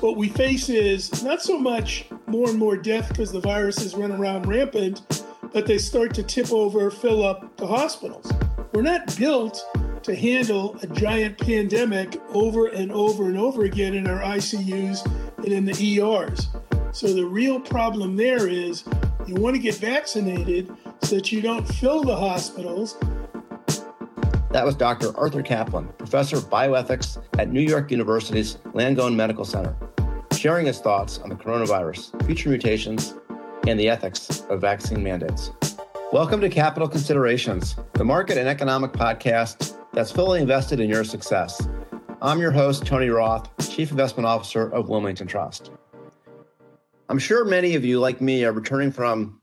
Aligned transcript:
what 0.00 0.16
we 0.16 0.28
face 0.28 0.68
is 0.68 1.22
not 1.22 1.42
so 1.42 1.58
much 1.58 2.06
more 2.26 2.48
and 2.48 2.58
more 2.58 2.76
death 2.76 3.08
because 3.08 3.32
the 3.32 3.40
viruses 3.40 3.94
run 3.94 4.12
around 4.12 4.46
rampant, 4.46 5.24
but 5.52 5.66
they 5.66 5.78
start 5.78 6.14
to 6.14 6.22
tip 6.22 6.52
over, 6.52 6.90
fill 6.90 7.24
up 7.24 7.56
the 7.56 7.66
hospitals. 7.66 8.30
We're 8.72 8.82
not 8.82 9.16
built 9.16 9.64
to 10.02 10.14
handle 10.14 10.78
a 10.82 10.86
giant 10.86 11.38
pandemic 11.38 12.20
over 12.32 12.66
and 12.66 12.92
over 12.92 13.26
and 13.26 13.38
over 13.38 13.64
again 13.64 13.94
in 13.94 14.06
our 14.06 14.20
ICUs 14.20 15.04
and 15.38 15.48
in 15.48 15.64
the 15.64 15.98
ERs. 15.98 16.48
So 16.92 17.12
the 17.12 17.24
real 17.24 17.58
problem 17.58 18.16
there 18.16 18.48
is 18.48 18.84
you 19.26 19.34
want 19.34 19.56
to 19.56 19.62
get 19.62 19.74
vaccinated 19.76 20.70
so 21.02 21.16
that 21.16 21.32
you 21.32 21.40
don't 21.40 21.66
fill 21.66 22.04
the 22.04 22.16
hospitals. 22.16 22.96
That 24.56 24.64
was 24.64 24.74
Dr. 24.74 25.14
Arthur 25.18 25.42
Caplan, 25.42 25.94
professor 25.98 26.38
of 26.38 26.48
bioethics 26.48 27.22
at 27.38 27.50
New 27.50 27.60
York 27.60 27.90
University's 27.90 28.54
Langone 28.72 29.14
Medical 29.14 29.44
Center, 29.44 29.76
sharing 30.32 30.64
his 30.64 30.78
thoughts 30.78 31.18
on 31.18 31.28
the 31.28 31.34
coronavirus, 31.34 32.24
future 32.24 32.48
mutations, 32.48 33.12
and 33.66 33.78
the 33.78 33.90
ethics 33.90 34.46
of 34.48 34.62
vaccine 34.62 35.02
mandates. 35.02 35.50
Welcome 36.10 36.40
to 36.40 36.48
Capital 36.48 36.88
Considerations, 36.88 37.76
the 37.92 38.04
market 38.04 38.38
and 38.38 38.48
economic 38.48 38.92
podcast 38.92 39.76
that's 39.92 40.10
fully 40.10 40.40
invested 40.40 40.80
in 40.80 40.88
your 40.88 41.04
success. 41.04 41.68
I'm 42.22 42.40
your 42.40 42.50
host, 42.50 42.86
Tony 42.86 43.10
Roth, 43.10 43.50
Chief 43.70 43.90
Investment 43.90 44.26
Officer 44.26 44.72
of 44.72 44.88
Wilmington 44.88 45.26
Trust. 45.26 45.70
I'm 47.10 47.18
sure 47.18 47.44
many 47.44 47.74
of 47.74 47.84
you, 47.84 48.00
like 48.00 48.22
me, 48.22 48.42
are 48.46 48.52
returning 48.52 48.90
from 48.90 49.38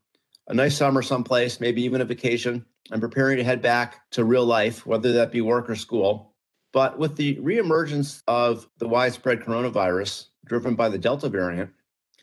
a 0.48 0.56
nice 0.56 0.76
summer 0.76 1.04
someplace, 1.04 1.60
maybe 1.60 1.84
even 1.84 2.02
a 2.02 2.06
vacation, 2.06 2.66
and 2.92 3.02
preparing 3.02 3.38
to 3.38 3.44
head 3.44 3.62
back 3.62 4.10
to 4.12 4.26
real 4.26 4.46
life, 4.46 4.86
whether 4.86 5.12
that 5.14 5.32
be 5.32 5.42
work 5.42 5.70
or 5.70 5.76
school. 5.76 6.34
But 6.72 6.98
with 6.98 7.16
the 7.16 7.36
reemergence 7.38 8.24
of 8.28 8.68
the 8.80 8.88
widespread 8.88 9.42
coronavirus 9.42 10.28
driven 10.46 10.76
by 10.76 10.90
the 10.90 10.98
Delta 10.98 11.30
variant, 11.30 11.70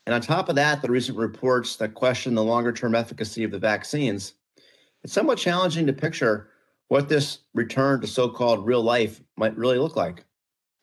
and 0.06 0.14
on 0.14 0.20
top 0.20 0.48
of 0.48 0.56
that, 0.56 0.82
the 0.82 0.90
recent 0.90 1.16
reports 1.16 1.76
that 1.76 1.94
question 1.94 2.34
the 2.34 2.42
longer 2.42 2.72
term 2.72 2.94
efficacy 2.94 3.44
of 3.44 3.50
the 3.50 3.58
vaccines, 3.58 4.34
it's 5.02 5.12
somewhat 5.12 5.38
challenging 5.38 5.86
to 5.86 5.92
picture 5.92 6.50
what 6.88 7.08
this 7.08 7.38
return 7.54 8.00
to 8.00 8.06
so 8.06 8.28
called 8.28 8.66
real 8.66 8.82
life 8.82 9.22
might 9.36 9.56
really 9.56 9.78
look 9.78 9.96
like. 9.96 10.24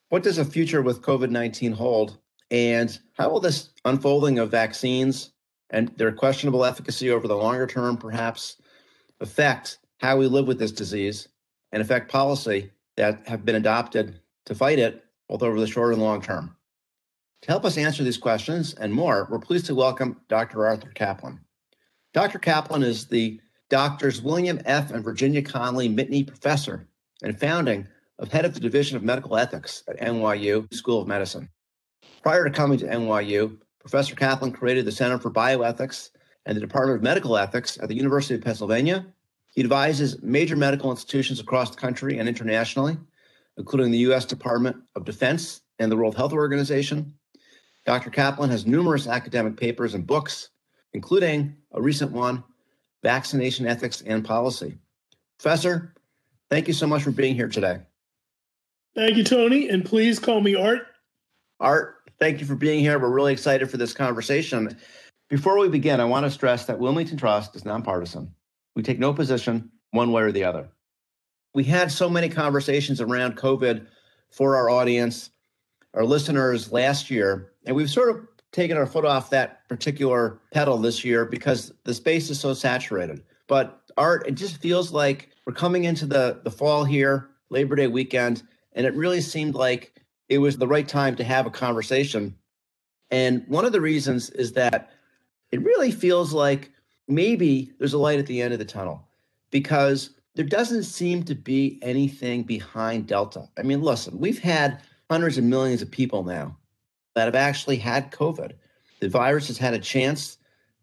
What 0.09 0.23
does 0.23 0.37
a 0.37 0.45
future 0.45 0.81
with 0.81 1.01
COVID 1.01 1.29
19 1.29 1.73
hold? 1.73 2.17
And 2.49 2.97
how 3.13 3.29
will 3.29 3.41
this 3.41 3.71
unfolding 3.83 4.39
of 4.39 4.49
vaccines 4.49 5.31
and 5.69 5.89
their 5.97 6.13
questionable 6.13 6.63
efficacy 6.63 7.11
over 7.11 7.27
the 7.27 7.35
longer 7.35 7.67
term 7.67 7.97
perhaps 7.97 8.55
affect 9.19 9.79
how 9.99 10.17
we 10.17 10.27
live 10.27 10.47
with 10.47 10.59
this 10.59 10.71
disease 10.71 11.27
and 11.71 11.81
affect 11.81 12.11
policy 12.11 12.71
that 12.95 13.27
have 13.27 13.45
been 13.45 13.55
adopted 13.55 14.19
to 14.45 14.55
fight 14.55 14.79
it, 14.79 15.03
both 15.27 15.43
over 15.43 15.59
the 15.59 15.67
short 15.67 15.93
and 15.93 16.01
long 16.01 16.21
term. 16.21 16.55
To 17.43 17.47
help 17.49 17.65
us 17.65 17.77
answer 17.77 18.03
these 18.03 18.17
questions 18.17 18.73
and 18.75 18.91
more, 18.91 19.27
we're 19.29 19.39
pleased 19.39 19.67
to 19.67 19.75
welcome 19.75 20.19
Dr. 20.27 20.65
Arthur 20.65 20.91
Caplan. 20.95 21.39
Dr. 22.13 22.39
Caplan 22.39 22.83
is 22.83 23.05
the 23.05 23.39
Doctors 23.69 24.21
William 24.21 24.59
F. 24.65 24.91
and 24.91 25.03
Virginia 25.03 25.41
Connolly 25.41 25.89
Mitty 25.89 26.23
Professor 26.23 26.87
and 27.21 27.39
founding 27.39 27.87
of 28.19 28.31
head 28.31 28.45
of 28.45 28.53
the 28.53 28.59
Division 28.59 28.97
of 28.97 29.03
Medical 29.03 29.37
Ethics 29.37 29.83
at 29.87 29.99
NYU 29.99 30.73
School 30.73 31.01
of 31.01 31.07
Medicine. 31.07 31.49
Prior 32.23 32.45
to 32.45 32.49
coming 32.49 32.79
to 32.79 32.87
NYU, 32.87 33.57
Professor 33.79 34.15
Caplan 34.15 34.53
created 34.53 34.85
the 34.85 34.91
Center 34.91 35.19
for 35.19 35.29
Bioethics 35.29 36.09
and 36.47 36.55
the 36.55 36.61
Department 36.61 36.95
of 36.95 37.03
Medical 37.03 37.37
Ethics 37.37 37.77
at 37.81 37.89
the 37.89 37.95
University 37.95 38.33
of 38.33 38.41
Pennsylvania. 38.41 39.05
He 39.53 39.61
advises 39.61 40.23
major 40.23 40.55
medical 40.55 40.89
institutions 40.89 41.39
across 41.39 41.69
the 41.69 41.77
country 41.77 42.17
and 42.17 42.27
internationally, 42.27 42.97
including 43.57 43.91
the 43.91 43.97
U.S. 43.99 44.25
Department 44.25 44.77
of 44.95 45.03
Defense 45.03 45.61
and 45.77 45.91
the 45.91 45.97
World 45.97 46.15
Health 46.15 46.31
Organization. 46.31 47.13
Dr. 47.85 48.09
Caplan 48.09 48.49
has 48.49 48.65
numerous 48.65 49.07
academic 49.07 49.57
papers 49.57 49.93
and 49.93 50.07
books, 50.07 50.49
including 50.93 51.55
a 51.73 51.81
recent 51.81 52.11
one, 52.11 52.43
Vaccination 53.03 53.67
Ethics 53.67 54.01
and 54.05 54.23
Policy. 54.23 54.77
Professor, 55.37 55.93
thank 56.49 56.67
you 56.67 56.73
so 56.73 56.87
much 56.87 57.03
for 57.03 57.11
being 57.11 57.35
here 57.35 57.49
today. 57.49 57.79
Thank 58.95 59.17
you, 59.17 59.23
Tony, 59.23 59.69
and 59.69 59.83
please 59.83 60.17
call 60.17 60.39
me 60.39 60.55
Art. 60.55 60.87
Art, 61.59 61.95
thank 62.19 62.39
you 62.39 62.45
for 62.45 62.55
being 62.55 62.79
here. 62.79 62.97
We're 62.99 63.09
really 63.09 63.33
excited 63.33 63.69
for 63.69 63.77
this 63.77 63.93
conversation. 63.93 64.77
Before 65.29 65.59
we 65.59 65.67
begin, 65.67 65.99
I 65.99 66.05
want 66.05 66.25
to 66.25 66.31
stress 66.31 66.63
that 66.65 66.79
Wilmington 66.79 67.17
Trust 67.17 67.53
is 67.53 67.65
nonpartisan. 67.65 68.33
We 68.77 68.83
take 68.83 68.97
no 68.97 69.13
position 69.13 69.69
one 69.91 70.13
way 70.13 70.21
or 70.21 70.31
the 70.31 70.45
other. 70.45 70.69
We 71.53 71.65
had 71.65 71.91
so 71.91 72.09
many 72.09 72.29
conversations 72.29 73.01
around 73.01 73.35
COVID 73.35 73.87
for 74.31 74.55
our 74.55 74.69
audience, 74.69 75.31
our 75.93 76.05
listeners 76.05 76.71
last 76.71 77.11
year, 77.11 77.51
and 77.65 77.75
we've 77.75 77.89
sort 77.89 78.09
of 78.09 78.25
taken 78.53 78.77
our 78.77 78.85
foot 78.85 79.03
off 79.03 79.29
that 79.31 79.67
particular 79.67 80.39
pedal 80.53 80.77
this 80.77 81.03
year 81.03 81.25
because 81.25 81.73
the 81.83 81.93
space 81.93 82.29
is 82.29 82.39
so 82.39 82.53
saturated. 82.53 83.21
But 83.47 83.81
art, 83.97 84.25
it 84.27 84.35
just 84.35 84.61
feels 84.61 84.93
like 84.93 85.31
we're 85.45 85.51
coming 85.51 85.83
into 85.83 86.05
the, 86.05 86.39
the 86.45 86.51
fall 86.51 86.85
here, 86.85 87.31
Labor 87.49 87.75
Day 87.75 87.87
weekend, 87.87 88.43
and 88.73 88.85
it 88.85 88.93
really 88.93 89.19
seemed 89.19 89.55
like 89.55 90.01
it 90.29 90.37
was 90.37 90.57
the 90.57 90.67
right 90.67 90.87
time 90.87 91.17
to 91.17 91.25
have 91.25 91.45
a 91.45 91.51
conversation. 91.51 92.33
And 93.11 93.43
one 93.47 93.65
of 93.65 93.73
the 93.73 93.81
reasons 93.81 94.29
is 94.29 94.53
that 94.53 94.91
it 95.51 95.63
really 95.63 95.91
feels 95.91 96.33
like 96.33 96.71
maybe 97.07 97.71
there's 97.79 97.93
a 97.93 97.97
light 97.97 98.19
at 98.19 98.25
the 98.25 98.41
end 98.41 98.53
of 98.53 98.59
the 98.59 98.65
tunnel 98.65 99.07
because 99.51 100.11
there 100.35 100.45
doesn't 100.45 100.83
seem 100.83 101.23
to 101.23 101.35
be 101.35 101.79
anything 101.81 102.43
behind 102.43 103.07
Delta. 103.07 103.49
I 103.57 103.63
mean, 103.63 103.81
listen, 103.81 104.19
we've 104.19 104.39
had 104.39 104.81
hundreds 105.09 105.37
of 105.37 105.43
millions 105.43 105.81
of 105.81 105.89
people 105.89 106.23
now 106.23 106.55
that 107.15 107.25
have 107.25 107.35
actually 107.35 107.77
had 107.77 108.11
COVID. 108.11 108.51
The 108.99 109.09
virus 109.09 109.47
has 109.47 109.57
had 109.57 109.73
a 109.73 109.79
chance 109.79 110.37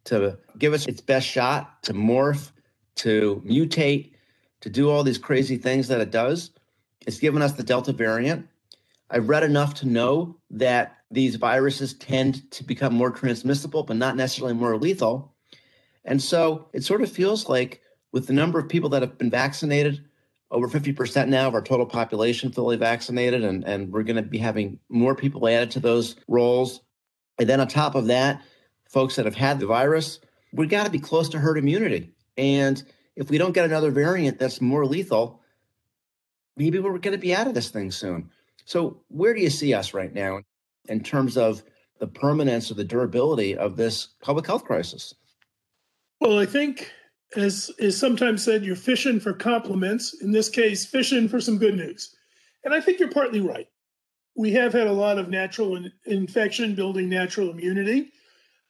to 0.04 0.38
give 0.58 0.72
us 0.72 0.86
its 0.86 1.00
best 1.00 1.26
shot, 1.26 1.82
to 1.84 1.92
morph, 1.92 2.50
to 2.96 3.42
mutate, 3.46 4.12
to 4.60 4.70
do 4.70 4.90
all 4.90 5.02
these 5.02 5.18
crazy 5.18 5.56
things 5.56 5.88
that 5.88 6.00
it 6.00 6.10
does. 6.10 6.50
It's 7.06 7.18
given 7.18 7.42
us 7.42 7.52
the 7.52 7.62
Delta 7.62 7.92
variant. 7.92 8.48
I've 9.14 9.28
read 9.28 9.44
enough 9.44 9.74
to 9.74 9.86
know 9.86 10.40
that 10.50 10.96
these 11.08 11.36
viruses 11.36 11.94
tend 11.94 12.50
to 12.50 12.64
become 12.64 12.92
more 12.92 13.12
transmissible, 13.12 13.84
but 13.84 13.96
not 13.96 14.16
necessarily 14.16 14.54
more 14.54 14.76
lethal. 14.76 15.36
And 16.04 16.20
so 16.20 16.68
it 16.72 16.82
sort 16.82 17.00
of 17.00 17.12
feels 17.12 17.48
like 17.48 17.80
with 18.10 18.26
the 18.26 18.32
number 18.32 18.58
of 18.58 18.68
people 18.68 18.90
that 18.90 19.02
have 19.02 19.16
been 19.16 19.30
vaccinated, 19.30 20.04
over 20.50 20.66
50% 20.66 21.28
now 21.28 21.46
of 21.46 21.54
our 21.54 21.62
total 21.62 21.86
population 21.86 22.50
fully 22.50 22.76
vaccinated, 22.76 23.44
and, 23.44 23.62
and 23.62 23.92
we're 23.92 24.02
going 24.02 24.16
to 24.16 24.22
be 24.22 24.38
having 24.38 24.80
more 24.88 25.14
people 25.14 25.46
added 25.46 25.70
to 25.70 25.80
those 25.80 26.16
rolls. 26.26 26.80
And 27.38 27.48
then 27.48 27.60
on 27.60 27.68
top 27.68 27.94
of 27.94 28.06
that, 28.08 28.42
folks 28.88 29.14
that 29.14 29.26
have 29.26 29.36
had 29.36 29.60
the 29.60 29.66
virus, 29.66 30.18
we've 30.52 30.68
got 30.68 30.86
to 30.86 30.90
be 30.90 30.98
close 30.98 31.28
to 31.28 31.38
herd 31.38 31.56
immunity. 31.56 32.12
And 32.36 32.82
if 33.14 33.30
we 33.30 33.38
don't 33.38 33.54
get 33.54 33.64
another 33.64 33.92
variant 33.92 34.40
that's 34.40 34.60
more 34.60 34.84
lethal, 34.84 35.40
maybe 36.56 36.80
we're 36.80 36.98
going 36.98 37.12
to 37.12 37.18
be 37.18 37.32
out 37.32 37.46
of 37.46 37.54
this 37.54 37.70
thing 37.70 37.92
soon. 37.92 38.30
So, 38.64 39.02
where 39.08 39.34
do 39.34 39.40
you 39.40 39.50
see 39.50 39.74
us 39.74 39.94
right 39.94 40.12
now 40.12 40.40
in 40.88 41.02
terms 41.02 41.36
of 41.36 41.62
the 42.00 42.06
permanence 42.06 42.70
or 42.70 42.74
the 42.74 42.84
durability 42.84 43.56
of 43.56 43.76
this 43.76 44.08
public 44.20 44.46
health 44.46 44.64
crisis? 44.64 45.14
Well, 46.20 46.38
I 46.38 46.46
think, 46.46 46.90
as 47.36 47.70
is 47.78 47.98
sometimes 47.98 48.44
said, 48.44 48.64
you're 48.64 48.76
fishing 48.76 49.20
for 49.20 49.32
compliments. 49.32 50.20
In 50.22 50.32
this 50.32 50.48
case, 50.48 50.86
fishing 50.86 51.28
for 51.28 51.40
some 51.40 51.58
good 51.58 51.76
news. 51.76 52.14
And 52.64 52.72
I 52.72 52.80
think 52.80 52.98
you're 52.98 53.10
partly 53.10 53.40
right. 53.40 53.68
We 54.36 54.52
have 54.52 54.72
had 54.72 54.86
a 54.86 54.92
lot 54.92 55.18
of 55.18 55.28
natural 55.28 55.76
in- 55.76 55.92
infection 56.06 56.74
building 56.74 57.08
natural 57.08 57.50
immunity. 57.50 58.10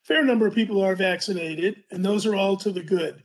Fair 0.02 0.24
number 0.24 0.46
of 0.46 0.54
people 0.54 0.82
are 0.82 0.96
vaccinated, 0.96 1.84
and 1.90 2.04
those 2.04 2.26
are 2.26 2.34
all 2.34 2.56
to 2.58 2.70
the 2.70 2.82
good. 2.82 3.22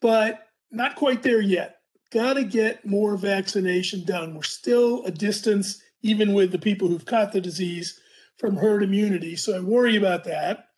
But 0.00 0.46
not 0.70 0.94
quite 0.94 1.22
there 1.22 1.40
yet. 1.40 1.79
Got 2.12 2.34
to 2.34 2.44
get 2.44 2.86
more 2.86 3.16
vaccination 3.16 4.04
done. 4.04 4.34
We're 4.34 4.42
still 4.42 5.04
a 5.04 5.10
distance, 5.10 5.80
even 6.02 6.32
with 6.32 6.50
the 6.50 6.58
people 6.58 6.88
who've 6.88 7.04
caught 7.04 7.32
the 7.32 7.40
disease, 7.40 7.98
from 8.38 8.56
herd 8.56 8.82
immunity. 8.82 9.36
So 9.36 9.56
I 9.56 9.60
worry 9.60 9.96
about 9.96 10.24
that. 10.24 10.68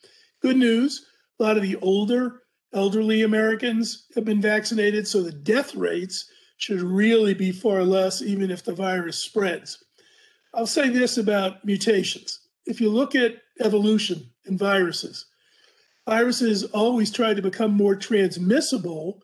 Good 0.41 0.57
news 0.57 1.07
a 1.39 1.43
lot 1.43 1.57
of 1.57 1.63
the 1.65 1.77
older, 1.77 2.43
elderly 2.73 3.23
Americans 3.23 4.07
have 4.15 4.25
been 4.25 4.41
vaccinated. 4.41 5.09
So 5.09 5.23
the 5.23 5.33
death 5.33 5.75
rates 5.75 6.31
should 6.59 6.81
really 6.81 7.35
be 7.35 7.51
far 7.51 7.83
less, 7.83 8.23
even 8.23 8.51
if 8.51 8.63
the 8.63 8.75
virus 8.75 9.19
spreads. 9.19 9.83
I'll 10.55 10.67
say 10.67 10.89
this 10.89 11.19
about 11.19 11.65
mutations. 11.65 12.39
If 12.67 12.81
you 12.81 12.91
look 12.91 13.17
at 13.17 13.39
evolution 13.61 14.31
in 14.45 14.57
viruses, 14.57 15.27
viruses 16.07 16.63
always 16.65 17.11
try 17.11 17.35
to 17.35 17.43
become 17.43 17.73
more 17.73 17.97
transmissible 17.97 19.21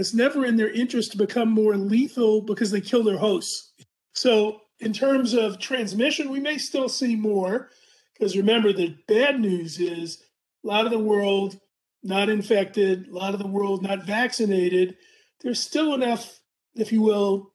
it's 0.00 0.14
never 0.14 0.44
in 0.44 0.56
their 0.56 0.70
interest 0.70 1.12
to 1.12 1.18
become 1.18 1.50
more 1.50 1.76
lethal 1.76 2.42
because 2.42 2.70
they 2.70 2.80
kill 2.80 3.02
their 3.02 3.18
hosts. 3.18 3.72
So, 4.14 4.60
in 4.80 4.92
terms 4.92 5.32
of 5.32 5.58
transmission, 5.58 6.30
we 6.30 6.40
may 6.40 6.58
still 6.58 6.88
see 6.88 7.16
more 7.16 7.70
because 8.18 8.36
remember, 8.36 8.72
the 8.72 8.96
bad 9.08 9.40
news 9.40 9.78
is 9.78 10.22
a 10.64 10.68
lot 10.68 10.86
of 10.86 10.90
the 10.90 10.98
world 10.98 11.58
not 12.02 12.28
infected, 12.28 13.08
a 13.08 13.14
lot 13.14 13.34
of 13.34 13.40
the 13.40 13.46
world 13.46 13.82
not 13.82 14.06
vaccinated. 14.06 14.96
There's 15.42 15.60
still 15.60 15.92
enough, 15.94 16.40
if 16.74 16.92
you 16.92 17.02
will, 17.02 17.52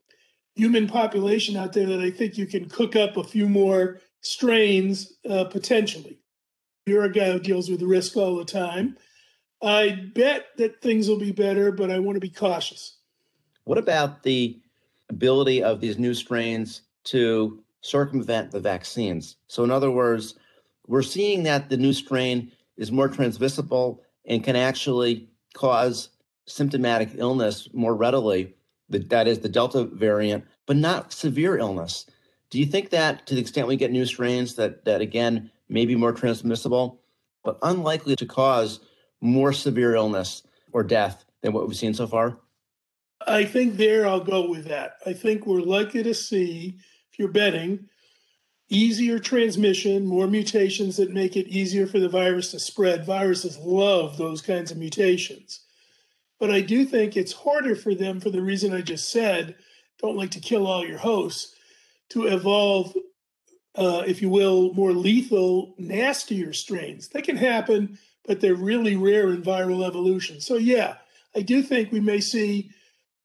human 0.55 0.88
population 0.88 1.55
out 1.55 1.73
there 1.73 1.88
that 1.88 2.01
I 2.01 2.11
think 2.11 2.38
you 2.38 2.45
can 2.45 2.69
cook 2.69 2.95
up 2.95 3.17
a 3.17 3.23
few 3.23 3.47
more 3.47 3.99
strains 4.21 5.13
uh, 5.27 5.45
potentially. 5.45 6.19
You're 6.85 7.05
a 7.05 7.11
guy 7.11 7.31
who 7.31 7.39
deals 7.39 7.69
with 7.69 7.81
risk 7.81 8.17
all 8.17 8.35
the 8.35 8.45
time. 8.45 8.97
I 9.63 10.10
bet 10.16 10.48
that 10.58 10.81
things 10.81 11.08
will 11.08 11.19
be 11.19 11.31
better, 11.31 11.72
but 11.72 11.92
I 11.92 12.00
want 12.00 12.16
to 12.16 12.22
be 12.22 12.30
cautious. 12.30 12.98
What 13.66 13.78
about 13.78 14.24
the 14.24 14.60
ability 15.10 15.62
of 15.62 15.80
these 15.80 16.00
new 16.00 16.13
strains 16.13 16.81
to 17.06 17.63
circumvent 17.81 18.52
the 18.52 18.60
vaccines? 18.60 19.36
So, 19.48 19.63
in 19.63 19.72
other 19.72 19.92
words, 19.92 20.36
we're 20.88 21.04
seeing 21.04 21.44
that 21.44 21.69
the 21.69 21.78
new 21.78 21.94
strain 21.94 22.52
is 22.78 22.92
more 22.92 23.08
transmissible 23.08 24.02
and 24.25 24.44
can 24.44 24.56
actually 24.56 25.30
cause 25.54 26.10
symptomatic 26.48 27.12
illness 27.16 27.69
more 27.74 27.96
readily. 27.96 28.56
That 28.90 29.28
is 29.28 29.40
the 29.40 29.50
Delta 29.50 29.86
variant, 29.86 30.46
but 30.66 30.75
not 30.75 31.13
severe 31.13 31.58
illness. 31.58 32.08
Do 32.50 32.60
you 32.60 32.66
think 32.66 32.90
that 32.90 33.25
to 33.28 33.36
the 33.36 33.42
extent 33.42 33.68
we 33.68 33.78
get 33.78 33.92
new 33.92 34.06
strains 34.06 34.56
that 34.56 34.84
that 34.86 35.02
again 35.02 35.52
may 35.69 35.86
be 35.86 35.96
more 35.96 36.12
transmissible, 36.12 37.00
but 37.44 37.58
unlikely 37.62 38.16
to 38.18 38.25
cause 38.25 38.81
more 39.21 39.53
severe 39.53 39.95
illness 39.95 40.44
or 40.73 40.83
death 40.83 41.23
than 41.41 41.53
what 41.53 41.68
we've 41.68 41.77
seen 41.77 41.94
so 41.94 42.07
far? 42.07 42.38
I 43.27 43.45
think 43.45 43.77
there 43.77 44.07
I'll 44.07 44.23
go 44.23 44.50
with 44.50 44.65
that. 44.65 44.94
I 45.06 45.13
think 45.13 45.45
we're 45.45 45.62
likely 45.62 46.03
to 46.03 46.13
see, 46.13 46.79
if 47.12 47.19
you're 47.19 47.27
betting, 47.27 47.88
easier 48.69 49.19
transmission, 49.19 50.06
more 50.06 50.27
mutations 50.27 50.97
that 50.97 51.12
make 51.12 51.35
it 51.35 51.47
easier 51.47 51.85
for 51.85 52.00
the 52.00 52.09
virus 52.09 52.51
to 52.51 52.59
spread. 52.59 53.06
Viruses 53.06 53.57
love 53.59 54.18
those 54.18 54.41
kinds 54.41 54.71
of 54.71 54.77
mutations. 54.77 55.62
But 56.39 56.50
I 56.50 56.62
do 56.62 56.85
think 56.85 57.15
it's 57.15 57.33
harder 57.33 57.75
for 57.75 57.94
them 57.94 58.19
for 58.19 58.31
the 58.31 58.41
reason 58.41 58.74
I 58.74 58.81
just 58.81 59.09
said 59.09 59.56
don't 60.00 60.17
like 60.17 60.31
to 60.31 60.39
kill 60.39 60.65
all 60.65 60.85
your 60.85 60.97
hosts 60.97 61.53
to 62.09 62.25
evolve, 62.27 62.95
uh, 63.75 64.03
if 64.07 64.21
you 64.21 64.29
will, 64.29 64.74
more 64.74 64.94
lethal, 64.94 65.75
nastier 65.77 66.53
strains. 66.53 67.09
That 67.09 67.24
can 67.24 67.38
happen 67.38 68.00
but 68.25 68.39
they're 68.39 68.56
really 68.56 68.95
rare 68.95 69.29
in 69.29 69.41
viral 69.41 69.85
evolution. 69.85 70.39
So, 70.41 70.56
yeah, 70.56 70.95
I 71.35 71.41
do 71.41 71.62
think 71.62 71.91
we 71.91 72.00
may 72.00 72.19
see 72.19 72.71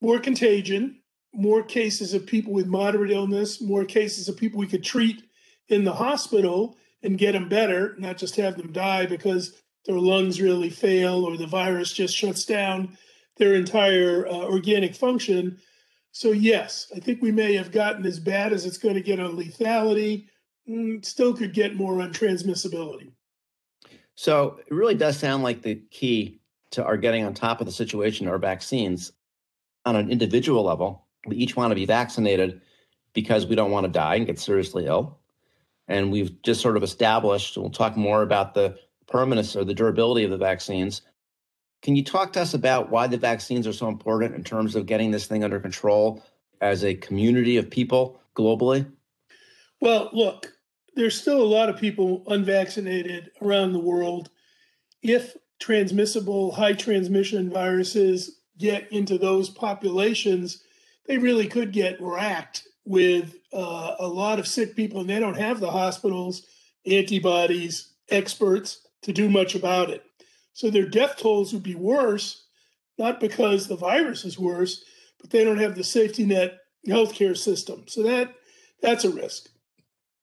more 0.01 0.19
contagion, 0.19 1.01
more 1.35 1.63
cases 1.63 2.15
of 2.15 2.27
people 2.27 2.53
with 2.53 2.67
moderate 2.67 3.11
illness, 3.11 3.61
more 3.61 3.85
cases 3.85 4.29
of 4.29 4.37
people 4.37 4.59
we 4.59 4.67
could 4.67 4.85
treat 4.85 5.23
in 5.69 5.85
the 5.85 5.93
hospital 5.93 6.77
and 7.03 7.19
get 7.19 7.33
them 7.33 7.49
better, 7.49 7.95
not 7.99 8.17
just 8.17 8.37
have 8.37 8.57
them 8.57 8.73
die 8.73 9.07
because 9.07 9.63
their 9.85 9.99
lungs 9.99 10.41
really 10.41 10.71
fail 10.71 11.25
or 11.25 11.37
the 11.37 11.47
virus 11.47 11.93
just 11.93 12.17
shuts 12.17 12.45
down 12.45 12.97
their 13.37 13.55
entire 13.55 14.27
uh, 14.27 14.31
organic 14.31 14.95
function. 14.95 15.59
So, 16.13 16.33
yes, 16.33 16.91
I 16.97 17.01
think 17.01 17.21
we 17.21 17.33
may 17.33 17.55
have 17.55 17.71
gotten 17.71 18.07
as 18.07 18.19
bad 18.19 18.53
as 18.53 18.65
it's 18.65 18.79
going 18.79 18.95
to 18.95 19.03
get 19.03 19.21
on 19.21 19.37
lethality, 19.37 20.27
mm, 20.69 21.05
still 21.05 21.35
could 21.35 21.53
get 21.53 21.77
more 21.77 22.01
on 22.01 22.13
transmissibility. 22.13 23.13
So 24.17 24.59
it 24.67 24.75
really 24.75 24.95
does 24.95 25.19
sound 25.19 25.43
like 25.43 25.63
the 25.63 25.77
key 25.91 26.41
to 26.71 26.85
our 26.85 26.97
getting 26.97 27.25
on 27.25 27.35
top 27.35 27.61
of 27.61 27.67
the 27.67 27.73
situation 27.73 28.27
are 28.27 28.39
vaccines 28.39 29.13
on 29.85 29.95
an 29.95 30.11
individual 30.11 30.65
level. 30.65 31.07
We 31.27 31.37
each 31.37 31.55
want 31.55 31.71
to 31.71 31.75
be 31.75 31.87
vaccinated 31.87 32.61
because 33.13 33.47
we 33.47 33.55
don't 33.55 33.71
want 33.71 33.85
to 33.85 33.93
die 33.93 34.17
and 34.17 34.27
get 34.27 34.39
seriously 34.39 34.87
ill. 34.87 35.19
And 35.89 36.11
we've 36.11 36.43
just 36.43 36.61
sort 36.61 36.77
of 36.77 36.83
established, 36.83 37.57
we'll 37.57 37.71
talk 37.71 37.97
more 37.97 38.23
about 38.23 38.55
the 38.55 38.77
permanence 39.07 39.55
or 39.55 39.65
the 39.65 39.75
durability 39.75 40.25
of 40.25 40.31
the 40.31 40.37
vaccines. 40.37 41.03
Can 41.83 41.95
you 41.95 42.03
talk 42.03 42.33
to 42.33 42.41
us 42.41 42.55
about 42.55 42.91
why 42.91 43.07
the 43.07 43.19
vaccines 43.19 43.67
are 43.67 43.73
so 43.73 43.87
important 43.87 44.35
in 44.35 44.43
terms 44.43 44.75
of 44.75 44.87
getting 44.87 45.11
this 45.11 45.27
thing 45.27 45.45
under 45.45 45.61
control 45.61 46.23
as 46.61 46.85
a 46.85 46.95
community 46.95 47.59
of 47.59 47.71
people 47.71 48.21
globally? 48.35 48.91
Well, 49.81 50.11
look, 50.13 50.56
there's 50.97 51.21
still 51.21 51.41
a 51.41 51.45
lot 51.45 51.69
of 51.69 51.77
people 51.77 52.25
unvaccinated 52.27 53.31
around 53.43 53.73
the 53.73 53.79
world. 53.79 54.31
If 55.03 55.37
transmissible, 55.61 56.53
high 56.53 56.73
transmission 56.73 57.51
viruses 57.51 58.41
get 58.59 58.91
into 58.91 59.19
those 59.19 59.51
populations, 59.51 60.63
they 61.07 61.19
really 61.19 61.47
could 61.47 61.73
get 61.73 62.01
racked 62.01 62.67
with 62.85 63.35
uh, 63.53 63.97
a 63.99 64.07
lot 64.07 64.39
of 64.39 64.47
sick 64.47 64.75
people, 64.75 65.01
and 65.01 65.11
they 65.11 65.19
don't 65.19 65.37
have 65.37 65.61
the 65.61 65.71
hospitals, 65.71 66.47
antibodies, 66.87 67.93
experts 68.09 68.81
to 69.03 69.13
do 69.13 69.29
much 69.29 69.55
about 69.55 69.91
it. 69.91 70.03
So 70.53 70.71
their 70.71 70.89
death 70.89 71.19
tolls 71.19 71.53
would 71.53 71.63
be 71.63 71.75
worse, 71.75 72.47
not 72.99 73.21
because 73.21 73.67
the 73.67 73.77
virus 73.77 74.25
is 74.25 74.39
worse, 74.39 74.83
but 75.21 75.31
they 75.31 75.45
don't 75.45 75.59
have 75.59 75.75
the 75.75 75.85
safety 75.85 76.25
net 76.25 76.59
healthcare 76.89 77.37
system. 77.37 77.85
So 77.87 78.03
that 78.05 78.35
that's 78.81 79.05
a 79.05 79.11
risk. 79.11 79.49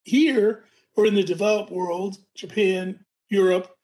Here, 0.04 0.64
or 0.96 1.06
in 1.06 1.16
the 1.16 1.24
developed 1.24 1.72
world, 1.72 2.18
Japan, 2.36 3.00
Europe, 3.30 3.76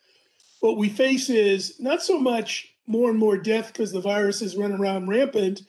what 0.60 0.78
we 0.78 0.90
face 0.90 1.30
is 1.30 1.80
not 1.80 2.04
so 2.04 2.20
much 2.20 2.68
more 2.86 3.10
and 3.10 3.20
more 3.20 3.38
death 3.38 3.68
because 3.68 3.92
the 3.92 4.02
viruses 4.02 4.58
run 4.58 4.74
around 4.74 5.08
rampant, 5.08 5.62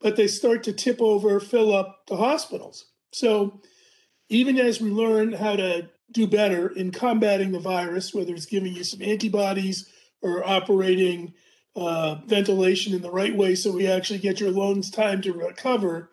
but 0.00 0.16
they 0.16 0.26
start 0.26 0.62
to 0.62 0.72
tip 0.72 1.00
over, 1.00 1.40
fill 1.40 1.74
up 1.74 2.06
the 2.06 2.16
hospitals. 2.16 2.86
So 3.12 3.60
even 4.28 4.58
as 4.58 4.80
we 4.80 4.90
learn 4.90 5.32
how 5.32 5.56
to 5.56 5.88
do 6.12 6.26
better 6.26 6.68
in 6.68 6.90
combating 6.90 7.52
the 7.52 7.58
virus, 7.58 8.14
whether 8.14 8.32
it's 8.32 8.46
giving 8.46 8.74
you 8.74 8.84
some 8.84 9.02
antibodies 9.02 9.88
or 10.22 10.46
operating 10.48 11.34
uh, 11.76 12.16
ventilation 12.26 12.94
in 12.94 13.02
the 13.02 13.10
right 13.10 13.36
way 13.36 13.54
so 13.54 13.70
we 13.70 13.86
actually 13.86 14.18
get 14.18 14.40
your 14.40 14.50
lungs 14.50 14.90
time 14.90 15.20
to 15.22 15.32
recover, 15.32 16.10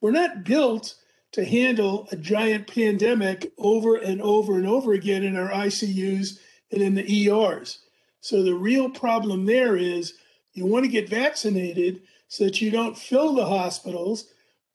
we're 0.00 0.10
not 0.10 0.44
built 0.44 0.96
to 1.32 1.44
handle 1.44 2.08
a 2.10 2.16
giant 2.16 2.66
pandemic 2.66 3.52
over 3.58 3.96
and 3.96 4.20
over 4.20 4.56
and 4.56 4.66
over 4.66 4.92
again 4.92 5.22
in 5.22 5.36
our 5.36 5.50
ICUs 5.50 6.38
and 6.72 6.82
in 6.82 6.94
the 6.94 7.28
ERs. 7.28 7.78
So 8.20 8.42
the 8.42 8.54
real 8.54 8.90
problem 8.90 9.46
there 9.46 9.76
is 9.76 10.14
you 10.52 10.66
want 10.66 10.84
to 10.84 10.90
get 10.90 11.08
vaccinated 11.08 12.02
so 12.28 12.44
that 12.44 12.60
you 12.60 12.70
don't 12.70 12.98
fill 12.98 13.34
the 13.34 13.46
hospitals, 13.46 14.26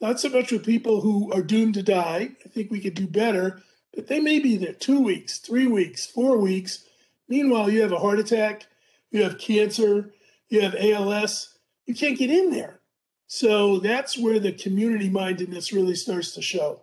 not 0.01 0.19
so 0.19 0.29
much 0.29 0.51
with 0.51 0.65
people 0.65 1.01
who 1.01 1.31
are 1.31 1.43
doomed 1.43 1.75
to 1.75 1.83
die. 1.83 2.29
I 2.45 2.49
think 2.49 2.71
we 2.71 2.79
could 2.79 2.95
do 2.95 3.07
better, 3.07 3.61
but 3.93 4.07
they 4.07 4.19
may 4.19 4.39
be 4.39 4.57
there 4.57 4.73
two 4.73 5.01
weeks, 5.01 5.39
three 5.39 5.67
weeks, 5.67 6.05
four 6.05 6.37
weeks. 6.37 6.85
Meanwhile, 7.27 7.69
you 7.69 7.81
have 7.81 7.91
a 7.91 7.99
heart 7.99 8.19
attack, 8.19 8.67
you 9.11 9.23
have 9.23 9.37
cancer, 9.37 10.13
you 10.49 10.61
have 10.61 10.75
ALS. 10.75 11.57
You 11.85 11.95
can't 11.95 12.17
get 12.17 12.31
in 12.31 12.51
there. 12.51 12.79
So 13.27 13.79
that's 13.79 14.17
where 14.17 14.39
the 14.39 14.51
community 14.51 15.09
mindedness 15.09 15.73
really 15.73 15.95
starts 15.95 16.31
to 16.33 16.41
show. 16.41 16.81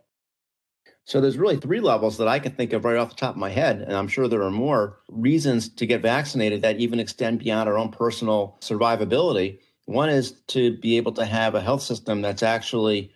So 1.05 1.21
there's 1.21 1.39
really 1.39 1.57
three 1.57 1.81
levels 1.81 2.19
that 2.19 2.29
I 2.29 2.39
can 2.39 2.53
think 2.53 2.73
of 2.73 2.85
right 2.85 2.97
off 2.97 3.11
the 3.11 3.17
top 3.17 3.35
of 3.35 3.41
my 3.41 3.51
head, 3.51 3.83
and 3.83 3.95
I'm 3.95 4.07
sure 4.07 4.29
there 4.29 4.43
are 4.43 4.53
more 4.53 5.01
reasons 5.09 5.69
to 5.71 5.87
get 5.87 6.01
vaccinated 6.01 6.63
that 6.63 6.79
even 6.79 7.01
extend 7.01 7.41
beyond 7.41 7.69
our 7.69 7.77
own 7.77 7.91
personal 7.91 8.57
survivability. 8.61 9.59
One 9.87 10.09
is 10.09 10.33
to 10.49 10.77
be 10.79 10.97
able 10.97 11.13
to 11.13 11.25
have 11.25 11.57
a 11.57 11.61
health 11.61 11.83
system 11.83 12.23
that's 12.23 12.43
actually 12.43 13.13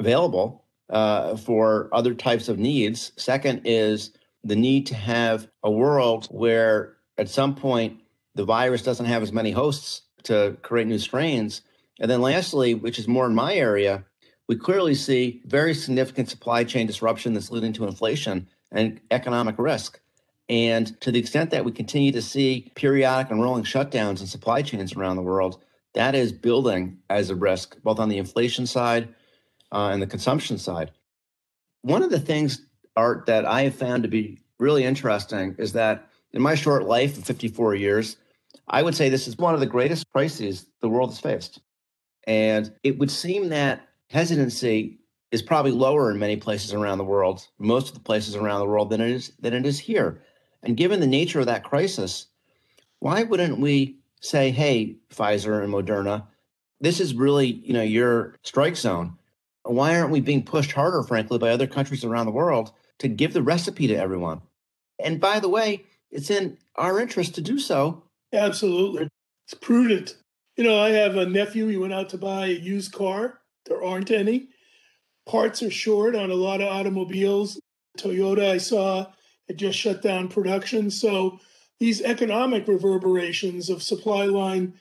available 0.00 0.64
uh, 0.88 1.36
for 1.36 1.88
other 1.92 2.14
types 2.14 2.48
of 2.48 2.58
needs. 2.58 3.12
Second 3.16 3.62
is 3.64 4.10
the 4.42 4.56
need 4.56 4.86
to 4.86 4.96
have 4.96 5.46
a 5.62 5.70
world 5.70 6.26
where 6.32 6.96
at 7.16 7.28
some 7.28 7.54
point 7.54 8.00
the 8.34 8.44
virus 8.44 8.82
doesn't 8.82 9.06
have 9.06 9.22
as 9.22 9.32
many 9.32 9.52
hosts 9.52 10.02
to 10.24 10.56
create 10.62 10.88
new 10.88 10.98
strains 10.98 11.62
and 12.00 12.10
then 12.10 12.22
lastly, 12.22 12.74
which 12.74 12.98
is 12.98 13.06
more 13.06 13.26
in 13.26 13.34
my 13.34 13.54
area, 13.54 14.04
we 14.48 14.56
clearly 14.56 14.94
see 14.94 15.42
very 15.44 15.74
significant 15.74 16.28
supply 16.28 16.64
chain 16.64 16.86
disruption 16.86 17.34
that's 17.34 17.50
leading 17.50 17.72
to 17.74 17.86
inflation 17.86 18.48
and 18.72 19.00
economic 19.10 19.56
risk. 19.58 20.00
And 20.48 21.00
to 21.02 21.12
the 21.12 21.20
extent 21.20 21.50
that 21.50 21.64
we 21.64 21.70
continue 21.70 22.10
to 22.10 22.22
see 22.22 22.72
periodic 22.74 23.30
and 23.30 23.40
rolling 23.40 23.62
shutdowns 23.62 24.20
in 24.20 24.26
supply 24.26 24.62
chains 24.62 24.94
around 24.94 25.16
the 25.16 25.22
world, 25.22 25.62
that 25.94 26.14
is 26.14 26.32
building 26.32 26.98
as 27.08 27.30
a 27.30 27.36
risk, 27.36 27.80
both 27.82 28.00
on 28.00 28.08
the 28.08 28.18
inflation 28.18 28.66
side 28.66 29.14
uh, 29.70 29.90
and 29.92 30.02
the 30.02 30.06
consumption 30.06 30.58
side. 30.58 30.90
One 31.82 32.02
of 32.02 32.10
the 32.10 32.18
things, 32.18 32.62
Art, 32.96 33.26
that 33.26 33.44
I 33.44 33.62
have 33.62 33.74
found 33.74 34.02
to 34.02 34.08
be 34.08 34.40
really 34.58 34.84
interesting 34.84 35.54
is 35.58 35.72
that 35.74 36.08
in 36.32 36.42
my 36.42 36.54
short 36.54 36.84
life 36.84 37.16
of 37.16 37.24
54 37.24 37.74
years, 37.74 38.16
I 38.68 38.82
would 38.82 38.94
say 38.94 39.08
this 39.08 39.28
is 39.28 39.38
one 39.38 39.54
of 39.54 39.60
the 39.60 39.66
greatest 39.66 40.04
crises 40.12 40.66
the 40.80 40.88
world 40.88 41.10
has 41.10 41.20
faced. 41.20 41.60
And 42.26 42.72
it 42.82 42.98
would 42.98 43.10
seem 43.10 43.48
that 43.48 43.88
hesitancy 44.08 44.98
is 45.30 45.42
probably 45.42 45.72
lower 45.72 46.10
in 46.10 46.18
many 46.18 46.36
places 46.36 46.72
around 46.72 46.98
the 46.98 47.04
world, 47.04 47.46
most 47.58 47.88
of 47.88 47.94
the 47.94 48.00
places 48.00 48.34
around 48.34 48.60
the 48.60 48.66
world 48.66 48.90
than 48.90 49.00
it 49.00 49.10
is 49.10 49.32
than 49.40 49.54
it 49.54 49.64
is 49.64 49.78
here. 49.78 50.22
And 50.62 50.76
given 50.76 51.00
the 51.00 51.06
nature 51.06 51.40
of 51.40 51.46
that 51.46 51.64
crisis, 51.64 52.26
why 52.98 53.22
wouldn't 53.22 53.60
we 53.60 54.00
say, 54.20 54.50
hey, 54.50 54.96
Pfizer 55.12 55.62
and 55.62 55.72
Moderna, 55.72 56.26
this 56.80 57.00
is 57.00 57.14
really, 57.14 57.46
you 57.46 57.72
know, 57.72 57.82
your 57.82 58.36
strike 58.42 58.76
zone. 58.76 59.16
Why 59.62 59.98
aren't 59.98 60.10
we 60.10 60.20
being 60.20 60.44
pushed 60.44 60.72
harder, 60.72 61.02
frankly, 61.02 61.38
by 61.38 61.50
other 61.50 61.66
countries 61.66 62.04
around 62.04 62.26
the 62.26 62.32
world 62.32 62.72
to 62.98 63.08
give 63.08 63.32
the 63.32 63.42
recipe 63.42 63.86
to 63.86 63.94
everyone? 63.94 64.40
And 64.98 65.20
by 65.20 65.40
the 65.40 65.48
way, 65.48 65.84
it's 66.10 66.30
in 66.30 66.58
our 66.76 67.00
interest 67.00 67.34
to 67.36 67.40
do 67.40 67.58
so. 67.58 68.02
Absolutely. 68.32 69.08
It's 69.46 69.54
prudent. 69.54 70.16
You 70.60 70.66
know, 70.66 70.78
I 70.78 70.90
have 70.90 71.16
a 71.16 71.24
nephew. 71.24 71.68
He 71.68 71.78
went 71.78 71.94
out 71.94 72.10
to 72.10 72.18
buy 72.18 72.48
a 72.48 72.50
used 72.50 72.92
car. 72.92 73.40
There 73.64 73.82
aren't 73.82 74.10
any. 74.10 74.50
Parts 75.24 75.62
are 75.62 75.70
short 75.70 76.14
on 76.14 76.30
a 76.30 76.34
lot 76.34 76.60
of 76.60 76.68
automobiles. 76.68 77.58
Toyota, 77.98 78.50
I 78.50 78.58
saw, 78.58 79.06
had 79.48 79.56
just 79.56 79.78
shut 79.78 80.02
down 80.02 80.28
production. 80.28 80.90
So 80.90 81.40
these 81.78 82.02
economic 82.02 82.68
reverberations 82.68 83.70
of 83.70 83.82
supply 83.82 84.26
line 84.26 84.74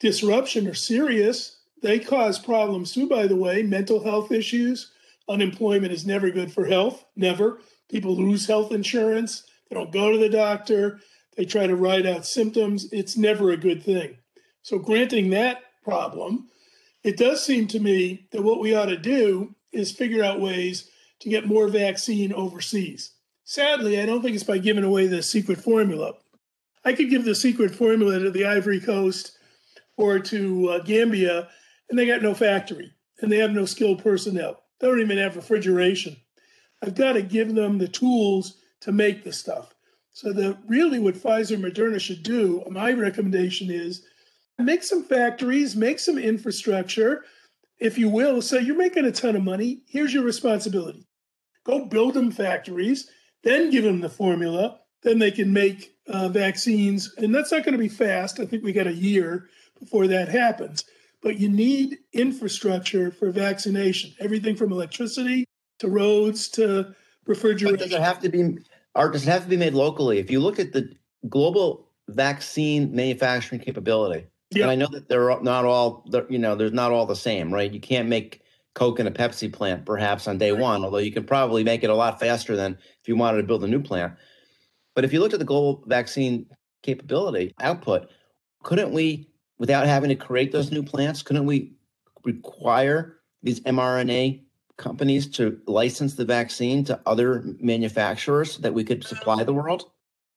disruption 0.00 0.68
are 0.68 0.74
serious. 0.74 1.62
They 1.80 1.98
cause 1.98 2.38
problems 2.38 2.92
too, 2.92 3.08
by 3.08 3.26
the 3.26 3.34
way, 3.34 3.62
mental 3.62 4.04
health 4.04 4.32
issues. 4.32 4.92
Unemployment 5.30 5.94
is 5.94 6.04
never 6.04 6.30
good 6.30 6.52
for 6.52 6.66
health, 6.66 7.06
never. 7.16 7.58
People 7.90 8.14
lose 8.14 8.46
health 8.46 8.70
insurance. 8.70 9.44
They 9.70 9.76
don't 9.76 9.92
go 9.92 10.12
to 10.12 10.18
the 10.18 10.28
doctor. 10.28 11.00
They 11.38 11.46
try 11.46 11.66
to 11.66 11.74
ride 11.74 12.04
out 12.04 12.26
symptoms. 12.26 12.92
It's 12.92 13.16
never 13.16 13.50
a 13.50 13.56
good 13.56 13.82
thing. 13.82 14.18
So, 14.62 14.78
granting 14.78 15.30
that 15.30 15.62
problem, 15.84 16.48
it 17.02 17.16
does 17.16 17.44
seem 17.44 17.66
to 17.68 17.80
me 17.80 18.28
that 18.30 18.42
what 18.42 18.60
we 18.60 18.74
ought 18.74 18.86
to 18.86 18.96
do 18.96 19.54
is 19.72 19.90
figure 19.90 20.22
out 20.22 20.40
ways 20.40 20.88
to 21.20 21.28
get 21.28 21.46
more 21.46 21.68
vaccine 21.68 22.32
overseas. 22.32 23.12
Sadly, 23.44 24.00
I 24.00 24.06
don't 24.06 24.22
think 24.22 24.34
it's 24.34 24.44
by 24.44 24.58
giving 24.58 24.84
away 24.84 25.06
the 25.06 25.22
secret 25.22 25.58
formula. 25.60 26.14
I 26.84 26.92
could 26.92 27.10
give 27.10 27.24
the 27.24 27.34
secret 27.34 27.74
formula 27.74 28.18
to 28.18 28.30
the 28.30 28.44
Ivory 28.44 28.80
Coast 28.80 29.36
or 29.96 30.18
to 30.18 30.68
uh, 30.68 30.78
Gambia, 30.80 31.48
and 31.90 31.98
they 31.98 32.06
got 32.06 32.22
no 32.22 32.34
factory 32.34 32.92
and 33.20 33.30
they 33.30 33.38
have 33.38 33.52
no 33.52 33.64
skilled 33.64 34.02
personnel. 34.02 34.62
They 34.80 34.88
don't 34.88 35.00
even 35.00 35.18
have 35.18 35.36
refrigeration. 35.36 36.16
I've 36.82 36.96
got 36.96 37.12
to 37.12 37.22
give 37.22 37.54
them 37.54 37.78
the 37.78 37.88
tools 37.88 38.58
to 38.80 38.92
make 38.92 39.22
the 39.22 39.32
stuff. 39.32 39.74
So, 40.12 40.32
the 40.32 40.58
really 40.66 40.98
what 40.98 41.14
Pfizer 41.14 41.58
Moderna 41.58 41.98
should 41.98 42.22
do, 42.22 42.62
my 42.68 42.92
recommendation 42.92 43.70
is 43.70 44.04
make 44.58 44.82
some 44.82 45.04
factories, 45.04 45.76
make 45.76 45.98
some 45.98 46.18
infrastructure, 46.18 47.24
if 47.78 47.98
you 47.98 48.08
will. 48.08 48.42
So, 48.42 48.58
you're 48.58 48.76
making 48.76 49.04
a 49.04 49.12
ton 49.12 49.36
of 49.36 49.42
money. 49.42 49.82
Here's 49.88 50.14
your 50.14 50.24
responsibility 50.24 51.06
go 51.64 51.84
build 51.84 52.14
them 52.14 52.30
factories, 52.30 53.08
then 53.44 53.70
give 53.70 53.84
them 53.84 54.00
the 54.00 54.08
formula. 54.08 54.78
Then 55.02 55.18
they 55.18 55.30
can 55.30 55.52
make 55.52 55.96
uh, 56.08 56.28
vaccines. 56.28 57.12
And 57.18 57.34
that's 57.34 57.52
not 57.52 57.64
going 57.64 57.72
to 57.72 57.78
be 57.78 57.88
fast. 57.88 58.40
I 58.40 58.46
think 58.46 58.62
we 58.62 58.72
got 58.72 58.86
a 58.86 58.92
year 58.92 59.48
before 59.78 60.06
that 60.08 60.28
happens. 60.28 60.84
But 61.22 61.38
you 61.38 61.48
need 61.48 61.98
infrastructure 62.12 63.10
for 63.10 63.30
vaccination, 63.30 64.12
everything 64.18 64.56
from 64.56 64.72
electricity 64.72 65.44
to 65.78 65.88
roads 65.88 66.48
to 66.50 66.94
refrigeration. 67.26 67.76
But 67.76 67.84
does 67.84 67.92
it 67.92 68.00
have 68.00 68.20
to 68.20 68.28
be, 68.28 68.58
or 68.94 69.10
does 69.10 69.26
it 69.26 69.30
have 69.30 69.44
to 69.44 69.48
be 69.48 69.56
made 69.56 69.74
locally? 69.74 70.18
If 70.18 70.30
you 70.30 70.40
look 70.40 70.58
at 70.58 70.72
the 70.72 70.92
global 71.28 71.86
vaccine 72.08 72.94
manufacturing 72.94 73.60
capability, 73.60 74.26
and 74.54 74.70
I 74.70 74.74
know 74.74 74.88
that 74.88 75.08
they're 75.08 75.40
not 75.40 75.64
all, 75.64 76.06
you 76.28 76.38
know, 76.38 76.54
there's 76.54 76.72
not 76.72 76.92
all 76.92 77.06
the 77.06 77.16
same, 77.16 77.52
right? 77.52 77.72
You 77.72 77.80
can't 77.80 78.08
make 78.08 78.42
Coke 78.74 79.00
in 79.00 79.06
a 79.06 79.10
Pepsi 79.10 79.52
plant 79.52 79.84
perhaps 79.84 80.26
on 80.26 80.38
day 80.38 80.52
one, 80.52 80.84
although 80.84 80.98
you 80.98 81.12
can 81.12 81.24
probably 81.24 81.62
make 81.62 81.84
it 81.84 81.90
a 81.90 81.94
lot 81.94 82.18
faster 82.18 82.56
than 82.56 82.72
if 83.00 83.08
you 83.08 83.16
wanted 83.16 83.38
to 83.38 83.46
build 83.46 83.64
a 83.64 83.68
new 83.68 83.82
plant. 83.82 84.14
But 84.94 85.04
if 85.04 85.12
you 85.12 85.20
looked 85.20 85.34
at 85.34 85.38
the 85.38 85.44
global 85.44 85.84
vaccine 85.86 86.46
capability 86.82 87.54
output, 87.60 88.08
couldn't 88.62 88.92
we, 88.92 89.28
without 89.58 89.86
having 89.86 90.08
to 90.08 90.14
create 90.14 90.52
those 90.52 90.70
new 90.70 90.82
plants, 90.82 91.22
couldn't 91.22 91.46
we 91.46 91.72
require 92.24 93.18
these 93.42 93.60
mRNA 93.60 94.42
companies 94.76 95.26
to 95.28 95.58
license 95.66 96.14
the 96.14 96.24
vaccine 96.24 96.84
to 96.84 97.00
other 97.06 97.44
manufacturers 97.60 98.58
that 98.58 98.74
we 98.74 98.84
could 98.84 99.04
supply 99.04 99.44
the 99.44 99.52
world? 99.52 99.90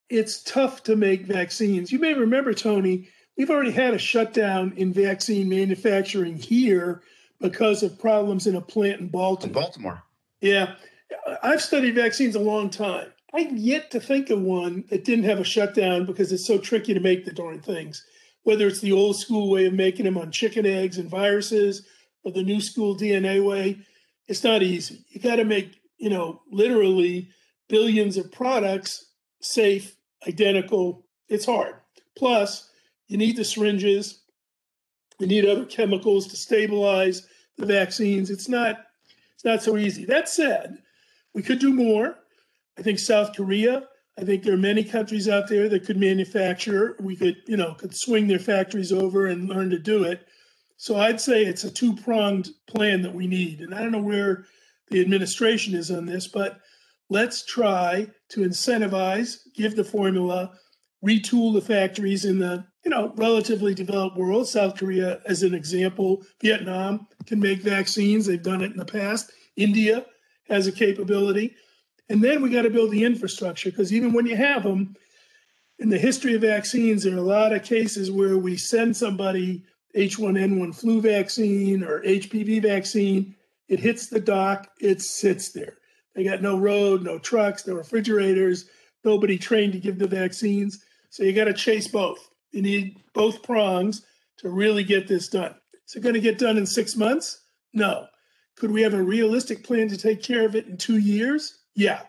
It's 0.09 0.43
tough 0.43 0.83
to 0.83 0.95
make 0.95 1.25
vaccines. 1.25 1.91
You 1.91 1.99
may 1.99 2.13
remember, 2.13 2.53
Tony, 2.53 3.09
we've 3.37 3.49
already 3.49 3.71
had 3.71 3.93
a 3.93 3.99
shutdown 3.99 4.73
in 4.77 4.93
vaccine 4.93 5.49
manufacturing 5.49 6.37
here 6.37 7.01
because 7.39 7.83
of 7.83 7.99
problems 7.99 8.47
in 8.47 8.55
a 8.55 8.61
plant 8.61 9.01
in 9.01 9.07
Baltimore. 9.07 9.47
In 9.47 9.53
Baltimore. 9.53 10.03
Yeah. 10.41 10.75
I've 11.43 11.61
studied 11.61 11.95
vaccines 11.95 12.35
a 12.35 12.39
long 12.39 12.69
time. 12.69 13.11
I've 13.33 13.55
yet 13.57 13.91
to 13.91 13.99
think 13.99 14.29
of 14.29 14.41
one 14.41 14.85
that 14.89 15.03
didn't 15.03 15.25
have 15.25 15.39
a 15.39 15.43
shutdown 15.43 16.05
because 16.05 16.31
it's 16.31 16.45
so 16.45 16.57
tricky 16.57 16.93
to 16.93 16.99
make 16.99 17.25
the 17.25 17.33
darn 17.33 17.61
things. 17.61 18.03
Whether 18.43 18.67
it's 18.67 18.79
the 18.79 18.93
old 18.93 19.17
school 19.17 19.49
way 19.49 19.65
of 19.65 19.73
making 19.73 20.05
them 20.05 20.17
on 20.17 20.31
chicken 20.31 20.65
eggs 20.65 20.97
and 20.97 21.09
viruses 21.09 21.85
or 22.23 22.31
the 22.31 22.43
new 22.43 22.61
school 22.61 22.95
DNA 22.95 23.43
way, 23.43 23.79
it's 24.27 24.43
not 24.43 24.63
easy. 24.63 25.03
You 25.09 25.19
got 25.19 25.35
to 25.35 25.43
make, 25.43 25.81
you 25.97 26.09
know, 26.09 26.41
literally 26.49 27.29
billions 27.67 28.17
of 28.17 28.31
products 28.31 29.05
safe, 29.41 29.95
identical. 30.27 31.05
It's 31.27 31.45
hard. 31.45 31.75
Plus, 32.17 32.69
you 33.07 33.17
need 33.17 33.37
the 33.37 33.45
syringes, 33.45 34.21
you 35.19 35.27
need 35.27 35.45
other 35.45 35.65
chemicals 35.65 36.27
to 36.27 36.35
stabilize 36.35 37.27
the 37.57 37.65
vaccines. 37.65 38.29
It's 38.29 38.49
not 38.49 38.79
it's 39.33 39.45
not 39.45 39.61
so 39.61 39.77
easy. 39.77 40.05
That 40.05 40.29
said, 40.29 40.77
we 41.33 41.43
could 41.43 41.59
do 41.59 41.73
more. 41.73 42.17
I 42.77 42.81
think 42.81 42.99
South 42.99 43.35
Korea, 43.35 43.83
I 44.17 44.23
think 44.23 44.43
there 44.43 44.53
are 44.53 44.57
many 44.57 44.83
countries 44.83 45.27
out 45.27 45.47
there 45.49 45.67
that 45.69 45.85
could 45.85 45.97
manufacture. 45.97 46.95
We 46.99 47.15
could, 47.15 47.37
you 47.47 47.57
know, 47.57 47.73
could 47.73 47.95
swing 47.95 48.27
their 48.27 48.39
factories 48.39 48.91
over 48.91 49.27
and 49.27 49.49
learn 49.49 49.69
to 49.71 49.79
do 49.79 50.03
it. 50.03 50.25
So 50.77 50.97
I'd 50.97 51.21
say 51.21 51.43
it's 51.43 51.63
a 51.63 51.71
two-pronged 51.71 52.49
plan 52.67 53.01
that 53.01 53.13
we 53.13 53.27
need. 53.27 53.61
And 53.61 53.73
I 53.73 53.81
don't 53.81 53.91
know 53.91 54.01
where 54.01 54.45
the 54.89 55.01
administration 55.01 55.73
is 55.73 55.91
on 55.91 56.05
this, 56.05 56.27
but 56.27 56.59
let's 57.09 57.45
try 57.45 58.07
to 58.29 58.41
incentivize, 58.41 59.39
give 59.53 59.75
the 59.75 59.83
formula, 59.83 60.51
retool 61.03 61.53
the 61.53 61.61
factories 61.61 62.25
in 62.25 62.39
the, 62.39 62.65
you 62.83 62.91
know, 62.91 63.13
relatively 63.15 63.73
developed 63.73 64.17
world. 64.17 64.47
South 64.47 64.77
Korea 64.77 65.21
as 65.25 65.43
an 65.43 65.53
example, 65.53 66.23
Vietnam 66.41 67.07
can 67.25 67.39
make 67.39 67.61
vaccines. 67.61 68.25
They've 68.25 68.41
done 68.41 68.61
it 68.61 68.71
in 68.71 68.77
the 68.77 68.85
past. 68.85 69.31
India 69.55 70.05
has 70.49 70.67
a 70.67 70.71
capability. 70.71 71.55
And 72.09 72.23
then 72.23 72.41
we 72.41 72.49
got 72.49 72.63
to 72.63 72.69
build 72.69 72.91
the 72.91 73.03
infrastructure 73.03 73.71
because 73.71 73.91
even 73.91 74.13
when 74.13 74.25
you 74.25 74.35
have 74.35 74.63
them, 74.63 74.95
in 75.79 75.89
the 75.89 75.97
history 75.97 76.35
of 76.35 76.41
vaccines, 76.41 77.03
there 77.03 77.15
are 77.15 77.17
a 77.17 77.21
lot 77.21 77.53
of 77.53 77.63
cases 77.63 78.09
where 78.09 78.37
we 78.37 78.55
send 78.55 78.95
somebody 78.95 79.63
H1N1 79.95 80.75
flu 80.75 81.01
vaccine 81.01 81.83
or 81.83 82.01
HPV 82.03 82.61
vaccine. 82.61 83.35
It 83.67 83.79
hits 83.79 84.07
the 84.07 84.19
dock, 84.19 84.69
it 84.79 85.01
sits 85.01 85.51
there. 85.51 85.77
They 86.13 86.23
got 86.23 86.41
no 86.41 86.57
road, 86.57 87.03
no 87.03 87.19
trucks, 87.19 87.67
no 87.67 87.73
refrigerators, 87.73 88.65
nobody 89.03 89.37
trained 89.37 89.73
to 89.73 89.79
give 89.79 89.99
the 89.99 90.07
vaccines. 90.07 90.84
So 91.15 91.23
you 91.23 91.31
got 91.31 91.45
to 91.45 91.53
chase 91.53 91.87
both. 91.87 92.29
You 92.51 92.61
need 92.61 92.97
both 93.13 93.41
prongs 93.41 94.05
to 94.39 94.49
really 94.49 94.83
get 94.83 95.07
this 95.07 95.29
done. 95.29 95.55
Is 95.87 95.95
it 95.95 96.01
going 96.01 96.13
to 96.13 96.19
get 96.19 96.37
done 96.37 96.57
in 96.57 96.65
six 96.65 96.97
months? 96.97 97.39
No. 97.71 98.07
Could 98.57 98.69
we 98.69 98.81
have 98.81 98.93
a 98.93 99.01
realistic 99.01 99.63
plan 99.63 99.87
to 99.87 99.97
take 99.97 100.21
care 100.21 100.45
of 100.45 100.57
it 100.57 100.67
in 100.67 100.75
two 100.75 100.97
years? 100.97 101.59
Yeah. 101.73 102.01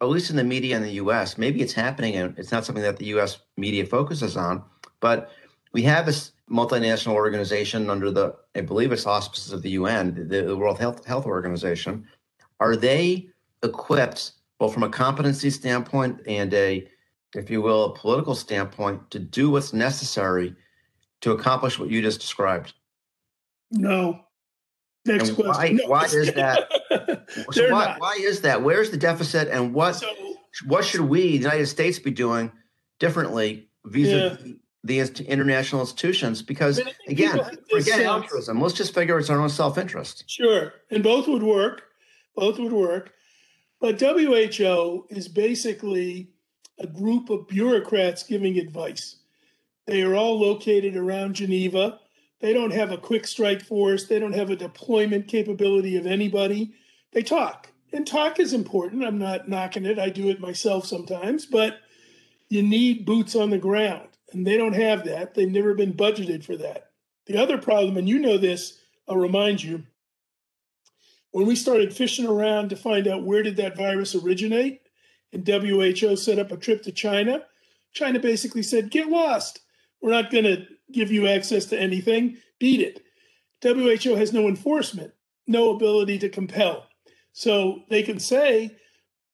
At 0.00 0.08
least 0.08 0.28
in 0.28 0.34
the 0.34 0.42
media 0.42 0.76
in 0.76 0.82
the 0.82 0.94
US, 0.94 1.38
maybe 1.38 1.62
it's 1.62 1.72
happening 1.72 2.16
and 2.16 2.36
it's 2.36 2.50
not 2.50 2.64
something 2.64 2.82
that 2.82 2.96
the 2.96 3.06
US 3.16 3.38
media 3.56 3.86
focuses 3.86 4.36
on, 4.36 4.64
but 4.98 5.30
we 5.72 5.82
have 5.82 6.04
this 6.04 6.32
multinational 6.50 7.14
organization 7.14 7.88
under 7.90 8.10
the, 8.10 8.34
I 8.56 8.62
believe 8.62 8.90
it's 8.90 9.06
auspices 9.06 9.52
of 9.52 9.62
the 9.62 9.70
UN, 9.70 10.26
the, 10.26 10.42
the 10.42 10.56
World 10.56 10.80
Health, 10.80 11.04
Health 11.04 11.26
Organization. 11.26 12.08
Are 12.58 12.74
they 12.74 13.28
equipped, 13.62 14.32
both 14.58 14.74
from 14.74 14.82
a 14.82 14.88
competency 14.88 15.50
standpoint 15.50 16.22
and 16.26 16.52
a, 16.54 16.88
if 17.34 17.50
you 17.50 17.62
will, 17.62 17.84
a 17.86 17.94
political 17.94 18.34
standpoint, 18.34 19.10
to 19.10 19.18
do 19.18 19.50
what's 19.50 19.72
necessary 19.72 20.54
to 21.20 21.32
accomplish 21.32 21.78
what 21.78 21.90
you 21.90 22.02
just 22.02 22.20
described? 22.20 22.74
No. 23.70 24.20
Next 25.06 25.30
and 25.30 25.38
question. 25.38 25.76
Why, 25.76 25.82
no. 25.82 25.88
why 25.88 26.04
is 26.04 26.32
that? 26.32 26.68
so 27.52 27.70
why, 27.70 27.96
why, 27.98 28.18
is 28.20 28.42
that? 28.42 28.62
Where's 28.62 28.90
the 28.90 28.96
deficit, 28.96 29.48
and 29.48 29.72
what 29.72 29.96
so, 29.96 30.08
what 30.66 30.84
should 30.84 31.02
we, 31.02 31.22
the 31.22 31.44
United 31.44 31.66
States, 31.66 31.98
be 31.98 32.10
doing 32.10 32.52
differently 32.98 33.70
vis-a-vis 33.86 34.56
yeah. 34.82 35.04
the 35.04 35.24
international 35.24 35.80
institutions? 35.80 36.42
Because 36.42 36.80
again, 37.08 37.40
forget 37.70 38.00
altruism. 38.00 38.60
Let's 38.60 38.74
just 38.74 38.92
figure 38.92 39.18
it's 39.18 39.30
our 39.30 39.40
own 39.40 39.48
self-interest. 39.48 40.24
Sure, 40.26 40.74
and 40.90 41.02
both 41.02 41.26
would 41.28 41.42
work. 41.42 41.82
Both 42.36 42.58
would 42.58 42.72
work. 42.72 43.12
But 43.80 43.98
WHO 43.98 45.06
is 45.08 45.28
basically 45.28 46.28
a 46.80 46.86
group 46.86 47.28
of 47.30 47.46
bureaucrats 47.46 48.22
giving 48.22 48.58
advice. 48.58 49.16
They 49.86 50.02
are 50.02 50.14
all 50.14 50.40
located 50.40 50.96
around 50.96 51.34
Geneva. 51.34 52.00
They 52.40 52.54
don't 52.54 52.72
have 52.72 52.90
a 52.90 52.96
quick 52.96 53.26
strike 53.26 53.62
force. 53.62 54.06
They 54.06 54.18
don't 54.18 54.32
have 54.32 54.50
a 54.50 54.56
deployment 54.56 55.28
capability 55.28 55.96
of 55.96 56.06
anybody. 56.06 56.72
They 57.12 57.22
talk, 57.22 57.70
and 57.92 58.06
talk 58.06 58.40
is 58.40 58.54
important. 58.54 59.04
I'm 59.04 59.18
not 59.18 59.48
knocking 59.48 59.84
it. 59.84 59.98
I 59.98 60.08
do 60.08 60.30
it 60.30 60.40
myself 60.40 60.86
sometimes, 60.86 61.44
but 61.44 61.80
you 62.48 62.62
need 62.62 63.04
boots 63.04 63.36
on 63.36 63.50
the 63.50 63.58
ground, 63.58 64.08
and 64.32 64.46
they 64.46 64.56
don't 64.56 64.74
have 64.74 65.04
that. 65.04 65.34
They've 65.34 65.50
never 65.50 65.74
been 65.74 65.92
budgeted 65.92 66.44
for 66.44 66.56
that. 66.56 66.92
The 67.26 67.36
other 67.36 67.58
problem, 67.58 67.96
and 67.96 68.08
you 68.08 68.18
know 68.18 68.38
this, 68.38 68.78
I'll 69.06 69.16
remind 69.16 69.62
you, 69.62 69.84
when 71.32 71.46
we 71.46 71.56
started 71.56 71.94
fishing 71.94 72.26
around 72.26 72.70
to 72.70 72.76
find 72.76 73.06
out 73.06 73.24
where 73.24 73.42
did 73.42 73.56
that 73.56 73.76
virus 73.76 74.14
originate, 74.14 74.80
and 75.32 75.46
WHO 75.46 76.16
set 76.16 76.38
up 76.38 76.52
a 76.52 76.56
trip 76.56 76.82
to 76.82 76.92
China, 76.92 77.44
China 77.92 78.18
basically 78.18 78.62
said, 78.62 78.90
"Get 78.90 79.08
lost. 79.08 79.60
We're 80.00 80.10
not 80.10 80.30
going 80.30 80.44
to 80.44 80.66
give 80.92 81.12
you 81.12 81.26
access 81.26 81.66
to 81.66 81.78
anything, 81.78 82.38
beat 82.58 82.80
it. 82.80 83.02
WHO 83.62 84.14
has 84.14 84.32
no 84.32 84.48
enforcement, 84.48 85.12
no 85.46 85.74
ability 85.74 86.18
to 86.20 86.28
compel. 86.28 86.86
So 87.32 87.82
they 87.90 88.02
can 88.02 88.18
say, 88.18 88.76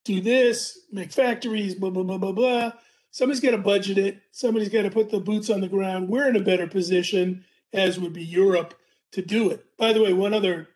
do 0.05 0.21
this, 0.21 0.79
make 0.91 1.13
factories, 1.13 1.75
blah, 1.75 1.91
blah, 1.91 2.03
blah, 2.03 2.19
blah, 2.19 2.33
blah. 2.33 2.73
Somebody's 3.11 3.41
got 3.41 3.53
to 3.53 3.59
budget 3.59 3.97
it. 3.97 4.21
Somebody's 4.33 4.69
got 4.69 4.83
to 4.83 4.91
put 4.91 5.11
the 5.11 5.21
boots 5.21 5.51
on 5.51 5.61
the 5.61 5.69
ground. 5.69 6.09
We're 6.09 6.29
in 6.29 6.37
a 6.37 6.41
better 6.41 6.67
position, 6.67 7.45
as 7.73 7.99
would 7.99 8.13
be 8.13 8.25
Europe, 8.25 8.75
to 9.13 9.23
do 9.23 9.51
it. 9.51 9.65
By 9.79 9.93
the 9.93 10.03
way, 10.03 10.13
one 10.13 10.35
other 10.35 10.69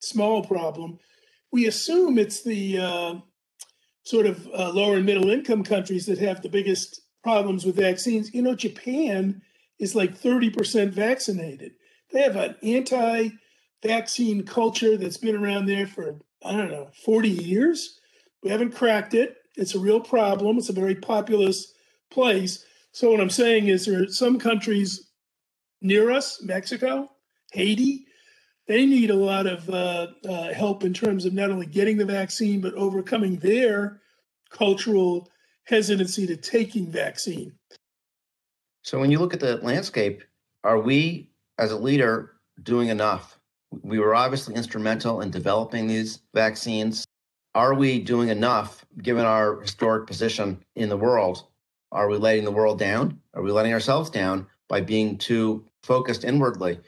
small 0.00 0.44
problem 0.44 0.98
we 1.52 1.66
assume 1.66 2.18
it's 2.18 2.42
the 2.42 2.78
uh, 2.78 3.14
sort 4.06 4.24
of 4.24 4.48
uh, 4.56 4.70
lower 4.70 4.96
and 4.96 5.04
middle 5.04 5.30
income 5.30 5.64
countries 5.64 6.06
that 6.06 6.18
have 6.18 6.40
the 6.40 6.48
biggest 6.48 7.00
problems 7.24 7.64
with 7.64 7.74
vaccines. 7.74 8.32
You 8.32 8.40
know, 8.40 8.54
Japan 8.54 9.42
is 9.80 9.96
like 9.96 10.16
30% 10.16 10.90
vaccinated. 10.90 11.72
They 12.12 12.22
have 12.22 12.36
an 12.36 12.54
anti 12.62 13.30
vaccine 13.82 14.44
culture 14.44 14.96
that's 14.96 15.16
been 15.16 15.34
around 15.34 15.66
there 15.66 15.88
for, 15.88 16.20
I 16.44 16.52
don't 16.52 16.70
know, 16.70 16.88
40 17.04 17.28
years. 17.28 17.98
We 18.44 18.50
haven't 18.50 18.76
cracked 18.76 19.14
it. 19.14 19.38
It's 19.56 19.74
a 19.74 19.80
real 19.80 20.00
problem. 20.00 20.58
It's 20.58 20.68
a 20.68 20.72
very 20.72 20.94
populous 20.94 21.74
place. 22.12 22.64
So, 22.92 23.10
what 23.10 23.20
I'm 23.20 23.28
saying 23.28 23.66
is, 23.66 23.86
there 23.86 24.04
are 24.04 24.08
some 24.08 24.38
countries 24.38 25.10
near 25.82 26.12
us, 26.12 26.40
Mexico, 26.42 27.10
Haiti, 27.52 28.05
they 28.66 28.84
need 28.84 29.10
a 29.10 29.14
lot 29.14 29.46
of 29.46 29.68
uh, 29.70 30.08
uh, 30.28 30.52
help 30.52 30.84
in 30.84 30.92
terms 30.92 31.24
of 31.24 31.32
not 31.32 31.50
only 31.50 31.66
getting 31.66 31.96
the 31.96 32.04
vaccine, 32.04 32.60
but 32.60 32.74
overcoming 32.74 33.36
their 33.36 34.00
cultural 34.50 35.30
hesitancy 35.64 36.26
to 36.26 36.36
taking 36.36 36.90
vaccine. 36.90 37.52
So, 38.82 39.00
when 39.00 39.10
you 39.10 39.18
look 39.18 39.34
at 39.34 39.40
the 39.40 39.56
landscape, 39.58 40.22
are 40.64 40.80
we 40.80 41.30
as 41.58 41.72
a 41.72 41.76
leader 41.76 42.32
doing 42.62 42.88
enough? 42.88 43.38
We 43.82 43.98
were 43.98 44.14
obviously 44.14 44.54
instrumental 44.54 45.20
in 45.20 45.30
developing 45.30 45.86
these 45.86 46.20
vaccines. 46.34 47.04
Are 47.54 47.74
we 47.74 47.98
doing 47.98 48.28
enough 48.28 48.84
given 49.02 49.24
our 49.24 49.60
historic 49.60 50.06
position 50.06 50.62
in 50.74 50.88
the 50.88 50.96
world? 50.96 51.46
Are 51.90 52.08
we 52.08 52.16
letting 52.16 52.44
the 52.44 52.52
world 52.52 52.78
down? 52.78 53.20
Are 53.34 53.42
we 53.42 53.50
letting 53.50 53.72
ourselves 53.72 54.10
down 54.10 54.46
by 54.68 54.80
being 54.80 55.18
too 55.18 55.64
focused 55.82 56.24
inwardly? 56.24 56.78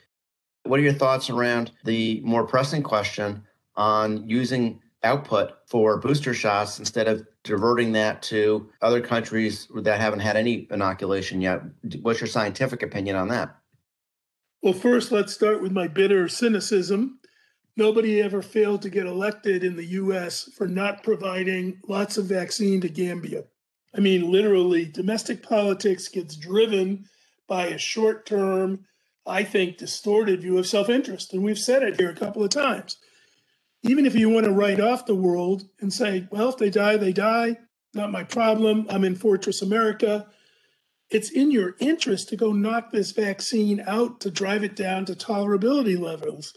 What 0.69 0.79
are 0.79 0.83
your 0.83 0.93
thoughts 0.93 1.31
around 1.31 1.71
the 1.85 2.21
more 2.25 2.47
pressing 2.47 2.83
question 2.83 3.43
on 3.75 4.29
using 4.29 4.83
output 5.03 5.53
for 5.67 5.99
booster 5.99 6.35
shots 6.35 6.79
instead 6.79 7.09
of 7.09 7.27
diverting 7.43 7.93
that 7.93 8.21
to 8.23 8.69
other 8.83 9.01
countries 9.01 9.67
that 9.77 9.99
haven't 9.99 10.21
had 10.21 10.37
any 10.37 10.69
inoculation 10.71 11.41
yet? 11.41 11.63
What's 12.03 12.21
your 12.21 12.29
scientific 12.29 12.83
opinion 12.83 13.17
on 13.17 13.29
that? 13.29 13.57
Well, 14.63 14.75
first, 14.75 15.11
let's 15.11 15.33
start 15.33 15.63
with 15.63 15.73
my 15.73 15.89
bitter 15.89 16.29
cynicism. 16.29 17.19
Nobody 17.77 18.21
ever 18.21 18.43
failed 18.43 18.83
to 18.83 18.91
get 18.91 19.07
elected 19.07 19.65
in 19.65 19.75
the 19.77 19.87
US 19.87 20.51
for 20.55 20.67
not 20.67 21.03
providing 21.03 21.81
lots 21.89 22.19
of 22.19 22.27
vaccine 22.27 22.83
to 22.83 22.91
Gambia. 22.91 23.45
I 23.97 24.01
mean, 24.01 24.31
literally, 24.31 24.85
domestic 24.85 25.43
politics 25.43 26.09
gets 26.09 26.37
driven 26.37 27.07
by 27.47 27.69
a 27.69 27.79
short 27.79 28.27
term 28.27 28.85
I 29.27 29.45
think, 29.45 29.79
distorted 29.79 30.43
view 30.43 30.59
of 30.59 30.67
self 30.67 30.89
interest. 30.89 31.33
And 31.33 31.43
we've 31.43 31.59
said 31.59 31.83
it 31.83 32.01
here 32.01 32.11
a 32.11 32.15
couple 32.15 32.43
of 32.43 32.51
times. 32.51 32.97
Even 33.83 34.07
if 34.07 34.15
you 34.15 34.29
want 34.29 34.45
to 34.45 34.53
write 34.53 34.81
off 34.81 35.07
the 35.07 35.15
world 35.15 35.65
and 35.81 35.93
say, 35.93 36.27
well, 36.31 36.49
if 36.49 36.57
they 36.57 36.71
die, 36.71 36.97
they 36.97 37.13
die, 37.13 37.57
not 37.95 38.11
my 38.11 38.25
problem, 38.25 38.87
I'm 38.91 39.05
in 39.05 39.15
Fortress 39.15 39.63
America, 39.63 40.27
it's 41.11 41.31
in 41.31 41.51
your 41.51 41.75
interest 41.79 42.29
to 42.29 42.37
go 42.37 42.53
knock 42.53 42.91
this 42.91 43.13
vaccine 43.13 43.83
out 43.87 44.21
to 44.21 44.31
drive 44.31 44.63
it 44.63 44.77
down 44.77 45.05
to 45.07 45.15
tolerability 45.15 45.99
levels. 45.99 46.53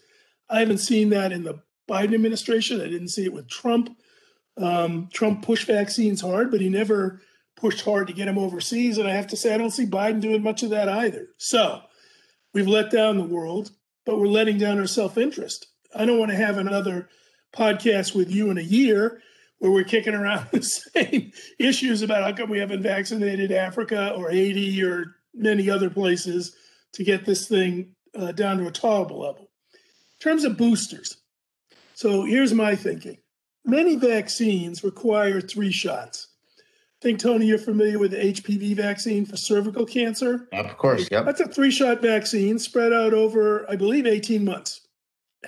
I 0.49 0.59
haven't 0.59 0.79
seen 0.79 1.09
that 1.09 1.31
in 1.31 1.43
the 1.43 1.61
Biden 1.89 2.13
administration. 2.13 2.81
I 2.81 2.87
didn't 2.87 3.09
see 3.09 3.25
it 3.25 3.33
with 3.33 3.49
Trump. 3.49 3.95
Um, 4.57 5.09
Trump 5.13 5.43
pushed 5.43 5.67
vaccines 5.67 6.21
hard, 6.21 6.51
but 6.51 6.59
he 6.59 6.69
never 6.69 7.21
pushed 7.55 7.85
hard 7.85 8.07
to 8.07 8.13
get 8.13 8.25
them 8.25 8.37
overseas. 8.37 8.97
And 8.97 9.07
I 9.07 9.13
have 9.13 9.27
to 9.27 9.37
say, 9.37 9.53
I 9.53 9.57
don't 9.57 9.71
see 9.71 9.85
Biden 9.85 10.19
doing 10.19 10.43
much 10.43 10.63
of 10.63 10.71
that 10.71 10.89
either. 10.89 11.27
So 11.37 11.81
We've 12.53 12.67
let 12.67 12.91
down 12.91 13.17
the 13.17 13.23
world, 13.23 13.71
but 14.05 14.19
we're 14.19 14.27
letting 14.27 14.57
down 14.57 14.79
our 14.79 14.87
self 14.87 15.17
interest. 15.17 15.67
I 15.95 16.05
don't 16.05 16.19
want 16.19 16.31
to 16.31 16.37
have 16.37 16.57
another 16.57 17.09
podcast 17.53 18.15
with 18.15 18.31
you 18.31 18.49
in 18.49 18.57
a 18.57 18.61
year 18.61 19.21
where 19.59 19.71
we're 19.71 19.83
kicking 19.83 20.13
around 20.13 20.47
the 20.51 20.61
same 20.63 21.31
issues 21.59 22.01
about 22.01 22.23
how 22.23 22.33
come 22.33 22.49
we 22.49 22.59
haven't 22.59 22.83
vaccinated 22.83 23.51
Africa 23.51 24.13
or 24.15 24.29
Haiti 24.29 24.83
or 24.83 25.15
many 25.33 25.69
other 25.69 25.89
places 25.89 26.55
to 26.93 27.03
get 27.03 27.25
this 27.25 27.47
thing 27.47 27.95
uh, 28.17 28.31
down 28.31 28.57
to 28.57 28.67
a 28.67 28.71
tolerable 28.71 29.19
level. 29.19 29.49
In 29.73 30.19
terms 30.19 30.43
of 30.43 30.57
boosters, 30.57 31.17
so 31.93 32.25
here's 32.25 32.53
my 32.53 32.75
thinking 32.75 33.17
many 33.63 33.95
vaccines 33.95 34.83
require 34.83 35.39
three 35.39 35.71
shots 35.71 36.27
think 37.01 37.19
Tony, 37.19 37.47
you're 37.47 37.57
familiar 37.57 37.97
with 37.97 38.11
the 38.11 38.17
HPV 38.17 38.75
vaccine 38.75 39.25
for 39.25 39.35
cervical 39.35 39.85
cancer. 39.85 40.47
Of 40.53 40.77
course, 40.77 41.09
yep. 41.11 41.25
That's 41.25 41.41
a 41.41 41.47
three-shot 41.47 42.01
vaccine 42.01 42.59
spread 42.59 42.93
out 42.93 43.13
over, 43.13 43.69
I 43.69 43.75
believe, 43.75 44.05
18 44.05 44.45
months. 44.45 44.87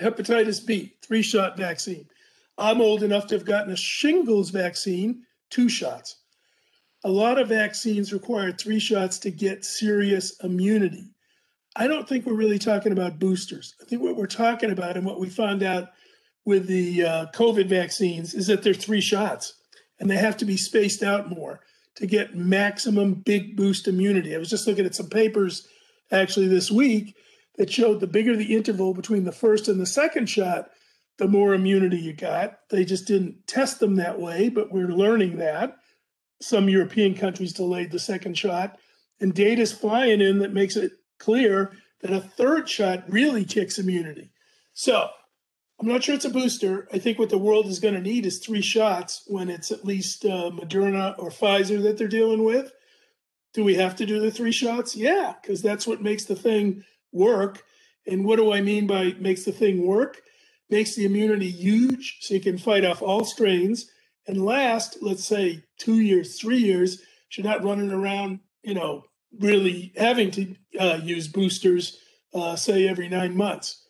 Hepatitis 0.00 0.64
B, 0.66 0.96
three-shot 1.02 1.56
vaccine. 1.56 2.06
I'm 2.58 2.80
old 2.80 3.02
enough 3.02 3.28
to 3.28 3.36
have 3.36 3.44
gotten 3.44 3.72
a 3.72 3.76
shingles 3.76 4.50
vaccine, 4.50 5.22
two 5.50 5.68
shots. 5.68 6.16
A 7.04 7.10
lot 7.10 7.38
of 7.38 7.48
vaccines 7.48 8.12
require 8.12 8.50
three 8.50 8.80
shots 8.80 9.18
to 9.20 9.30
get 9.30 9.64
serious 9.64 10.38
immunity. 10.42 11.10
I 11.76 11.86
don't 11.86 12.08
think 12.08 12.24
we're 12.24 12.34
really 12.34 12.58
talking 12.58 12.92
about 12.92 13.18
boosters. 13.18 13.74
I 13.80 13.84
think 13.84 14.02
what 14.02 14.16
we're 14.16 14.26
talking 14.26 14.70
about 14.70 14.96
and 14.96 15.04
what 15.04 15.20
we 15.20 15.28
found 15.28 15.62
out 15.62 15.90
with 16.44 16.66
the 16.66 17.04
uh, 17.04 17.26
COVID 17.34 17.68
vaccines 17.68 18.34
is 18.34 18.46
that 18.46 18.62
they're 18.62 18.74
three 18.74 19.00
shots 19.00 19.54
and 19.98 20.10
they 20.10 20.16
have 20.16 20.36
to 20.38 20.44
be 20.44 20.56
spaced 20.56 21.02
out 21.02 21.30
more 21.30 21.60
to 21.96 22.06
get 22.06 22.36
maximum 22.36 23.14
big 23.14 23.56
boost 23.56 23.86
immunity. 23.86 24.34
I 24.34 24.38
was 24.38 24.50
just 24.50 24.66
looking 24.66 24.86
at 24.86 24.94
some 24.94 25.08
papers 25.08 25.68
actually 26.10 26.48
this 26.48 26.70
week 26.70 27.16
that 27.56 27.70
showed 27.70 28.00
the 28.00 28.06
bigger 28.06 28.36
the 28.36 28.54
interval 28.54 28.94
between 28.94 29.24
the 29.24 29.32
first 29.32 29.68
and 29.68 29.80
the 29.80 29.86
second 29.86 30.26
shot, 30.26 30.70
the 31.18 31.28
more 31.28 31.54
immunity 31.54 31.98
you 31.98 32.12
got. 32.12 32.58
They 32.68 32.84
just 32.84 33.06
didn't 33.06 33.46
test 33.46 33.78
them 33.78 33.96
that 33.96 34.20
way, 34.20 34.48
but 34.48 34.72
we're 34.72 34.88
learning 34.88 35.38
that. 35.38 35.76
Some 36.40 36.68
European 36.68 37.14
countries 37.14 37.52
delayed 37.52 37.92
the 37.92 37.98
second 38.00 38.36
shot, 38.36 38.78
and 39.20 39.32
data's 39.32 39.72
flying 39.72 40.20
in 40.20 40.40
that 40.40 40.52
makes 40.52 40.76
it 40.76 40.92
clear 41.20 41.72
that 42.00 42.12
a 42.12 42.20
third 42.20 42.68
shot 42.68 43.04
really 43.08 43.44
kicks 43.44 43.78
immunity. 43.78 44.30
So 44.72 45.08
I'm 45.80 45.88
not 45.88 46.04
sure 46.04 46.14
it's 46.14 46.24
a 46.24 46.30
booster. 46.30 46.88
I 46.92 46.98
think 46.98 47.18
what 47.18 47.30
the 47.30 47.38
world 47.38 47.66
is 47.66 47.80
going 47.80 47.94
to 47.94 48.00
need 48.00 48.26
is 48.26 48.38
three 48.38 48.62
shots 48.62 49.24
when 49.26 49.50
it's 49.50 49.70
at 49.70 49.84
least 49.84 50.24
uh, 50.24 50.50
Moderna 50.50 51.18
or 51.18 51.30
Pfizer 51.30 51.82
that 51.82 51.98
they're 51.98 52.08
dealing 52.08 52.44
with. 52.44 52.72
Do 53.54 53.64
we 53.64 53.74
have 53.74 53.96
to 53.96 54.06
do 54.06 54.20
the 54.20 54.30
three 54.30 54.52
shots? 54.52 54.96
Yeah, 54.96 55.34
because 55.40 55.62
that's 55.62 55.86
what 55.86 56.02
makes 56.02 56.24
the 56.24 56.36
thing 56.36 56.84
work. 57.12 57.62
And 58.06 58.24
what 58.24 58.36
do 58.36 58.52
I 58.52 58.60
mean 58.60 58.86
by 58.86 59.14
makes 59.18 59.44
the 59.44 59.52
thing 59.52 59.86
work? 59.86 60.22
Makes 60.70 60.94
the 60.94 61.04
immunity 61.04 61.50
huge 61.50 62.18
so 62.20 62.34
you 62.34 62.40
can 62.40 62.58
fight 62.58 62.84
off 62.84 63.02
all 63.02 63.24
strains 63.24 63.90
and 64.26 64.44
last, 64.44 64.98
let's 65.02 65.24
say, 65.24 65.62
two 65.78 66.00
years, 66.00 66.38
three 66.38 66.58
years. 66.58 67.02
You're 67.32 67.46
not 67.46 67.64
running 67.64 67.90
around, 67.90 68.40
you 68.62 68.74
know, 68.74 69.04
really 69.40 69.92
having 69.96 70.30
to 70.32 70.54
uh, 70.78 71.00
use 71.02 71.28
boosters, 71.28 71.98
uh, 72.32 72.56
say, 72.56 72.88
every 72.88 73.08
nine 73.08 73.36
months. 73.36 73.83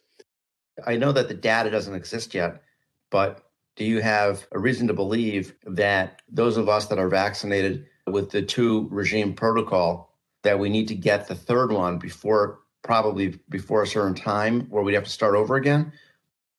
I 0.86 0.96
know 0.96 1.12
that 1.12 1.28
the 1.28 1.34
data 1.34 1.70
doesn't 1.70 1.94
exist 1.94 2.34
yet, 2.34 2.62
but 3.10 3.44
do 3.76 3.84
you 3.84 4.00
have 4.00 4.46
a 4.52 4.58
reason 4.58 4.86
to 4.88 4.94
believe 4.94 5.54
that 5.64 6.22
those 6.28 6.56
of 6.56 6.68
us 6.68 6.86
that 6.86 6.98
are 6.98 7.08
vaccinated 7.08 7.86
with 8.06 8.30
the 8.30 8.42
two 8.42 8.88
regime 8.90 9.34
protocol 9.34 10.12
that 10.42 10.58
we 10.58 10.68
need 10.68 10.88
to 10.88 10.94
get 10.94 11.26
the 11.26 11.34
third 11.34 11.72
one 11.72 11.98
before 11.98 12.60
probably 12.82 13.40
before 13.48 13.82
a 13.82 13.86
certain 13.86 14.14
time 14.14 14.62
where 14.68 14.82
we'd 14.82 14.94
have 14.94 15.04
to 15.04 15.10
start 15.10 15.34
over 15.34 15.56
again? 15.56 15.92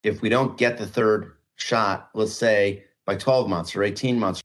If 0.03 0.21
we 0.21 0.29
don't 0.29 0.57
get 0.57 0.77
the 0.77 0.87
third 0.87 1.33
shot, 1.55 2.09
let's 2.13 2.33
say 2.33 2.83
by 3.05 3.15
12 3.15 3.47
months 3.47 3.75
or 3.75 3.83
18 3.83 4.19
months, 4.19 4.41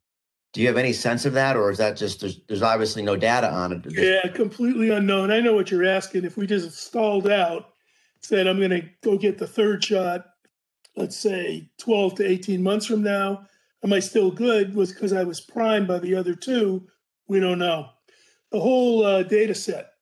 do 0.53 0.61
you 0.61 0.67
have 0.67 0.77
any 0.77 0.93
sense 0.93 1.25
of 1.25 1.33
that, 1.35 1.57
or 1.57 1.71
is 1.71 1.79
that 1.79 1.97
just 1.97 2.21
there's, 2.21 2.41
there's 2.49 2.63
obviously 2.63 3.03
no 3.03 3.17
data 3.17 3.51
on 3.51 3.73
it? 3.73 3.85
Yeah, 3.89 4.31
completely 4.33 4.91
unknown. 4.91 5.31
I 5.31 5.41
know 5.41 5.55
what 5.55 5.71
you're 5.71 5.87
asking. 5.87 6.25
If 6.25 6.37
we 6.37 6.47
just 6.47 6.77
stalled 6.77 7.29
out 7.29 7.71
said, 8.23 8.47
I'm 8.47 8.59
going 8.59 8.71
to 8.71 8.89
go 9.03 9.17
get 9.17 9.39
the 9.39 9.47
third 9.47 9.83
shot, 9.85 10.27
let's 10.97 11.17
say 11.17 11.71
12 11.79 12.17
to 12.17 12.29
18 12.29 12.63
months 12.63 12.87
from 12.87 13.03
now. 13.03 13.47
Am 13.83 13.93
I 13.93 14.01
still 14.01 14.31
good? 14.31 14.75
Was 14.75 14.93
because 14.93 15.13
I 15.13 15.25
was 15.25 15.41
primed 15.41 15.89
by 15.89 15.99
the 15.99 16.15
other 16.15 16.35
two? 16.35 16.87
We 17.29 17.41
don't 17.41 17.59
know. 17.59 17.89
The 18.53 18.61
whole 18.61 19.05
uh, 19.05 19.23
data 19.23 19.55
set 19.55 19.93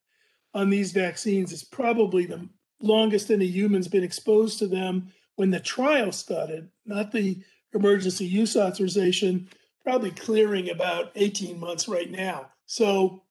on 0.54 0.70
these 0.70 0.92
vaccines 0.92 1.52
is 1.52 1.62
probably 1.62 2.26
the 2.26 2.48
longest 2.81 3.31
any 3.31 3.46
human's 3.46 3.88
been 3.88 4.02
exposed 4.02 4.59
to 4.59 4.66
them 4.66 5.12
when 5.37 5.50
the 5.50 5.61
trial 5.61 6.11
started, 6.11 6.68
not 6.87 7.12
the 7.12 7.40
emergency 7.74 8.24
use 8.24 8.57
authorization, 8.57 9.48
probably 9.85 10.11
clearing 10.11 10.70
about 10.70 11.12
18 11.14 11.59
months 11.61 11.87
right 11.87 12.11
now. 12.11 12.46
So 12.66 13.22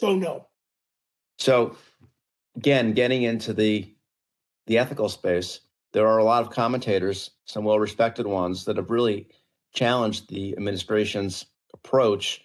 don't 0.00 0.20
know. 0.20 0.48
So 1.38 1.76
again, 2.56 2.92
getting 2.92 3.22
into 3.22 3.52
the 3.52 3.94
the 4.66 4.78
ethical 4.78 5.08
space, 5.08 5.60
there 5.92 6.06
are 6.06 6.18
a 6.18 6.24
lot 6.24 6.42
of 6.42 6.50
commentators, 6.50 7.30
some 7.44 7.64
well 7.64 7.78
respected 7.78 8.26
ones, 8.26 8.64
that 8.64 8.76
have 8.76 8.90
really 8.90 9.28
challenged 9.72 10.28
the 10.28 10.52
administration's 10.56 11.46
approach 11.72 12.42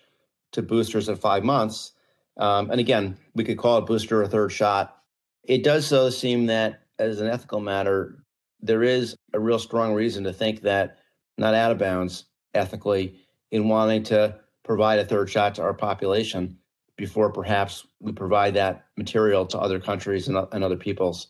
to 0.51 0.61
boosters 0.61 1.09
at 1.09 1.19
five 1.19 1.43
months. 1.43 1.93
Um, 2.37 2.69
and 2.71 2.79
again, 2.79 3.17
we 3.35 3.43
could 3.43 3.57
call 3.57 3.77
it 3.77 3.85
booster 3.85 4.21
or 4.21 4.27
third 4.27 4.51
shot. 4.51 5.01
It 5.43 5.63
does 5.63 5.87
so 5.87 6.09
seem 6.09 6.45
that, 6.47 6.81
as 6.99 7.21
an 7.21 7.27
ethical 7.27 7.59
matter, 7.59 8.23
there 8.61 8.83
is 8.83 9.15
a 9.33 9.39
real 9.39 9.59
strong 9.59 9.93
reason 9.93 10.23
to 10.23 10.33
think 10.33 10.61
that 10.61 10.97
not 11.37 11.53
out 11.53 11.71
of 11.71 11.77
bounds 11.77 12.25
ethically 12.53 13.19
in 13.51 13.69
wanting 13.69 14.03
to 14.03 14.39
provide 14.63 14.99
a 14.99 15.05
third 15.05 15.29
shot 15.29 15.55
to 15.55 15.61
our 15.61 15.73
population 15.73 16.57
before 16.97 17.31
perhaps 17.31 17.85
we 17.99 18.11
provide 18.11 18.55
that 18.55 18.87
material 18.97 19.45
to 19.45 19.57
other 19.57 19.79
countries 19.79 20.27
and, 20.27 20.37
and 20.51 20.63
other 20.63 20.75
peoples. 20.75 21.27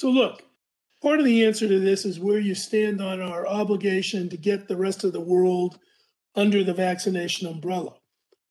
So, 0.00 0.08
look, 0.08 0.42
part 1.02 1.18
of 1.18 1.26
the 1.26 1.44
answer 1.44 1.68
to 1.68 1.78
this 1.78 2.06
is 2.06 2.18
where 2.18 2.38
you 2.38 2.54
stand 2.54 3.02
on 3.02 3.20
our 3.20 3.46
obligation 3.46 4.30
to 4.30 4.38
get 4.38 4.66
the 4.66 4.78
rest 4.78 5.04
of 5.04 5.12
the 5.12 5.20
world 5.20 5.78
under 6.34 6.64
the 6.64 6.72
vaccination 6.72 7.46
umbrella. 7.46 7.96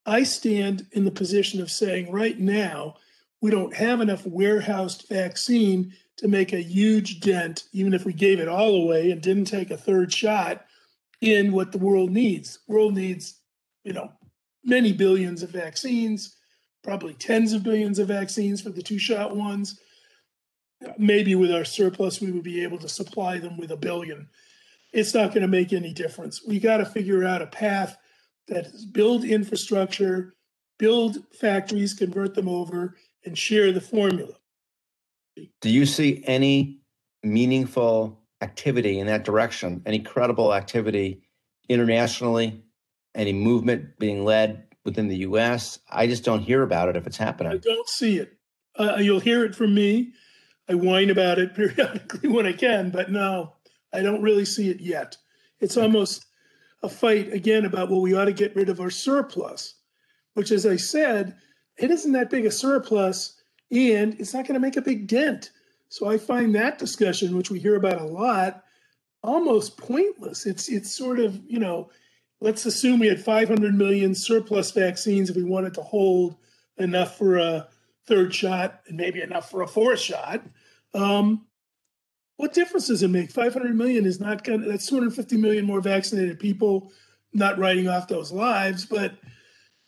I 0.05 0.21
stand 0.21 0.85
in 0.91 1.05
the 1.05 1.11
position 1.11 1.59
of 1.59 1.71
saying 1.71 2.11
right 2.11 2.39
now, 2.39 2.97
we 3.41 3.49
don't 3.49 3.75
have 3.75 3.99
enough 3.99 4.27
warehoused 4.27 5.07
vaccine 5.09 5.91
to 6.17 6.27
make 6.27 6.53
a 6.53 6.61
huge 6.61 7.19
dent, 7.19 7.63
even 7.73 7.95
if 7.95 8.05
we 8.05 8.13
gave 8.13 8.39
it 8.39 8.47
all 8.47 8.75
away 8.83 9.09
and 9.09 9.19
didn't 9.19 9.45
take 9.45 9.71
a 9.71 9.75
third 9.77 10.13
shot 10.13 10.67
in 11.19 11.51
what 11.51 11.71
the 11.71 11.79
world 11.79 12.11
needs. 12.11 12.59
The 12.67 12.75
world 12.75 12.93
needs, 12.93 13.39
you 13.83 13.93
know, 13.93 14.11
many 14.63 14.93
billions 14.93 15.41
of 15.41 15.49
vaccines, 15.49 16.37
probably 16.83 17.15
tens 17.15 17.53
of 17.53 17.63
billions 17.63 17.97
of 17.97 18.07
vaccines 18.07 18.61
for 18.61 18.69
the 18.69 18.83
two 18.83 18.99
shot 18.99 19.35
ones. 19.35 19.79
Maybe 20.97 21.35
with 21.35 21.51
our 21.51 21.65
surplus, 21.65 22.21
we 22.21 22.31
would 22.31 22.43
be 22.43 22.63
able 22.63 22.77
to 22.79 22.89
supply 22.89 23.37
them 23.37 23.57
with 23.57 23.71
a 23.71 23.77
billion. 23.77 24.29
It's 24.93 25.13
not 25.13 25.29
going 25.29 25.41
to 25.41 25.47
make 25.47 25.73
any 25.73 25.93
difference. 25.93 26.41
We 26.45 26.59
got 26.59 26.77
to 26.77 26.85
figure 26.85 27.23
out 27.23 27.41
a 27.41 27.47
path 27.47 27.97
that 28.47 28.65
is 28.67 28.85
build 28.85 29.23
infrastructure, 29.23 30.33
build 30.77 31.17
factories, 31.39 31.93
convert 31.93 32.33
them 32.33 32.47
over, 32.47 32.95
and 33.25 33.37
share 33.37 33.71
the 33.71 33.81
formula. 33.81 34.33
Do 35.61 35.69
you 35.69 35.85
see 35.85 36.23
any 36.25 36.81
meaningful 37.23 38.21
activity 38.41 38.99
in 38.99 39.07
that 39.07 39.25
direction, 39.25 39.81
any 39.85 39.99
credible 39.99 40.53
activity 40.53 41.21
internationally, 41.67 42.63
any 43.15 43.33
movement 43.33 43.99
being 43.99 44.23
led 44.23 44.63
within 44.85 45.07
the 45.09 45.17
US? 45.17 45.79
I 45.89 46.07
just 46.07 46.23
don't 46.23 46.41
hear 46.41 46.63
about 46.63 46.89
it 46.89 46.95
if 46.95 47.05
it's 47.05 47.17
happening. 47.17 47.53
I 47.53 47.57
don't 47.57 47.87
see 47.89 48.17
it. 48.17 48.37
Uh, 48.77 48.97
you'll 48.99 49.19
hear 49.19 49.43
it 49.43 49.55
from 49.55 49.75
me. 49.75 50.13
I 50.69 50.75
whine 50.75 51.09
about 51.09 51.39
it 51.39 51.55
periodically 51.55 52.29
when 52.29 52.45
I 52.45 52.53
can, 52.53 52.91
but 52.91 53.11
no, 53.11 53.53
I 53.91 54.01
don't 54.01 54.21
really 54.21 54.45
see 54.45 54.69
it 54.69 54.79
yet. 54.79 55.17
It's 55.59 55.77
almost 55.77 56.25
a 56.83 56.89
fight 56.89 57.33
again 57.33 57.65
about 57.65 57.89
well, 57.89 58.01
we 58.01 58.15
ought 58.15 58.25
to 58.25 58.33
get 58.33 58.55
rid 58.55 58.69
of 58.69 58.79
our 58.79 58.89
surplus, 58.89 59.75
which, 60.35 60.51
as 60.51 60.65
I 60.65 60.77
said, 60.77 61.35
it 61.77 61.91
isn't 61.91 62.13
that 62.13 62.29
big 62.29 62.45
a 62.45 62.51
surplus 62.51 63.35
and 63.71 64.19
it's 64.19 64.33
not 64.33 64.45
going 64.45 64.55
to 64.55 64.59
make 64.59 64.77
a 64.77 64.81
big 64.81 65.07
dent. 65.07 65.51
So 65.89 66.07
I 66.07 66.17
find 66.17 66.53
that 66.55 66.77
discussion, 66.77 67.35
which 67.35 67.51
we 67.51 67.59
hear 67.59 67.75
about 67.75 68.01
a 68.01 68.05
lot, 68.05 68.63
almost 69.23 69.77
pointless. 69.77 70.45
It's 70.45 70.69
it's 70.69 70.91
sort 70.91 71.19
of 71.19 71.41
you 71.47 71.59
know, 71.59 71.89
let's 72.41 72.65
assume 72.65 72.99
we 72.99 73.07
had 73.07 73.23
500 73.23 73.73
million 73.73 74.13
surplus 74.15 74.71
vaccines 74.71 75.29
if 75.29 75.35
we 75.35 75.43
wanted 75.43 75.73
to 75.75 75.81
hold 75.81 76.35
enough 76.77 77.17
for 77.17 77.37
a 77.37 77.67
third 78.05 78.33
shot 78.33 78.81
and 78.87 78.97
maybe 78.97 79.21
enough 79.21 79.49
for 79.49 79.61
a 79.61 79.67
fourth 79.67 79.99
shot. 79.99 80.41
Um, 80.93 81.45
what 82.37 82.53
difference 82.53 82.87
does 82.87 83.03
it 83.03 83.09
make? 83.09 83.31
500 83.31 83.75
million 83.75 84.05
is 84.05 84.19
not 84.19 84.43
going. 84.43 84.61
to 84.61 84.69
That's 84.69 84.87
250 84.87 85.37
million 85.37 85.65
more 85.65 85.81
vaccinated 85.81 86.39
people. 86.39 86.91
Not 87.33 87.59
writing 87.59 87.87
off 87.87 88.07
those 88.07 88.31
lives, 88.31 88.85
but 88.85 89.13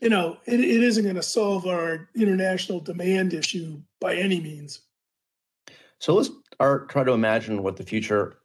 you 0.02 0.10
know, 0.10 0.38
it, 0.46 0.60
it 0.60 0.84
isn't 0.84 1.04
going 1.04 1.16
to 1.16 1.24
solve 1.24 1.66
our 1.66 2.10
international 2.16 2.80
demand 2.80 3.34
issue 3.34 3.82
by 4.00 4.16
any 4.16 4.40
means. 4.42 4.82
So 6.00 6.16
let's 6.16 6.32
our, 6.60 6.86
try 6.88 7.04
to 7.04 7.14
imagine 7.14 7.64
what 7.64 7.78
the 7.78 7.84
future 7.84 8.38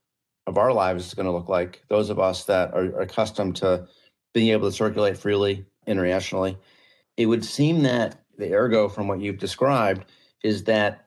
of 0.47 0.59
our 0.59 0.73
lives 0.73 1.07
is 1.07 1.15
going 1.15 1.27
to 1.27 1.33
look 1.33 1.49
like. 1.49 1.83
Those 1.89 2.11
of 2.11 2.19
us 2.19 2.45
that 2.45 2.73
are, 2.75 2.85
are 2.95 3.01
accustomed 3.01 3.57
to 3.57 3.89
being 4.35 4.51
able 4.51 4.69
to 4.69 4.77
circulate 4.77 5.17
freely 5.17 5.67
internationally, 5.87 6.59
it 7.17 7.27
would 7.27 7.45
seem 7.45 7.83
that 7.83 8.23
the 8.39 8.55
ergo 8.55 8.89
from 8.89 9.09
what 9.09 9.21
you've 9.21 9.39
described 9.39 10.05
is 10.43 10.65
that 10.65 11.06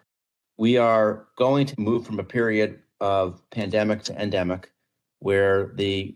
we 0.59 0.75
are 0.75 1.25
going 1.37 1.65
to 1.65 1.79
move 1.79 2.05
from 2.05 2.19
a 2.19 2.23
period 2.23 2.79
of 2.99 3.41
pandemic 3.49 4.03
to 4.03 4.21
endemic 4.21 4.69
where 5.19 5.71
the 5.75 6.13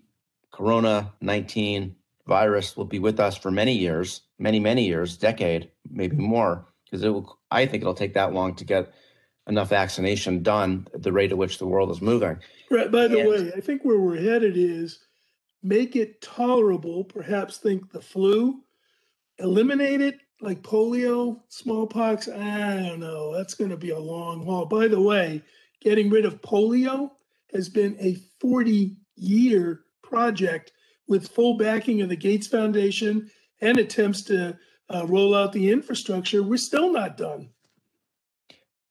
corona 0.51 1.13
19 1.21 1.95
virus 2.27 2.75
will 2.75 2.83
be 2.83 2.99
with 2.99 3.21
us 3.21 3.37
for 3.37 3.51
many 3.51 3.71
years, 3.71 4.23
many, 4.39 4.59
many 4.59 4.85
years, 4.85 5.15
decade, 5.15 5.71
maybe 5.89 6.17
more, 6.17 6.65
because 6.83 7.05
it 7.05 7.09
will, 7.09 7.39
I 7.51 7.65
think 7.65 7.83
it'll 7.83 7.93
take 7.93 8.15
that 8.15 8.33
long 8.33 8.53
to 8.55 8.65
get 8.65 8.91
enough 9.47 9.69
vaccination 9.69 10.43
done 10.43 10.87
at 10.93 11.03
the 11.03 11.13
rate 11.13 11.31
at 11.31 11.37
which 11.37 11.57
the 11.57 11.65
world 11.65 11.89
is 11.89 12.01
moving. 12.01 12.37
Right. 12.69 12.91
By 12.91 13.07
the 13.07 13.21
and, 13.21 13.29
way, 13.29 13.51
I 13.55 13.61
think 13.61 13.83
where 13.83 13.99
we're 13.99 14.21
headed 14.21 14.57
is 14.57 14.99
make 15.61 15.95
it 15.95 16.21
tolerable, 16.21 17.05
perhaps 17.05 17.59
think 17.59 17.93
the 17.93 18.01
flu, 18.01 18.61
eliminate 19.39 20.01
it 20.01 20.19
like 20.41 20.61
polio, 20.61 21.39
smallpox. 21.47 22.27
I 22.27 22.81
don't 22.81 22.99
know. 22.99 23.35
That's 23.35 23.53
going 23.53 23.71
to 23.71 23.77
be 23.77 23.91
a 23.91 23.99
long 23.99 24.45
haul. 24.45 24.65
By 24.65 24.87
the 24.87 25.01
way, 25.01 25.41
getting 25.81 26.09
rid 26.09 26.25
of 26.25 26.41
polio 26.41 27.11
has 27.53 27.69
been 27.69 27.95
a 27.99 28.15
40 28.39 28.97
year 29.15 29.81
project 30.01 30.71
with 31.07 31.29
full 31.29 31.57
backing 31.57 32.01
of 32.01 32.09
the 32.09 32.15
Gates 32.15 32.47
Foundation 32.47 33.29
and 33.61 33.77
attempts 33.77 34.21
to 34.23 34.57
uh, 34.93 35.05
roll 35.07 35.33
out 35.33 35.53
the 35.53 35.71
infrastructure, 35.71 36.43
we're 36.43 36.57
still 36.57 36.91
not 36.91 37.17
done. 37.17 37.49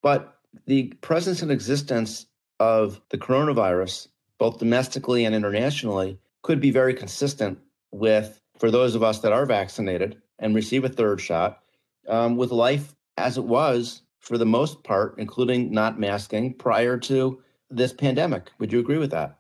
But 0.03 0.39
the 0.67 0.89
presence 1.01 1.43
and 1.43 1.51
existence 1.51 2.27
of 2.59 3.01
the 3.11 3.19
coronavirus, 3.19 4.09
both 4.39 4.59
domestically 4.59 5.25
and 5.25 5.35
internationally, 5.35 6.19
could 6.43 6.61
be 6.61 6.71
very 6.71 6.95
consistent 6.95 7.59
with, 7.93 8.41
for 8.59 8.71
those 8.71 8.95
of 8.95 9.03
us 9.03 9.21
that 9.21 9.33
are 9.33 9.47
vaccinated 9.47 10.21
and 10.43 10.55
receive 10.55 10.85
a 10.85 10.91
third 10.91 11.21
shot, 11.21 11.61
um, 12.09 12.37
with 12.37 12.51
life 12.51 12.95
as 13.17 13.39
it 13.39 13.45
was 13.45 14.03
for 14.21 14.37
the 14.37 14.45
most 14.45 14.85
part, 14.85 15.15
including 15.17 15.73
not 15.73 15.99
masking 15.99 16.53
prior 16.53 16.99
to 16.99 17.41
this 17.71 17.93
pandemic. 17.93 18.51
Would 18.59 18.73
you 18.73 18.81
agree 18.81 18.99
with 18.99 19.11
that? 19.13 19.39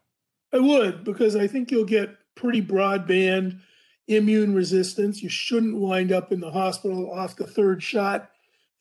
I 0.55 0.59
would, 0.59 1.05
because 1.05 1.37
I 1.37 1.47
think 1.47 1.71
you'll 1.71 1.85
get 1.85 2.17
pretty 2.35 2.62
broadband 2.62 3.61
immune 4.09 4.55
resistance. 4.55 5.23
You 5.23 5.29
shouldn't 5.29 5.77
wind 5.77 6.12
up 6.12 6.33
in 6.33 6.41
the 6.41 6.51
hospital 6.51 7.11
off 7.11 7.37
the 7.37 7.47
third 7.47 7.83
shot 7.83 8.31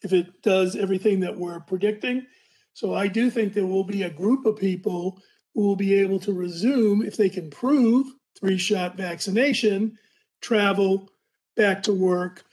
if 0.02 0.14
it 0.14 0.42
does 0.42 0.76
everything 0.76 1.20
that 1.20 1.38
we're 1.38 1.60
predicting. 1.60 2.26
So 2.74 2.94
I 2.94 3.08
do 3.08 3.30
think 3.30 3.54
there 3.54 3.68
will 3.68 3.84
be 3.84 4.04
a 4.04 4.10
group 4.10 4.46
of 4.46 4.56
people 4.56 5.22
who 5.54 5.62
will 5.62 5.76
be 5.76 5.94
able 5.96 6.20
to 6.22 6.34
resume, 6.34 7.02
if 7.02 7.18
they 7.18 7.30
can 7.30 7.50
prove 7.50 8.08
three 8.40 8.58
shot 8.58 8.98
vaccination, 8.98 9.98
travel 10.42 11.10
back 11.56 11.84
to 11.84 11.94
work. 11.94 12.44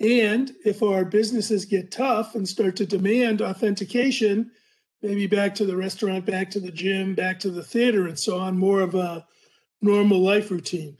And 0.00 0.52
if 0.64 0.82
our 0.82 1.04
businesses 1.04 1.64
get 1.64 1.90
tough 1.90 2.34
and 2.34 2.48
start 2.48 2.76
to 2.76 2.86
demand 2.86 3.42
authentication, 3.42 4.50
maybe 5.02 5.26
back 5.26 5.54
to 5.56 5.66
the 5.66 5.76
restaurant, 5.76 6.24
back 6.24 6.50
to 6.50 6.60
the 6.60 6.70
gym, 6.70 7.14
back 7.14 7.40
to 7.40 7.50
the 7.50 7.64
theater, 7.64 8.06
and 8.06 8.18
so 8.18 8.38
on, 8.38 8.58
more 8.58 8.80
of 8.80 8.94
a 8.94 9.26
normal 9.80 10.20
life 10.20 10.50
routine. 10.50 10.96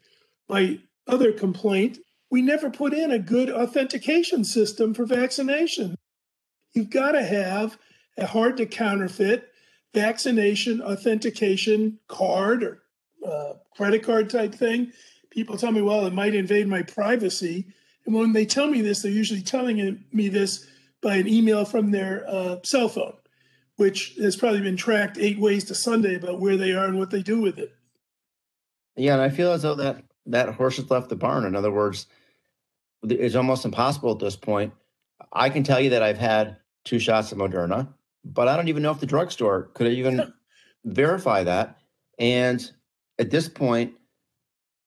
My 0.49 0.81
other 1.07 1.33
complaint 1.33 1.99
we 2.31 2.43
never 2.43 2.71
put 2.71 2.93
in 2.93 3.11
a 3.11 3.19
good 3.19 3.51
authentication 3.51 4.45
system 4.45 4.95
for 4.95 5.07
vaccination. 5.07 5.97
You've 6.75 6.91
got 6.91 7.13
to 7.13 7.23
have 7.23 7.79
a 8.17 8.27
hard 8.27 8.57
to 8.59 8.67
counterfeit 8.67 9.49
vaccination 9.95 10.83
authentication 10.83 11.99
card 12.09 12.63
or 12.63 12.83
uh, 13.27 13.55
credit 13.75 14.03
card 14.03 14.29
type 14.29 14.55
thing. 14.55 14.93
People 15.31 15.57
tell 15.57 15.73
me, 15.73 15.83
well, 15.83 16.07
it 16.07 16.13
might 16.13 16.35
invade 16.35 16.67
my 16.69 16.83
privacy. 16.83 17.67
And 18.07 18.15
when 18.15 18.33
they 18.33 18.47
tell 18.47 18.69
me 18.69 18.81
this, 18.81 19.03
they're 19.03 19.13
usually 19.13 19.43
telling 19.43 20.05
me 20.13 20.29
this 20.29 20.67
by 21.03 21.17
an 21.17 21.29
email 21.29 21.65
from 21.65 21.91
their 21.91 22.25
uh, 22.27 22.57
cell 22.65 22.89
phone, 22.89 23.15
which 23.77 24.15
has 24.21 24.37
probably 24.37 24.61
been 24.61 24.77
tracked 24.77 25.19
eight 25.19 25.39
ways 25.39 25.65
to 25.65 25.75
Sunday 25.75 26.17
about 26.17 26.41
where 26.41 26.57
they 26.57 26.73
are 26.73 26.87
and 26.87 26.99
what 26.99 27.11
they 27.11 27.23
do 27.23 27.41
with 27.41 27.59
it. 27.59 27.75
Yeah, 28.97 29.13
and 29.13 29.23
I 29.23 29.29
feel 29.29 29.53
as 29.53 29.63
though 29.63 29.77
that 29.77 30.03
that 30.27 30.55
horse 30.55 30.77
has 30.77 30.91
left 30.91 31.09
the 31.09 31.17
barn. 31.17 31.45
In 31.45 31.55
other 31.55 31.71
words, 31.71 32.07
it's 33.05 33.37
almost 33.37 33.65
impossible 33.65 34.13
at 34.13 34.19
this 34.19 34.37
point. 34.37 34.73
I 35.33 35.51
can 35.51 35.63
tell 35.63 35.81
you 35.81 35.91
that 35.91 36.03
I've 36.03 36.19
had 36.19 36.57
two 36.85 36.99
shots 36.99 37.33
of 37.33 37.39
Moderna, 37.39 37.89
but 38.25 38.49
I 38.49 38.57
don't 38.57 38.69
even 38.69 38.83
know 38.83 38.91
if 38.91 39.01
the 39.01 39.07
drugstore 39.07 39.71
could 39.75 39.93
even 39.93 40.33
verify 40.85 41.45
that. 41.45 41.79
And 42.19 42.71
at 43.19 43.31
this 43.31 43.49
point, 43.49 43.95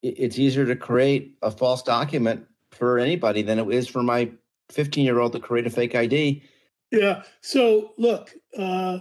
it's 0.02 0.38
easier 0.38 0.66
to 0.66 0.76
create 0.76 1.36
a 1.42 1.50
false 1.50 1.82
document 1.82 2.46
for 2.70 2.98
anybody 2.98 3.42
than 3.42 3.58
it 3.58 3.68
is 3.72 3.88
for 3.88 4.02
my 4.02 4.30
15 4.70 5.04
year 5.04 5.20
old 5.20 5.32
to 5.32 5.40
create 5.40 5.66
a 5.66 5.70
fake 5.70 5.94
ID. 5.94 6.42
Yeah. 6.90 7.22
So 7.40 7.92
look, 7.96 8.32
uh, 8.56 8.98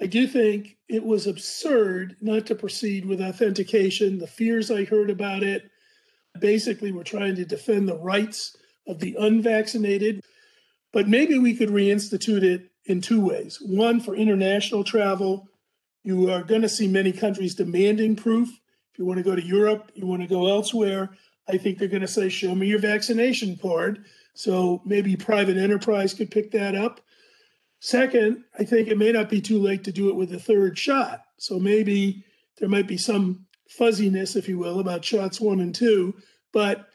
I 0.00 0.06
do 0.06 0.26
think 0.26 0.76
it 0.88 1.04
was 1.04 1.26
absurd 1.26 2.16
not 2.20 2.46
to 2.46 2.54
proceed 2.54 3.04
with 3.04 3.20
authentication. 3.20 4.18
The 4.18 4.26
fears 4.26 4.70
I 4.70 4.84
heard 4.84 5.10
about 5.10 5.42
it 5.42 5.70
basically 6.38 6.92
were 6.92 7.04
trying 7.04 7.36
to 7.36 7.44
defend 7.44 7.88
the 7.88 7.98
rights 7.98 8.56
of 8.86 8.98
the 8.98 9.16
unvaccinated. 9.18 10.22
But 10.92 11.08
maybe 11.08 11.38
we 11.38 11.54
could 11.54 11.70
reinstitute 11.70 12.42
it 12.42 12.70
in 12.86 13.00
two 13.00 13.20
ways. 13.20 13.58
One, 13.60 14.00
for 14.00 14.14
international 14.14 14.84
travel, 14.84 15.48
you 16.04 16.30
are 16.30 16.42
going 16.42 16.62
to 16.62 16.68
see 16.68 16.88
many 16.88 17.12
countries 17.12 17.54
demanding 17.54 18.16
proof. 18.16 18.48
If 18.92 18.98
you 18.98 19.06
want 19.06 19.18
to 19.18 19.24
go 19.24 19.34
to 19.34 19.44
Europe, 19.44 19.90
you 19.94 20.06
want 20.06 20.22
to 20.22 20.28
go 20.28 20.48
elsewhere, 20.48 21.10
I 21.48 21.56
think 21.56 21.78
they're 21.78 21.88
going 21.88 22.02
to 22.02 22.08
say, 22.08 22.28
show 22.28 22.54
me 22.54 22.66
your 22.66 22.78
vaccination 22.78 23.56
card. 23.56 24.04
So 24.34 24.82
maybe 24.84 25.16
private 25.16 25.56
enterprise 25.56 26.14
could 26.14 26.30
pick 26.30 26.50
that 26.52 26.74
up. 26.74 27.00
Second, 27.80 28.44
I 28.58 28.64
think 28.64 28.88
it 28.88 28.98
may 28.98 29.10
not 29.10 29.28
be 29.28 29.40
too 29.40 29.58
late 29.58 29.82
to 29.84 29.92
do 29.92 30.08
it 30.08 30.14
with 30.14 30.32
a 30.32 30.38
third 30.38 30.78
shot. 30.78 31.24
So 31.38 31.58
maybe 31.58 32.24
there 32.58 32.68
might 32.68 32.86
be 32.86 32.96
some 32.96 33.46
fuzziness, 33.68 34.36
if 34.36 34.48
you 34.48 34.58
will, 34.58 34.78
about 34.78 35.04
shots 35.04 35.40
one 35.40 35.60
and 35.60 35.74
two, 35.74 36.14
but 36.52 36.88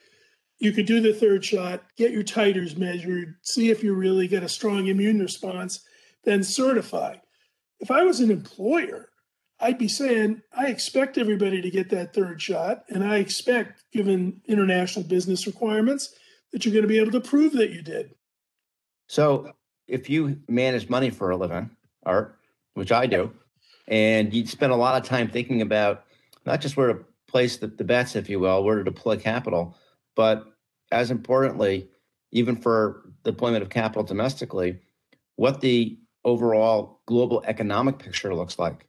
you 0.59 0.71
could 0.71 0.85
do 0.85 1.01
the 1.01 1.13
third 1.13 1.43
shot, 1.43 1.83
get 1.97 2.11
your 2.11 2.23
titers 2.23 2.77
measured, 2.77 3.35
see 3.41 3.69
if 3.69 3.83
you 3.83 3.93
really 3.93 4.27
get 4.27 4.43
a 4.43 4.49
strong 4.49 4.87
immune 4.87 5.19
response, 5.19 5.83
then 6.23 6.43
certify. 6.43 7.15
If 7.79 7.91
I 7.91 8.03
was 8.03 8.19
an 8.19 8.31
employer, 8.31 9.09
I'd 9.59 9.77
be 9.77 9.87
saying, 9.87 10.41
I 10.55 10.67
expect 10.67 11.17
everybody 11.17 11.61
to 11.61 11.69
get 11.71 11.89
that 11.89 12.13
third 12.13 12.41
shot, 12.41 12.83
and 12.89 13.03
I 13.03 13.17
expect, 13.17 13.83
given 13.91 14.41
international 14.45 15.05
business 15.05 15.47
requirements, 15.47 16.13
that 16.51 16.63
you're 16.63 16.73
going 16.73 16.83
to 16.83 16.87
be 16.87 16.99
able 16.99 17.11
to 17.11 17.21
prove 17.21 17.53
that 17.53 17.71
you 17.71 17.81
did. 17.81 18.13
So, 19.07 19.51
if 19.87 20.09
you 20.09 20.39
manage 20.47 20.89
money 20.89 21.09
for 21.09 21.31
a 21.31 21.37
living, 21.37 21.71
Art, 22.05 22.37
which 22.75 22.91
I 22.91 23.07
do, 23.07 23.31
and 23.87 24.33
you 24.33 24.45
spend 24.45 24.71
a 24.71 24.75
lot 24.75 25.01
of 25.01 25.07
time 25.07 25.29
thinking 25.29 25.61
about 25.61 26.03
not 26.45 26.61
just 26.61 26.77
where 26.77 26.93
to 26.93 26.99
place 27.27 27.57
the, 27.57 27.67
the 27.67 27.83
bets, 27.83 28.15
if 28.15 28.29
you 28.29 28.39
will, 28.39 28.63
where 28.63 28.77
to 28.77 28.83
deploy 28.83 29.17
capital, 29.17 29.75
but 30.15 30.45
as 30.91 31.09
importantly, 31.09 31.89
even 32.31 32.55
for 32.55 33.03
deployment 33.23 33.63
of 33.63 33.69
capital 33.69 34.03
domestically, 34.03 34.79
what 35.35 35.61
the 35.61 35.97
overall 36.25 37.01
global 37.05 37.43
economic 37.45 37.99
picture 37.99 38.35
looks 38.35 38.59
like. 38.59 38.87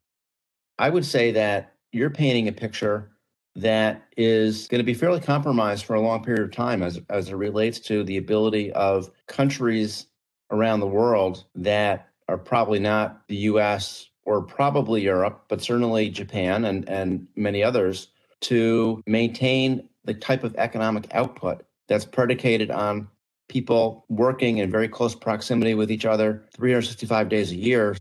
I 0.79 0.91
would 0.91 1.05
say 1.05 1.33
that 1.33 1.75
you're 1.93 2.11
painting 2.11 2.49
a 2.49 2.53
picture 2.53 3.11
that 3.57 4.03
is 4.17 4.69
going 4.69 4.79
to 4.79 4.85
be 4.85 4.95
fairly 4.95 5.21
compromised 5.21 5.85
for 5.85 5.95
a 5.95 6.01
long 6.01 6.23
period 6.23 6.45
of 6.45 6.53
time 6.53 6.83
as, 6.83 7.01
as 7.11 7.29
it 7.29 7.35
relates 7.35 7.81
to 7.81 8.05
the 8.05 8.17
ability 8.17 8.73
of 8.73 9.11
countries 9.27 10.07
around 10.51 10.81
the 10.81 10.87
world 10.87 11.45
that 11.55 12.09
are 12.29 12.39
probably 12.39 12.79
not 12.79 13.27
the 13.29 13.37
US 13.37 14.09
or 14.25 14.43
probably 14.43 15.03
Europe, 15.03 15.45
but 15.49 15.61
certainly 15.61 16.11
Japan 16.11 16.65
and, 16.67 16.89
and 16.89 17.27
many 17.35 17.65
others 17.65 18.09
to 18.43 19.03
maintain 19.07 19.89
the 20.05 20.15
type 20.15 20.45
of 20.45 20.55
economic 20.57 21.09
output 21.13 21.65
that's 21.89 22.05
predicated 22.05 22.71
on 22.71 23.09
people 23.49 24.05
working 24.09 24.59
in 24.59 24.71
very 24.71 24.89
close 24.89 25.15
proximity 25.15 25.75
with 25.75 25.91
each 25.91 26.05
other 26.05 26.45
365 26.55 27.29
days 27.29 27.51
a 27.51 27.57
year. 27.57 27.97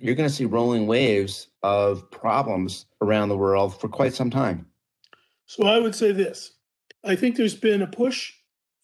You're 0.00 0.14
going 0.14 0.28
to 0.28 0.34
see 0.34 0.44
rolling 0.44 0.86
waves 0.86 1.48
of 1.62 2.10
problems 2.10 2.86
around 3.00 3.28
the 3.28 3.36
world 3.36 3.78
for 3.80 3.88
quite 3.88 4.14
some 4.14 4.30
time. 4.30 4.66
So 5.46 5.66
I 5.66 5.78
would 5.78 5.94
say 5.94 6.12
this 6.12 6.52
I 7.04 7.16
think 7.16 7.36
there's 7.36 7.54
been 7.54 7.82
a 7.82 7.86
push. 7.86 8.32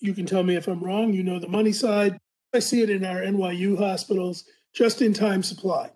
You 0.00 0.14
can 0.14 0.27
tell 0.27 0.42
me 0.42 0.57
if 0.57 0.66
I'm 0.66 0.83
wrong. 0.83 1.12
You 1.12 1.22
know 1.22 1.38
the 1.38 1.48
money 1.48 1.72
side. 1.72 2.18
I 2.53 2.59
see 2.59 2.83
it 2.83 2.90
in 2.90 3.05
our 3.05 3.20
NYU 3.20 3.79
hospitals, 3.79 4.44
just 4.72 5.03
in 5.03 5.12
time 5.12 5.42
supply. 5.42 5.90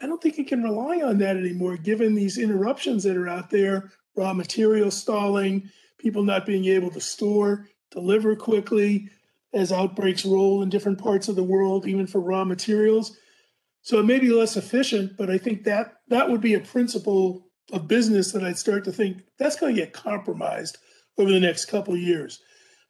I 0.00 0.06
don't 0.06 0.22
think 0.22 0.38
you 0.38 0.44
can 0.44 0.62
rely 0.62 1.00
on 1.02 1.18
that 1.18 1.36
anymore, 1.36 1.76
given 1.76 2.14
these 2.14 2.38
interruptions 2.38 3.04
that 3.04 3.16
are 3.16 3.28
out 3.28 3.50
there 3.50 3.92
raw 4.16 4.34
material 4.34 4.90
stalling, 4.90 5.70
people 5.98 6.22
not 6.22 6.46
being 6.46 6.66
able 6.66 6.90
to 6.90 7.00
store, 7.00 7.68
deliver 7.90 8.36
quickly 8.36 9.08
as 9.54 9.72
outbreaks 9.72 10.24
roll 10.24 10.62
in 10.62 10.68
different 10.68 10.98
parts 10.98 11.28
of 11.28 11.36
the 11.36 11.42
world, 11.42 11.86
even 11.86 12.06
for 12.06 12.20
raw 12.20 12.44
materials. 12.44 13.16
So 13.82 13.98
it 13.98 14.06
may 14.06 14.18
be 14.18 14.30
less 14.30 14.56
efficient, 14.56 15.16
but 15.16 15.28
I 15.28 15.38
think 15.38 15.64
that 15.64 15.94
that 16.08 16.30
would 16.30 16.40
be 16.40 16.54
a 16.54 16.60
principle 16.60 17.48
of 17.72 17.88
business 17.88 18.32
that 18.32 18.44
I'd 18.44 18.58
start 18.58 18.84
to 18.84 18.92
think 18.92 19.22
that's 19.38 19.56
going 19.56 19.74
to 19.74 19.80
get 19.80 19.92
compromised 19.92 20.78
over 21.18 21.30
the 21.30 21.40
next 21.40 21.66
couple 21.66 21.94
of 21.94 22.00
years. 22.00 22.40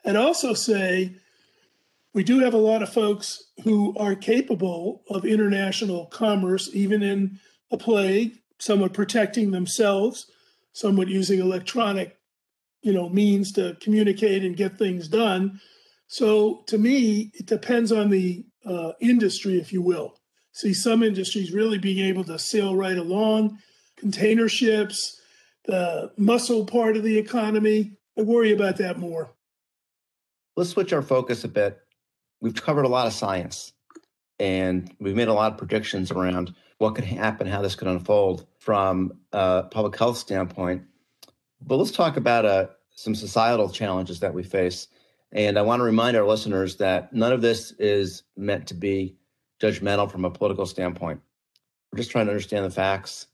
And 0.05 0.17
also 0.17 0.55
say 0.55 1.17
we 2.15 2.25
do 2.25 2.41
have 2.41 2.55
a 2.55 2.59
lot 2.59 2.83
of 2.83 2.93
folks 2.93 3.43
who 3.65 3.97
are 3.97 4.15
capable 4.15 5.03
of 5.09 5.25
international 5.25 6.07
commerce, 6.07 6.69
even 6.75 7.03
in 7.03 7.41
a 7.71 7.79
plague, 7.79 8.39
somewhat 8.59 8.93
protecting 8.93 9.51
themselves, 9.51 10.31
somewhat 10.73 11.09
using 11.09 11.41
electronic, 11.41 12.19
you 12.83 12.93
know, 12.93 13.09
means 13.09 13.53
to 13.53 13.77
communicate 13.81 14.45
and 14.45 14.57
get 14.57 14.77
things 14.77 15.09
done. 15.09 15.61
So 16.07 16.65
to 16.67 16.77
me, 16.77 17.31
it 17.35 17.47
depends 17.47 17.93
on 17.93 18.11
the 18.11 18.45
uh, 18.67 18.93
industry, 19.01 19.59
if 19.59 19.73
you 19.73 19.81
will. 19.81 20.19
See 20.53 20.75
some 20.75 21.03
industries 21.03 21.53
really 21.53 21.79
being 21.79 22.05
able 22.05 22.25
to 22.25 22.39
sail 22.39 22.77
right 22.77 22.99
along, 22.99 23.59
container 23.97 24.49
ships, 24.49 25.21
the 25.65 26.13
muscle 26.17 26.67
part 26.67 26.97
of 26.97 27.03
the 27.03 27.19
economy. 27.19 27.93
I 28.19 28.23
worry 28.23 28.53
about 28.53 28.77
that 28.77 28.99
more. 28.99 29.33
Let's 30.57 30.71
switch 30.71 30.93
our 30.93 31.03
focus 31.03 31.45
a 31.45 31.49
bit 31.49 31.83
we've 32.43 32.55
covered 32.55 32.85
a 32.85 32.89
lot 32.89 33.07
of 33.07 33.15
science 33.15 33.73
and 34.39 34.95
we've 34.99 35.15
made 35.15 35.29
a 35.29 35.33
lot 35.33 35.53
of 35.53 35.59
predictions 35.59 36.11
around 36.11 36.55
what 36.79 36.95
could 36.95 37.05
happen, 37.05 37.47
how 37.47 37.63
this 37.63 37.77
could 37.77 37.89
unfold 37.89 38.47
from 38.59 39.13
a 39.33 39.63
public 39.71 39.97
health 39.97 40.19
standpoint. 40.19 40.83
But 41.65 41.77
let's 41.77 41.93
talk 41.93 42.17
about 42.17 42.45
uh, 42.45 42.67
some 42.91 43.15
societal 43.15 43.71
challenges 43.71 44.19
that 44.21 44.35
we 44.35 44.43
face. 44.43 44.89
And 45.31 45.57
I 45.57 45.63
want 45.63 45.81
to 45.81 45.85
remind 45.85 46.17
our 46.17 46.27
listeners 46.27 46.77
that 46.77 47.13
none 47.13 47.33
of 47.33 47.41
this 47.41 47.71
is 47.79 48.25
meant 48.37 48.67
to 48.67 48.75
be 48.75 49.17
judgmental 49.63 50.11
from 50.11 50.25
a 50.25 50.31
political 50.31 50.67
standpoint. 50.67 51.21
We're 51.93 51.99
just 51.99 52.11
trying 52.11 52.27
to 52.27 52.33
understand 52.33 52.65
the 52.65 52.71
facts. 52.71 53.27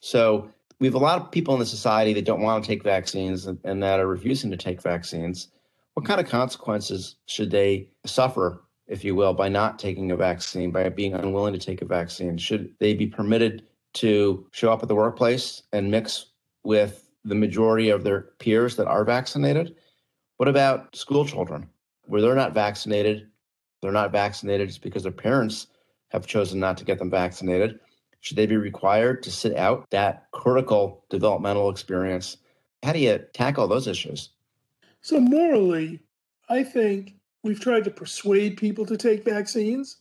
So 0.00 0.50
we 0.78 0.86
have 0.86 0.94
a 0.94 0.98
lot 0.98 1.20
of 1.20 1.30
people 1.30 1.54
in 1.54 1.60
the 1.60 1.66
society 1.66 2.12
that 2.14 2.24
don't 2.24 2.42
want 2.42 2.62
to 2.62 2.68
take 2.68 2.82
vaccines 2.82 3.46
and, 3.46 3.82
that 3.82 4.00
are 4.00 4.06
refusing 4.06 4.50
to 4.50 4.56
take 4.56 4.82
vaccines 4.82 5.48
what 5.96 6.04
kind 6.04 6.20
of 6.20 6.28
consequences 6.28 7.16
should 7.24 7.50
they 7.50 7.88
suffer, 8.04 8.62
if 8.86 9.02
you 9.02 9.14
will, 9.14 9.32
by 9.32 9.48
not 9.48 9.78
taking 9.78 10.10
a 10.10 10.16
vaccine, 10.16 10.70
by 10.70 10.90
being 10.90 11.14
unwilling 11.14 11.54
to 11.54 11.58
take 11.58 11.80
a 11.80 11.86
vaccine? 11.86 12.36
Should 12.36 12.74
they 12.80 12.92
be 12.92 13.06
permitted 13.06 13.62
to 13.94 14.46
show 14.52 14.70
up 14.70 14.82
at 14.82 14.88
the 14.88 14.94
workplace 14.94 15.62
and 15.72 15.90
mix 15.90 16.26
with 16.64 17.08
the 17.24 17.34
majority 17.34 17.88
of 17.88 18.04
their 18.04 18.20
peers 18.38 18.76
that 18.76 18.86
are 18.86 19.06
vaccinated? 19.06 19.74
What 20.36 20.50
about 20.50 20.94
school 20.94 21.24
children 21.24 21.66
where 22.02 22.20
they're 22.20 22.34
not 22.34 22.52
vaccinated? 22.52 23.28
They're 23.86 23.92
not 23.92 24.10
vaccinated 24.10 24.66
just 24.66 24.82
because 24.82 25.04
their 25.04 25.12
parents 25.12 25.68
have 26.08 26.26
chosen 26.26 26.58
not 26.58 26.76
to 26.78 26.84
get 26.84 26.98
them 26.98 27.08
vaccinated. 27.08 27.78
Should 28.18 28.36
they 28.36 28.46
be 28.46 28.56
required 28.56 29.22
to 29.22 29.30
sit 29.30 29.56
out 29.56 29.88
that 29.90 30.26
critical 30.32 31.04
developmental 31.08 31.70
experience? 31.70 32.38
How 32.82 32.92
do 32.92 32.98
you 32.98 33.20
tackle 33.32 33.68
those 33.68 33.86
issues? 33.86 34.30
So, 35.02 35.20
morally, 35.20 36.00
I 36.48 36.64
think 36.64 37.14
we've 37.44 37.60
tried 37.60 37.84
to 37.84 37.92
persuade 37.92 38.56
people 38.56 38.84
to 38.86 38.96
take 38.96 39.24
vaccines. 39.24 39.98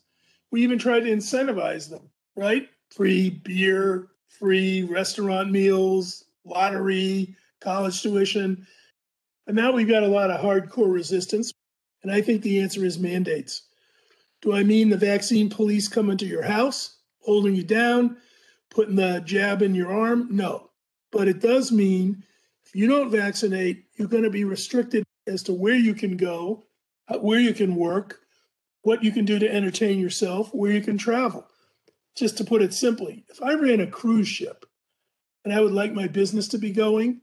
We 0.49 0.63
even 0.63 0.79
tried 0.79 1.01
to 1.01 1.11
incentivize 1.11 1.87
them, 1.87 2.09
right? 2.35 2.67
Free 2.89 3.29
beer, 3.29 4.07
free 4.27 4.81
restaurant 4.81 5.51
meals, 5.51 6.25
lottery, 6.43 7.35
college 7.61 8.01
tuition. 8.01 8.65
And 9.45 9.55
now 9.55 9.73
we've 9.73 9.87
got 9.87 10.01
a 10.01 10.07
lot 10.07 10.31
of 10.31 10.41
hardcore 10.41 10.91
resistance. 10.91 11.53
And 12.01 12.11
I 12.11 12.21
think 12.21 12.41
the 12.41 12.61
answer 12.61 12.83
is 12.83 12.97
mandates. 12.97 13.64
Do 14.45 14.53
I 14.53 14.61
mean 14.61 14.89
the 14.89 14.97
vaccine 14.97 15.49
police 15.49 15.87
coming 15.87 16.17
to 16.17 16.25
your 16.27 16.43
house, 16.43 16.99
holding 17.21 17.55
you 17.55 17.63
down, 17.63 18.17
putting 18.69 18.95
the 18.95 19.23
jab 19.25 19.63
in 19.63 19.73
your 19.73 19.91
arm? 19.91 20.27
No. 20.29 20.69
But 21.11 21.27
it 21.27 21.41
does 21.41 21.71
mean 21.71 22.23
if 22.63 22.75
you 22.75 22.85
don't 22.87 23.09
vaccinate, 23.09 23.85
you're 23.95 24.07
going 24.07 24.21
to 24.21 24.29
be 24.29 24.43
restricted 24.43 25.03
as 25.25 25.41
to 25.43 25.53
where 25.53 25.73
you 25.73 25.95
can 25.95 26.15
go, 26.15 26.63
uh, 27.07 27.17
where 27.17 27.39
you 27.39 27.55
can 27.55 27.75
work, 27.75 28.19
what 28.83 29.03
you 29.03 29.11
can 29.11 29.25
do 29.25 29.39
to 29.39 29.51
entertain 29.51 29.99
yourself, 29.99 30.53
where 30.53 30.71
you 30.71 30.81
can 30.81 30.99
travel. 30.99 31.47
Just 32.15 32.37
to 32.37 32.43
put 32.43 32.61
it 32.61 32.71
simply, 32.71 33.25
if 33.29 33.41
I 33.41 33.55
ran 33.55 33.79
a 33.79 33.87
cruise 33.87 34.27
ship 34.27 34.63
and 35.43 35.51
I 35.55 35.59
would 35.59 35.73
like 35.73 35.93
my 35.93 36.07
business 36.07 36.47
to 36.49 36.59
be 36.59 36.71
going, 36.71 37.21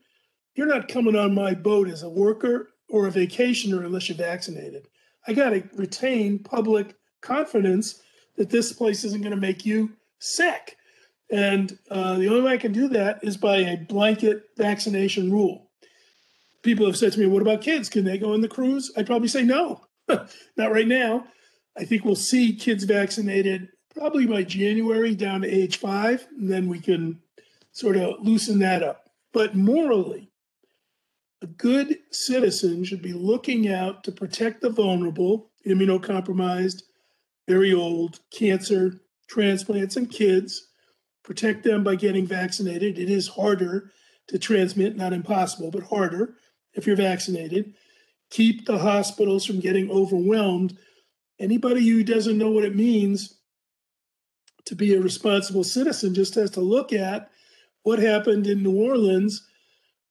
you're 0.56 0.66
not 0.66 0.88
coming 0.88 1.14
on 1.14 1.36
my 1.36 1.54
boat 1.54 1.88
as 1.88 2.02
a 2.02 2.10
worker 2.10 2.70
or 2.88 3.06
a 3.06 3.12
vacationer 3.12 3.84
unless 3.84 4.08
you're 4.08 4.18
vaccinated. 4.18 4.88
I 5.28 5.34
got 5.34 5.50
to 5.50 5.62
retain 5.76 6.40
public 6.40 6.96
confidence 7.22 8.02
that 8.36 8.50
this 8.50 8.72
place 8.72 9.04
isn't 9.04 9.22
going 9.22 9.34
to 9.34 9.40
make 9.40 9.64
you 9.64 9.92
sick. 10.18 10.76
And 11.30 11.78
uh, 11.90 12.18
the 12.18 12.28
only 12.28 12.42
way 12.42 12.52
I 12.52 12.58
can 12.58 12.72
do 12.72 12.88
that 12.88 13.20
is 13.22 13.36
by 13.36 13.56
a 13.58 13.76
blanket 13.76 14.50
vaccination 14.56 15.32
rule. 15.32 15.70
People 16.62 16.86
have 16.86 16.96
said 16.96 17.12
to 17.12 17.20
me, 17.20 17.26
What 17.26 17.42
about 17.42 17.62
kids? 17.62 17.88
Can 17.88 18.04
they 18.04 18.18
go 18.18 18.34
on 18.34 18.42
the 18.42 18.48
cruise? 18.48 18.92
I'd 18.96 19.06
probably 19.06 19.28
say 19.28 19.42
no, 19.42 19.86
not 20.08 20.72
right 20.72 20.86
now. 20.86 21.26
I 21.76 21.84
think 21.84 22.04
we'll 22.04 22.16
see 22.16 22.54
kids 22.54 22.84
vaccinated 22.84 23.68
probably 23.94 24.26
by 24.26 24.42
January 24.42 25.14
down 25.14 25.40
to 25.40 25.48
age 25.48 25.78
five, 25.78 26.26
and 26.38 26.50
then 26.50 26.68
we 26.68 26.80
can 26.80 27.20
sort 27.72 27.96
of 27.96 28.16
loosen 28.20 28.58
that 28.58 28.82
up. 28.82 29.08
But 29.32 29.54
morally, 29.54 30.30
a 31.40 31.46
good 31.46 31.98
citizen 32.10 32.84
should 32.84 33.02
be 33.02 33.12
looking 33.14 33.68
out 33.68 34.04
to 34.04 34.12
protect 34.12 34.60
the 34.60 34.70
vulnerable, 34.70 35.50
immunocompromised, 35.66 36.82
very 37.48 37.72
old, 37.72 38.20
cancer, 38.30 39.00
transplants, 39.28 39.96
and 39.96 40.10
kids. 40.10 40.68
Protect 41.24 41.64
them 41.64 41.84
by 41.84 41.94
getting 41.94 42.26
vaccinated. 42.26 42.98
It 42.98 43.10
is 43.10 43.28
harder 43.28 43.92
to 44.28 44.38
transmit, 44.38 44.96
not 44.96 45.12
impossible, 45.12 45.70
but 45.70 45.84
harder 45.84 46.34
if 46.74 46.86
you're 46.86 46.96
vaccinated. 46.96 47.74
Keep 48.30 48.66
the 48.66 48.78
hospitals 48.78 49.44
from 49.44 49.60
getting 49.60 49.90
overwhelmed. 49.90 50.76
Anybody 51.38 51.86
who 51.88 52.02
doesn't 52.02 52.38
know 52.38 52.50
what 52.50 52.64
it 52.64 52.74
means 52.74 53.38
to 54.64 54.74
be 54.74 54.94
a 54.94 55.00
responsible 55.00 55.64
citizen 55.64 56.14
just 56.14 56.34
has 56.34 56.50
to 56.52 56.60
look 56.60 56.92
at 56.92 57.30
what 57.82 57.98
happened 57.98 58.46
in 58.46 58.62
New 58.62 58.80
Orleans 58.80 59.46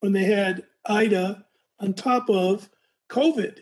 when 0.00 0.12
they 0.12 0.24
had 0.24 0.64
Ida 0.86 1.44
on 1.80 1.94
top 1.94 2.28
of 2.28 2.68
COVID. 3.08 3.60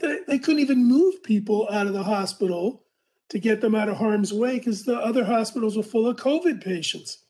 They, 0.00 0.38
couldn't 0.38 0.60
even 0.60 0.84
move 0.84 1.22
people 1.22 1.68
out 1.70 1.86
of 1.86 1.92
the 1.92 2.02
hospital 2.02 2.83
to 3.30 3.38
get 3.38 3.60
them 3.60 3.74
out 3.74 3.88
of 3.88 3.96
harm's 3.96 4.32
way 4.32 4.58
because 4.58 4.84
the 4.84 4.96
other 4.96 5.24
hospitals 5.24 5.76
were 5.76 5.82
full 5.82 6.06
of 6.06 6.16
COVID 6.16 6.62
patients. 6.62 7.24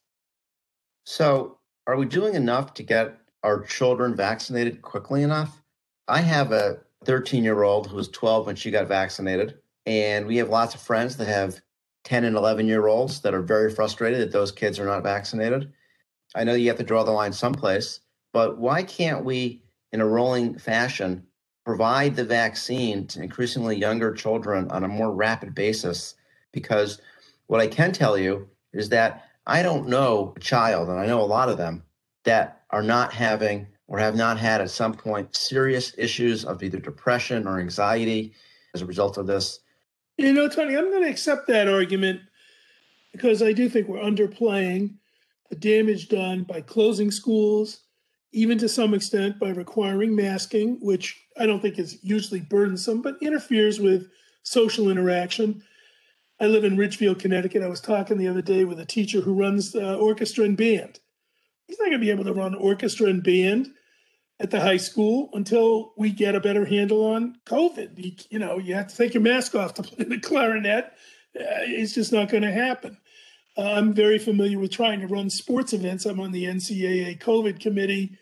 So, 1.05 1.59
are 1.87 1.97
we 1.97 2.07
doing 2.07 2.35
enough 2.35 2.75
to 2.75 2.83
get 2.83 3.19
our 3.43 3.63
children 3.63 4.17
vaccinated 4.17 4.83
quickly 4.83 5.23
enough? 5.23 5.63
I 6.09 6.21
have 6.21 6.53
a 6.53 6.81
13 7.05 7.45
year 7.45 7.63
old 7.63 7.89
who 7.89 7.97
was 7.97 8.09
12 8.09 8.47
when 8.47 8.57
she 8.57 8.71
got 8.71 8.89
vaccinated, 8.89 9.59
and 9.87 10.27
we 10.27 10.37
have 10.37 10.49
lots 10.49 10.75
of 10.75 10.81
friends 10.81 11.17
that 11.19 11.27
have 11.27 11.61
10 12.05 12.25
and 12.25 12.37
11 12.37 12.67
year 12.67 12.87
olds 12.87 13.21
that 13.21 13.35
are 13.35 13.43
very 13.43 13.71
frustrated 13.71 14.21
that 14.21 14.33
those 14.33 14.53
kids 14.53 14.79
are 14.79 14.87
not 14.87 15.03
vaccinated. 15.03 15.73
I 16.35 16.45
know 16.45 16.55
you 16.55 16.69
have 16.69 16.79
to 16.79 16.85
draw 16.85 17.05
the 17.05 17.11
line 17.11 17.33
someplace, 17.33 18.01
but 18.33 18.59
why 18.59 18.83
can't 18.83 19.25
we, 19.25 19.63
in 19.93 20.01
a 20.01 20.07
rolling 20.07 20.59
fashion, 20.59 21.27
provide 21.65 22.15
the 22.15 22.25
vaccine 22.25 23.07
to 23.09 23.23
increasingly 23.23 23.77
younger 23.77 24.13
children 24.13 24.71
on 24.71 24.85
a 24.85 24.89
more 24.89 25.13
rapid 25.13 25.55
basis? 25.55 26.15
Because 26.53 27.01
what 27.47 27.61
I 27.61 27.67
can 27.67 27.93
tell 27.93 28.19
you 28.19 28.49
is 28.73 28.89
that 28.91 29.29
I 29.47 29.63
don't 29.63 29.89
know 29.89 30.33
a 30.37 30.41
child, 30.41 30.89
and 30.89 30.99
I 30.99 31.07
know 31.07 31.21
a 31.21 31.23
lot 31.23 31.49
of 31.49 31.59
them, 31.59 31.83
that 32.25 32.63
are 32.71 32.83
not 32.83 33.13
having 33.13 33.67
or 33.87 33.99
have 33.99 34.17
not 34.17 34.39
had 34.39 34.61
at 34.61 34.71
some 34.71 34.95
point 34.95 35.37
serious 35.37 35.93
issues 35.99 36.45
of 36.45 36.63
either 36.63 36.79
depression 36.79 37.47
or 37.47 37.61
anxiety 37.61 38.33
as 38.75 38.83
a 38.83 38.87
result 38.87 39.19
of 39.19 39.27
this. 39.27 39.61
You 40.17 40.33
know, 40.33 40.49
Tony, 40.49 40.77
I'm 40.77 40.91
going 40.91 41.05
to 41.05 41.11
accept 41.11 41.47
that 41.49 41.69
argument 41.69 42.21
because 43.13 43.43
I 43.43 43.53
do 43.53 43.69
think 43.69 43.89
we're 43.89 43.99
underplaying 43.99 44.95
the 45.51 45.57
damage 45.57 46.09
done 46.09 46.45
by 46.45 46.61
closing 46.61 47.11
schools, 47.11 47.81
even 48.35 48.59
to 48.59 48.69
some 48.69 48.95
extent 48.95 49.39
by 49.39 49.51
requiring 49.51 50.15
masking, 50.15 50.77
which 50.81 51.25
I 51.39 51.47
don't 51.47 51.63
think 51.63 51.79
is 51.79 51.99
usually 52.03 52.41
burdensome, 52.41 53.01
but 53.01 53.17
interferes 53.23 53.79
with 53.79 54.09
social 54.43 54.91
interaction. 54.91 55.63
I 56.41 56.47
live 56.47 56.65
in 56.65 56.77
Ridgefield, 56.77 57.21
Connecticut. 57.21 57.63
I 57.63 57.69
was 57.69 57.81
talking 57.81 58.19
the 58.19 58.27
other 58.27 58.43
day 58.43 58.65
with 58.65 58.81
a 58.81 58.85
teacher 58.85 59.21
who 59.21 59.35
runs 59.35 59.71
the 59.71 59.95
orchestra 59.95 60.45
and 60.45 60.57
band. 60.57 60.99
He's 61.69 61.79
not 61.79 61.87
going 61.87 62.01
to 62.01 62.05
be 62.05 62.11
able 62.11 62.25
to 62.25 62.33
run 62.33 62.57
orchestra 62.57 63.07
and 63.07 63.23
band 63.23 63.69
at 64.41 64.51
the 64.51 64.61
high 64.61 64.79
school 64.79 65.31
until 65.33 65.93
we 65.97 66.11
get 66.11 66.35
a 66.35 66.41
better 66.41 66.65
handle 66.65 67.07
on 67.07 67.37
COVID. 67.47 67.97
You, 67.97 68.13
you 68.31 68.39
know, 68.41 68.59
you 68.59 68.75
have 68.75 68.89
to 68.89 68.97
take 68.97 69.15
your 69.15 69.23
mask 69.23 69.55
off 69.55 69.75
to 69.75 69.83
play 69.85 70.07
the 70.07 70.19
clarinet. 70.19 70.87
Uh, 71.39 71.63
it's 71.63 71.95
just 71.95 72.13
not 72.13 72.31
going 72.31 72.43
to 72.43 72.53
happen. 72.53 72.99
Uh, 73.57 73.75
I'm 73.75 73.95
very 73.95 74.19
familiar 74.19 74.59
with 74.59 74.73
trying 74.73 75.01
to 75.01 75.07
run 75.07 75.31
sports 75.31 75.73
events. 75.73 76.05
I'm 76.05 76.19
on 76.19 76.33
the 76.33 76.47
NCAA 76.47 77.21
COVID 77.21 77.61
committee. 77.61 78.19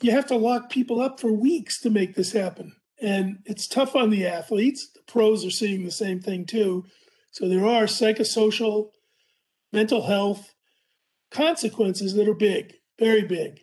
You 0.00 0.10
have 0.10 0.26
to 0.26 0.36
lock 0.36 0.70
people 0.70 1.00
up 1.00 1.20
for 1.20 1.32
weeks 1.32 1.80
to 1.80 1.90
make 1.90 2.14
this 2.14 2.32
happen. 2.32 2.74
And 3.00 3.38
it's 3.44 3.66
tough 3.66 3.96
on 3.96 4.10
the 4.10 4.26
athletes. 4.26 4.90
The 4.94 5.02
pros 5.06 5.44
are 5.44 5.50
seeing 5.50 5.84
the 5.84 5.90
same 5.90 6.20
thing 6.20 6.46
too. 6.46 6.84
So 7.30 7.48
there 7.48 7.66
are 7.66 7.84
psychosocial, 7.84 8.90
mental 9.72 10.02
health 10.02 10.54
consequences 11.30 12.14
that 12.14 12.28
are 12.28 12.34
big, 12.34 12.74
very 12.98 13.22
big. 13.22 13.60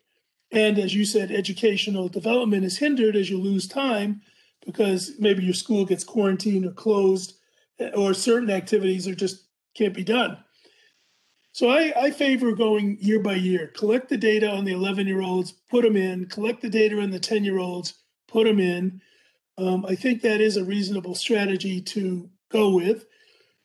And 0.52 0.78
as 0.78 0.94
you 0.94 1.06
said, 1.06 1.32
educational 1.32 2.10
development 2.10 2.66
is 2.66 2.80
hindered 2.80 3.16
as 3.16 3.30
you 3.30 3.40
lose 3.40 3.68
time 3.68 4.22
because 4.66 5.14
maybe 5.18 5.44
your 5.44 5.54
school 5.54 5.86
gets 5.86 6.04
quarantined 6.04 6.66
or 6.66 6.72
closed, 6.72 7.34
eh, 7.80 7.90
or 7.96 8.14
certain 8.14 8.50
activities 8.50 9.08
are 9.08 9.16
just 9.16 9.48
can't 9.76 9.94
be 9.94 10.04
done. 10.04 10.38
So 11.54 11.70
I, 11.70 11.94
I 11.96 12.12
favor 12.12 12.54
going 12.54 12.98
year 13.02 13.20
by 13.20 13.36
year. 13.36 13.68
Collect 13.68 14.10
the 14.10 14.18
data 14.18 14.50
on 14.50 14.64
the 14.64 14.72
11 14.72 15.08
year 15.08 15.22
olds, 15.22 15.54
put 15.70 15.84
them 15.84 15.98
in. 15.98 16.28
Collect 16.28 16.62
the 16.62 16.70
data 16.70 17.00
on 17.00 17.12
the 17.12 17.20
10 17.20 17.44
year 17.44 17.60
olds, 17.60 17.96
put 18.28 18.46
them 18.46 18.60
in. 18.60 19.02
Um, 19.58 19.86
I 19.86 19.96
think 19.96 20.22
that 20.22 20.40
is 20.40 20.56
a 20.56 20.64
reasonable 20.64 21.16
strategy 21.16 21.82
to 21.82 22.30
go 22.50 22.74
with. 22.74 23.06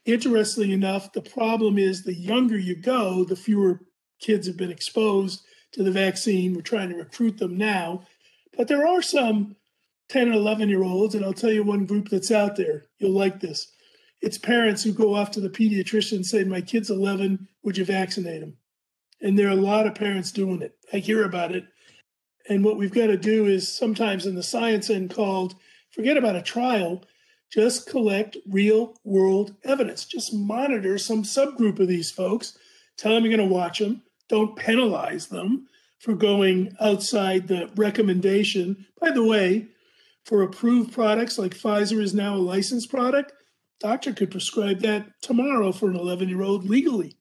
Interestingly 0.05 0.73
enough, 0.73 1.13
the 1.13 1.23
problem 1.23 1.79
is 1.79 2.03
the 2.03 2.15
younger 2.15 2.59
you 2.59 2.77
go, 2.77 3.25
the 3.25 3.37
fewer 3.37 3.81
kids 4.21 4.47
have 4.47 4.57
been 4.57 4.71
exposed 4.71 5.43
to 5.73 5.83
the 5.83 5.91
vaccine. 5.91 6.55
We're 6.55 6.63
trying 6.63 6.91
to 6.91 6.97
recruit 6.97 7.39
them 7.39 7.57
now. 7.57 8.03
But 8.57 8.69
there 8.69 8.87
are 8.87 9.03
some 9.03 9.57
10 10.09 10.29
and 10.29 10.37
11 10.37 10.69
year 10.69 10.83
olds, 10.83 11.15
and 11.15 11.25
I'll 11.25 11.33
tell 11.33 11.53
you 11.53 11.63
one 11.63 11.87
group 11.87 12.09
that's 12.09 12.31
out 12.31 12.57
there. 12.57 12.85
You'll 12.99 13.13
like 13.13 13.41
this. 13.41 13.73
It's 14.21 14.39
parents 14.39 14.83
who 14.83 14.93
go 14.93 15.15
off 15.15 15.31
to 15.33 15.41
the 15.41 15.51
pediatrician 15.51 16.17
and 16.17 16.27
say, 16.27 16.45
My 16.45 16.61
kid's 16.61 16.91
11, 16.91 17.49
would 17.63 17.77
you 17.77 17.85
vaccinate 17.85 18.43
him? 18.43 18.57
And 19.21 19.39
there 19.39 19.49
are 19.49 19.53
a 19.53 19.57
lot 19.57 19.87
of 19.87 19.95
parents 19.95 20.33
doing 20.33 20.63
it. 20.63 20.77
I 20.93 20.99
hear 20.99 21.25
about 21.25 21.53
it. 21.53 21.65
And 22.49 22.65
what 22.65 22.77
we've 22.77 22.93
got 22.93 23.07
to 23.07 23.17
do 23.17 23.47
is 23.47 23.69
sometimes 23.69 24.27
in 24.27 24.35
the 24.35 24.43
science 24.43 24.91
end 24.91 25.15
called, 25.15 25.57
forget 25.91 26.17
about 26.17 26.37
a 26.37 26.43
trial, 26.43 27.05
just 27.53 27.89
collect 27.89 28.37
real 28.49 28.95
world 29.05 29.55
evidence. 29.65 30.05
Just 30.05 30.35
monitor 30.35 30.99
some 30.99 31.23
subgroup 31.23 31.79
of 31.79 31.89
these 31.89 32.11
folks. 32.11 32.57
Tell 32.97 33.15
them 33.15 33.25
you're 33.25 33.37
going 33.37 33.49
to 33.49 33.55
watch 33.55 33.79
them 33.79 34.03
don't 34.29 34.57
penalize 34.57 35.29
them 35.29 35.69
for 35.99 36.15
going 36.15 36.75
outside 36.81 37.49
the 37.49 37.71
recommendation. 37.77 38.87
By 39.01 39.11
the 39.11 39.25
way, 39.25 39.69
for 40.25 40.43
approved 40.43 40.93
products 40.93 41.39
like 41.39 41.57
Pfizer 41.57 42.01
is 42.01 42.15
now 42.15 42.35
a 42.35 42.39
licensed 42.39 42.91
product, 42.91 43.33
doctor 43.81 44.13
could 44.13 44.31
prescribe 44.31 44.81
that 44.81 45.07
tomorrow 45.23 45.73
for 45.73 45.91
an 45.91 45.97
11 45.97 46.29
year 46.29 46.43
old 46.43 46.69
legally. 46.69 47.17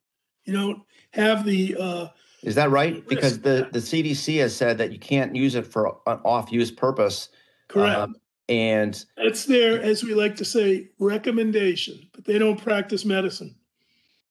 You 0.46 0.54
don't 0.54 0.82
have 1.12 1.46
the. 1.46 1.76
Uh, 1.80 2.08
is 2.44 2.56
that 2.56 2.70
right? 2.70 3.06
Because 3.08 3.40
the, 3.40 3.68
the 3.72 3.80
CDC 3.80 4.40
has 4.40 4.56
said 4.56 4.78
that 4.78 4.92
you 4.92 5.00
can't 5.00 5.36
use 5.36 5.56
it 5.56 5.66
for 5.66 5.98
an 6.06 6.20
off 6.24 6.52
use 6.52 6.72
purpose. 6.72 7.30
Correct. 7.68 7.98
Um, 7.98 8.16
and 8.48 9.04
that's 9.18 9.46
their, 9.46 9.82
as 9.82 10.04
we 10.04 10.14
like 10.14 10.36
to 10.36 10.46
say, 10.46 10.90
recommendation, 11.00 12.08
but 12.14 12.26
they 12.26 12.38
don't 12.38 12.62
practice 12.62 13.04
medicine. 13.04 13.56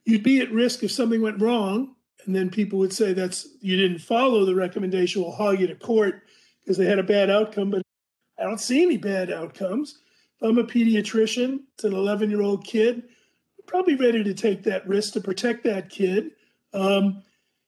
You'd 0.05 0.23
be 0.23 0.41
at 0.41 0.53
risk 0.53 0.85
if 0.85 0.93
something 0.93 1.21
went 1.21 1.41
wrong 1.41 1.95
and 2.27 2.35
then 2.35 2.51
people 2.51 2.79
would 2.79 2.93
say 2.93 3.13
that's 3.13 3.49
you 3.61 3.77
didn't 3.77 3.99
follow 3.99 4.45
the 4.45 4.55
recommendation 4.55 5.23
we'll 5.23 5.33
haul 5.33 5.55
you 5.55 5.67
to 5.67 5.75
court 5.75 6.23
because 6.63 6.77
they 6.77 6.87
had 6.87 6.99
a 6.99 7.05
bad 7.05 7.31
outcome 7.31 7.71
but 7.71 7.83
i 8.39 8.43
don't 8.43 8.61
see 8.61 8.83
any 8.83 8.97
bad 8.97 9.31
outcomes 9.31 10.01
i'm 10.45 10.59
a 10.59 10.65
pediatrician 10.65 11.61
it's 11.75 11.85
an 11.85 11.95
11 11.95 12.31
year 12.31 12.43
old 12.43 12.65
kid 12.65 13.03
probably 13.67 13.97
ready 13.97 14.23
to 14.23 14.35
take 14.35 14.63
that 14.63 14.87
risk 14.87 15.15
to 15.15 15.21
protect 15.21 15.65
that 15.65 15.89
kid 15.91 16.31
um, 16.75 17.23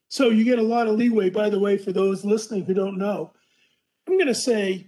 so 0.09 0.31
you 0.31 0.45
get 0.45 0.59
a 0.59 0.63
lot 0.63 0.87
of 0.87 0.97
leeway 0.97 1.31
by 1.31 1.49
the 1.49 1.59
way 1.59 1.77
for 1.77 1.93
those 1.93 2.25
listening 2.25 2.65
who 2.65 2.75
don't 2.75 2.99
know 2.99 3.33
i'm 4.07 4.17
going 4.17 4.27
to 4.27 4.35
say 4.35 4.87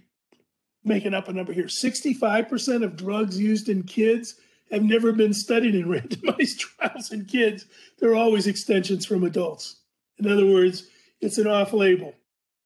making 0.83 1.13
up 1.13 1.27
a 1.27 1.33
number 1.33 1.51
here 1.51 1.65
65% 1.65 2.83
of 2.83 2.95
drugs 2.95 3.39
used 3.39 3.69
in 3.69 3.83
kids 3.83 4.35
have 4.71 4.83
never 4.83 5.11
been 5.11 5.33
studied 5.33 5.75
in 5.75 5.85
randomized 5.87 6.59
trials 6.59 7.11
in 7.11 7.25
kids. 7.25 7.65
They're 7.99 8.15
always 8.15 8.47
extensions 8.47 9.05
from 9.05 9.23
adults. 9.23 9.81
In 10.17 10.31
other 10.31 10.45
words, 10.45 10.87
it's 11.21 11.37
an 11.37 11.47
off 11.47 11.73
label. 11.73 12.13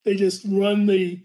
They 0.04 0.16
just 0.16 0.46
run 0.48 0.86
the 0.86 1.24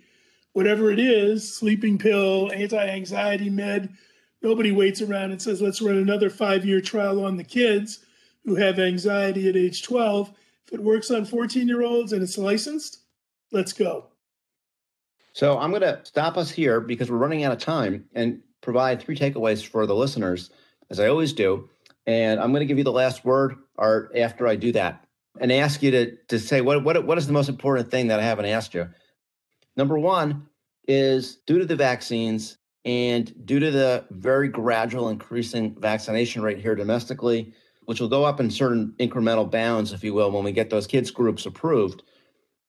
whatever 0.59 0.91
it 0.91 0.99
is 0.99 1.55
sleeping 1.55 1.97
pill, 1.97 2.51
anti 2.53 2.85
anxiety 2.85 3.49
med. 3.49 3.95
Nobody 4.43 4.73
waits 4.73 5.01
around 5.01 5.31
and 5.31 5.41
says, 5.41 5.63
let's 5.63 5.81
run 5.81 5.97
another 5.97 6.29
five 6.31 6.65
year 6.65 6.81
trial 6.81 7.25
on 7.25 7.37
the 7.37 7.45
kids 7.45 8.01
who 8.45 8.57
have 8.57 8.81
anxiety 8.81 9.49
at 9.49 9.55
age 9.55 9.85
12. 9.85 10.33
If 10.67 10.73
it 10.73 10.83
works 10.83 11.13
on 11.13 11.25
14 11.25 11.69
year 11.69 11.83
olds 11.83 12.13
and 12.13 12.25
it's 12.25 12.37
licensed, 12.37 13.03
let's 13.53 13.73
go. 13.73 14.07
So 15.33 15.57
I'm 15.59 15.71
going 15.71 15.83
to 15.83 16.01
stop 16.03 16.37
us 16.37 16.51
here 16.51 16.81
because 16.81 17.09
we're 17.09 17.19
running 17.19 17.45
out 17.45 17.53
of 17.53 17.59
time 17.59 18.07
and 18.13 18.41
provide 18.61 19.01
three 19.01 19.17
takeaways 19.17 19.65
for 19.65 19.87
the 19.87 19.95
listeners 19.95 20.51
as 20.91 20.99
I 20.99 21.07
always 21.07 21.33
do. 21.33 21.71
And 22.05 22.41
I'm 22.41 22.51
going 22.51 22.63
to 22.63 22.67
give 22.67 22.79
you 22.79 22.85
the 22.85 22.91
last 22.91 23.25
word 23.25 23.55
or 23.77 24.11
after 24.17 24.49
I 24.49 24.57
do 24.57 24.73
that 24.73 25.05
and 25.41 25.53
ask 25.53 25.85
you 25.85 25.93
to, 25.93 26.17
to 26.31 26.41
say 26.41 26.63
what, 26.63 26.83
what, 26.83 27.07
what 27.07 27.17
is 27.17 27.29
the 27.29 27.33
most 27.33 27.49
important 27.49 27.93
thing 27.93 28.09
that 28.09 28.19
I 28.19 28.25
haven't 28.25 28.47
asked 28.47 28.75
you? 28.75 28.89
Number 29.79 29.97
one 29.97 30.49
is 30.89 31.37
due 31.47 31.61
to 31.61 31.65
the 31.65 31.77
vaccines 31.77 32.59
and 32.85 33.33
due 33.47 33.61
to 33.61 33.71
the 33.71 34.05
very 34.11 34.49
gradual 34.49 35.09
increasing 35.09 35.77
vaccination 35.79 36.43
rate 36.43 36.59
here 36.59 36.75
domestically, 36.75 37.55
which 37.85 38.01
will 38.01 38.09
go 38.09 38.25
up 38.25 38.41
in 38.41 38.51
certain 38.51 38.93
incremental 38.99 39.49
bounds, 39.49 39.93
if 39.93 40.03
you 40.03 40.13
will, 40.13 40.33
when 40.33 40.43
we 40.43 40.51
get 40.51 40.69
those 40.69 40.89
kids 40.89 41.13
groups 41.13 41.47
approved, 41.47 42.03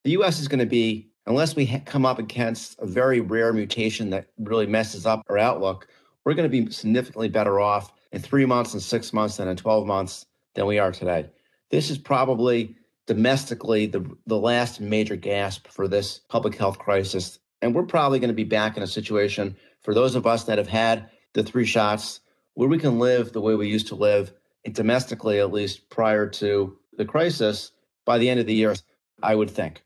the 0.04 0.12
US 0.12 0.38
is 0.38 0.46
going 0.46 0.60
to 0.60 0.66
be, 0.66 1.10
unless 1.26 1.56
we 1.56 1.66
ha- 1.66 1.80
come 1.84 2.06
up 2.06 2.20
against 2.20 2.78
a 2.78 2.86
very 2.86 3.20
rare 3.20 3.52
mutation 3.52 4.10
that 4.10 4.28
really 4.38 4.66
messes 4.66 5.04
up 5.04 5.24
our 5.28 5.36
outlook, 5.36 5.88
we're 6.24 6.34
going 6.34 6.48
to 6.48 6.62
be 6.62 6.70
significantly 6.70 7.28
better 7.28 7.58
off 7.58 7.92
in 8.12 8.22
three 8.22 8.46
months 8.46 8.72
and 8.72 8.82
six 8.82 9.12
months 9.12 9.38
than 9.38 9.48
in 9.48 9.56
12 9.56 9.84
months 9.84 10.26
than 10.54 10.64
we 10.64 10.78
are 10.78 10.92
today. 10.92 11.28
This 11.70 11.90
is 11.90 11.98
probably 11.98 12.76
domestically 13.10 13.86
the, 13.86 14.08
the 14.28 14.38
last 14.38 14.80
major 14.80 15.16
gasp 15.16 15.66
for 15.66 15.88
this 15.88 16.20
public 16.28 16.54
health 16.54 16.78
crisis. 16.78 17.40
And 17.60 17.74
we're 17.74 17.82
probably 17.82 18.20
going 18.20 18.28
to 18.28 18.34
be 18.34 18.44
back 18.44 18.76
in 18.76 18.84
a 18.84 18.86
situation 18.86 19.56
for 19.82 19.94
those 19.94 20.14
of 20.14 20.28
us 20.28 20.44
that 20.44 20.58
have 20.58 20.68
had 20.68 21.10
the 21.32 21.42
three 21.42 21.64
shots 21.64 22.20
where 22.54 22.68
we 22.68 22.78
can 22.78 23.00
live 23.00 23.32
the 23.32 23.40
way 23.40 23.56
we 23.56 23.66
used 23.66 23.88
to 23.88 23.96
live 23.96 24.32
domestically, 24.70 25.40
at 25.40 25.50
least 25.50 25.90
prior 25.90 26.28
to 26.28 26.78
the 26.98 27.04
crisis, 27.04 27.72
by 28.06 28.16
the 28.16 28.30
end 28.30 28.38
of 28.38 28.46
the 28.46 28.54
year, 28.54 28.76
I 29.24 29.34
would 29.34 29.50
think. 29.50 29.82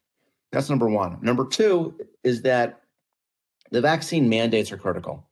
That's 0.53 0.69
number 0.69 0.91
one. 0.91 1.17
Number 1.23 1.47
two 1.47 1.99
is 2.25 2.43
that 2.43 2.83
the 3.71 3.81
vaccine 3.81 4.29
mandates 4.29 4.71
are 4.71 4.77
critical. 4.77 5.27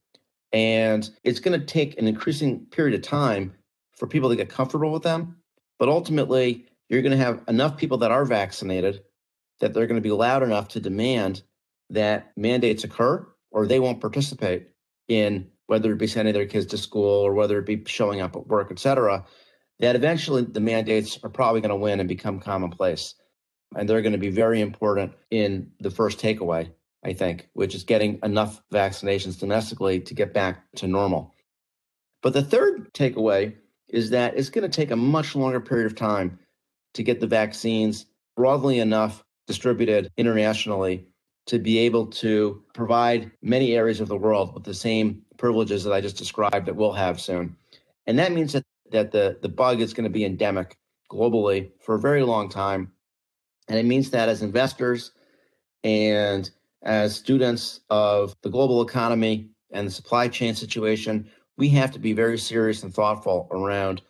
And 0.51 1.11
it's 1.25 1.41
going 1.41 1.61
to 1.61 1.67
take 1.67 1.99
an 1.99 2.09
increasing 2.09 2.65
period 2.71 2.95
of 2.95 3.03
time 3.03 3.53
for 3.99 4.07
people 4.07 4.31
to 4.31 4.37
get 4.37 4.49
comfortable 4.49 4.93
with 4.93 5.03
them. 5.03 5.37
But 5.79 5.91
ultimately, 5.91 6.69
you're 6.93 7.03
going 7.03 7.19
to 7.19 7.25
have 7.25 7.43
enough 7.49 7.79
people 7.79 7.99
that 7.99 8.11
are 8.11 8.27
vaccinated 8.27 9.03
that 9.61 9.73
they're 9.73 9.87
going 9.87 10.01
to 10.01 10.07
be 10.07 10.13
loud 10.13 10.43
enough 10.43 10.69
to 10.69 10.81
demand 10.81 11.43
that 11.89 12.33
mandates 12.37 12.85
occur 12.85 13.27
or 13.51 13.67
they 13.67 13.81
won't 13.81 14.01
participate 14.01 14.69
in 15.09 15.49
whether 15.67 15.93
it 15.93 15.99
be 15.99 16.07
sending 16.07 16.35
their 16.35 16.47
kids 16.47 16.67
to 16.67 16.77
school 16.77 17.25
or 17.27 17.33
whether 17.33 17.59
it 17.59 17.67
be 17.67 17.83
showing 17.87 18.21
up 18.21 18.37
at 18.37 18.47
work, 18.47 18.69
et 18.71 18.79
cetera, 18.79 19.25
that 19.81 19.97
eventually 19.97 20.43
the 20.43 20.61
mandates 20.61 21.19
are 21.23 21.31
probably 21.31 21.63
going 21.63 21.71
to 21.71 21.77
win 21.77 21.99
and 21.99 22.09
become 22.09 22.39
commonplace. 22.39 23.15
And 23.75 23.89
they're 23.89 24.03
going 24.03 24.13
to 24.13 24.19
be 24.19 24.31
very 24.31 24.61
important 24.61 25.13
in 25.31 25.71
the 25.81 25.91
first 25.91 26.19
takeaway, 26.19 26.71
I 27.03 27.15
think, 27.15 27.49
which 27.55 27.75
is 27.75 27.85
getting 27.85 28.19
enough 28.23 28.63
vaccinations 28.71 29.41
domestically 29.41 30.01
to 30.01 30.15
get 30.15 30.35
back 30.35 30.71
to 30.77 30.87
normal. 30.87 31.35
But 32.23 32.35
the 32.35 32.43
third 32.43 32.93
takeaway 32.93 33.55
is 33.89 34.11
that 34.11 34.37
it's 34.37 34.51
going 34.51 34.69
to 34.71 34.77
take 34.77 34.91
a 34.91 34.97
much 34.97 35.35
longer 35.35 35.61
period 35.61 35.87
of 35.87 35.97
time 35.97 36.39
to 36.95 37.03
get 37.03 37.21
the 37.21 37.27
vaccines 37.27 38.07
broadly 38.37 38.79
enough 38.79 39.25
distributed 39.47 40.11
internationally 40.17 41.07
to 41.47 41.59
be 41.59 41.79
able 41.79 42.07
to 42.07 42.63
provide 42.73 43.31
many 43.43 43.73
areas 43.73 44.01
of 44.01 44.09
the 44.09 44.17
world 44.17 44.55
with 44.55 44.65
the 44.65 44.75
same 44.75 45.23
privileges 45.39 45.83
that 45.85 45.93
I 45.93 46.01
just 46.01 46.17
described 46.17 46.67
that 46.67 46.77
we'll 46.77 46.93
have 46.93 47.21
soon. 47.21 47.57
And 48.07 48.19
that 48.19 48.33
means 48.33 48.53
that, 48.53 48.65
that 48.91 49.11
the, 49.11 49.39
the 49.43 49.49
bug 49.49 49.81
is 49.81 49.93
going 49.93 50.05
to 50.05 50.11
be 50.11 50.25
endemic 50.25 50.77
globally 51.11 51.71
for 51.81 51.97
a 51.97 52.01
very 52.01 52.23
long 52.23 52.49
time. 52.49 52.93
And 53.69 53.79
it 53.79 53.85
means 53.85 54.11
that 54.11 54.29
as 54.29 54.43
investors 54.43 55.13
and 55.83 56.49
as 56.83 57.15
students 57.15 57.81
of 57.91 58.35
the 58.43 58.51
global 58.51 58.83
economy 58.83 59.51
and 59.73 59.87
the 59.87 59.91
supply 59.91 60.29
chain 60.29 60.55
situation, 60.55 61.29
we 61.57 61.69
have 61.71 61.93
to 61.93 61.99
be 61.99 62.13
very 62.13 62.39
serious 62.39 62.83
and 62.83 62.95
thoughtful 62.95 63.49
around 63.51 64.03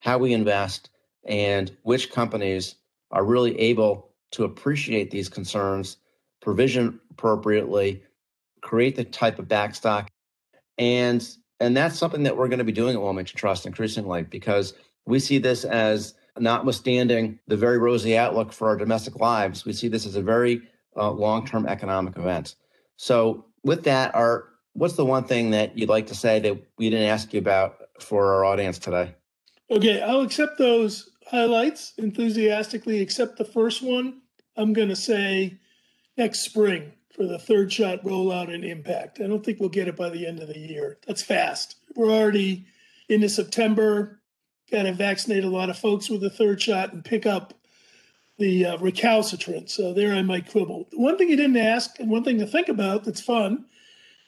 how 0.00 0.18
we 0.18 0.32
invest 0.32 0.90
and 1.24 1.76
which 1.82 2.10
companies 2.10 2.76
are 3.10 3.24
really 3.24 3.58
able 3.58 4.10
to 4.32 4.44
appreciate 4.44 5.10
these 5.10 5.28
concerns 5.28 5.96
provision 6.40 6.98
appropriately, 7.10 8.02
create 8.62 8.96
the 8.96 9.04
type 9.04 9.38
of 9.38 9.48
backstop, 9.48 10.10
and 10.78 11.36
and 11.60 11.76
that's 11.76 11.98
something 11.98 12.22
that 12.22 12.36
we're 12.36 12.48
going 12.48 12.58
to 12.58 12.64
be 12.64 12.72
doing 12.72 12.94
at 12.94 13.02
Wilmington 13.02 13.36
Trust 13.36 13.66
increasingly 13.66 14.22
because 14.22 14.72
we 15.04 15.18
see 15.18 15.36
this 15.38 15.64
as 15.64 16.14
notwithstanding 16.38 17.38
the 17.48 17.56
very 17.56 17.78
rosy 17.78 18.16
outlook 18.16 18.52
for 18.52 18.68
our 18.68 18.76
domestic 18.76 19.16
lives, 19.20 19.64
we 19.64 19.72
see 19.72 19.88
this 19.88 20.06
as 20.06 20.16
a 20.16 20.22
very 20.22 20.62
uh, 20.96 21.10
long-term 21.10 21.66
economic 21.66 22.16
event. 22.16 22.54
So, 22.96 23.44
with 23.62 23.84
that, 23.84 24.14
our 24.14 24.48
what's 24.72 24.94
the 24.94 25.04
one 25.04 25.24
thing 25.24 25.50
that 25.50 25.76
you'd 25.76 25.88
like 25.88 26.06
to 26.06 26.14
say 26.14 26.38
that 26.40 26.56
we 26.78 26.90
didn't 26.90 27.08
ask 27.08 27.32
you 27.34 27.38
about 27.38 27.76
for 27.98 28.34
our 28.34 28.44
audience 28.44 28.78
today? 28.78 29.14
Okay, 29.70 30.00
I'll 30.00 30.22
accept 30.22 30.58
those 30.58 31.09
highlights 31.30 31.92
enthusiastically. 31.96 33.00
except 33.00 33.38
the 33.38 33.44
first 33.44 33.82
one. 33.82 34.20
I'm 34.56 34.72
going 34.72 34.88
to 34.88 34.96
say 34.96 35.58
next 36.16 36.40
spring 36.40 36.92
for 37.14 37.24
the 37.24 37.38
third 37.38 37.72
shot 37.72 38.02
rollout 38.02 38.52
and 38.52 38.64
impact. 38.64 39.20
I 39.20 39.26
don't 39.26 39.44
think 39.44 39.60
we'll 39.60 39.68
get 39.68 39.88
it 39.88 39.96
by 39.96 40.10
the 40.10 40.26
end 40.26 40.40
of 40.40 40.48
the 40.48 40.58
year. 40.58 40.98
That's 41.06 41.22
fast. 41.22 41.76
We're 41.94 42.10
already 42.10 42.66
into 43.08 43.28
September. 43.28 44.20
Got 44.70 44.82
to 44.82 44.92
vaccinate 44.92 45.44
a 45.44 45.48
lot 45.48 45.70
of 45.70 45.78
folks 45.78 46.10
with 46.10 46.20
the 46.20 46.30
third 46.30 46.60
shot 46.60 46.92
and 46.92 47.04
pick 47.04 47.26
up 47.26 47.54
the 48.38 48.66
uh, 48.66 48.78
recalcitrant. 48.78 49.70
So 49.70 49.92
there 49.92 50.14
I 50.14 50.22
might 50.22 50.50
quibble. 50.50 50.88
One 50.94 51.16
thing 51.16 51.28
you 51.28 51.36
didn't 51.36 51.56
ask, 51.56 52.00
and 52.00 52.10
one 52.10 52.24
thing 52.24 52.38
to 52.38 52.46
think 52.46 52.68
about 52.68 53.04
that's 53.04 53.20
fun, 53.20 53.66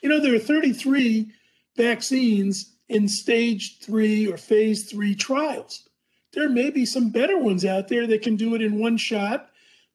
you 0.02 0.08
know, 0.08 0.20
there 0.20 0.34
are 0.34 0.38
33 0.38 1.30
vaccines 1.76 2.74
in 2.88 3.08
stage 3.08 3.78
three 3.78 4.30
or 4.30 4.36
phase 4.36 4.90
three 4.90 5.14
trials. 5.14 5.88
There 6.32 6.48
may 6.48 6.70
be 6.70 6.86
some 6.86 7.10
better 7.10 7.38
ones 7.38 7.64
out 7.64 7.88
there 7.88 8.06
that 8.06 8.22
can 8.22 8.36
do 8.36 8.54
it 8.54 8.62
in 8.62 8.78
one 8.78 8.96
shot, 8.96 9.50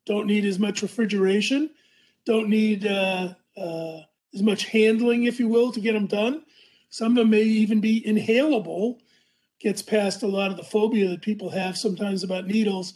don't 0.06 0.28
need 0.28 0.46
as 0.46 0.60
much 0.60 0.82
refrigeration, 0.82 1.72
don't 2.26 2.50
need 2.50 2.86
uh, 2.86 3.34
uh, 3.56 4.00
as 4.34 4.44
much 4.44 4.66
handling, 4.66 5.24
if 5.24 5.40
you 5.40 5.48
will, 5.48 5.72
to 5.72 5.80
get 5.80 5.94
them 5.94 6.06
done. 6.06 6.44
Some 6.90 7.14
of 7.14 7.18
them 7.18 7.30
may 7.32 7.42
even 7.42 7.82
be 7.82 8.02
inhalable, 8.02 9.00
gets 9.60 9.82
past 9.82 10.24
a 10.24 10.28
lot 10.28 10.52
of 10.52 10.58
the 10.58 10.64
phobia 10.64 11.10
that 11.10 11.22
people 11.22 11.50
have 11.50 11.78
sometimes 11.78 12.24
about 12.24 12.46
needles. 12.46 12.94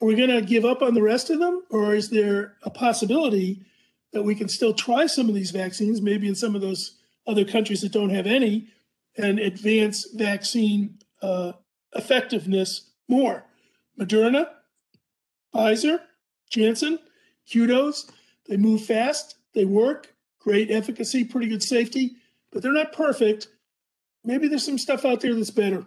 Are 0.00 0.06
we 0.06 0.14
going 0.14 0.30
to 0.30 0.42
give 0.42 0.64
up 0.64 0.82
on 0.82 0.94
the 0.94 1.02
rest 1.02 1.30
of 1.30 1.40
them, 1.40 1.62
or 1.70 1.94
is 1.94 2.10
there 2.10 2.56
a 2.62 2.70
possibility 2.70 3.64
that 4.12 4.22
we 4.22 4.34
can 4.34 4.48
still 4.48 4.72
try 4.72 5.06
some 5.06 5.28
of 5.28 5.34
these 5.34 5.50
vaccines, 5.50 6.00
maybe 6.00 6.28
in 6.28 6.34
some 6.34 6.54
of 6.54 6.60
those 6.60 6.98
other 7.26 7.44
countries 7.44 7.80
that 7.80 7.92
don't 7.92 8.10
have 8.10 8.26
any, 8.26 8.68
and 9.16 9.38
advance 9.38 10.08
vaccine 10.14 10.98
uh, 11.20 11.52
effectiveness 11.94 12.90
more? 13.08 13.44
Moderna, 13.98 14.48
Pfizer, 15.54 16.00
Janssen, 16.50 16.98
kudos. 17.50 18.10
They 18.48 18.56
move 18.56 18.84
fast, 18.84 19.36
they 19.54 19.64
work, 19.64 20.14
great 20.38 20.70
efficacy, 20.70 21.24
pretty 21.24 21.48
good 21.48 21.62
safety, 21.62 22.16
but 22.52 22.62
they're 22.62 22.72
not 22.72 22.92
perfect. 22.92 23.48
Maybe 24.24 24.48
there's 24.48 24.64
some 24.64 24.78
stuff 24.78 25.04
out 25.04 25.20
there 25.20 25.34
that's 25.34 25.50
better. 25.50 25.86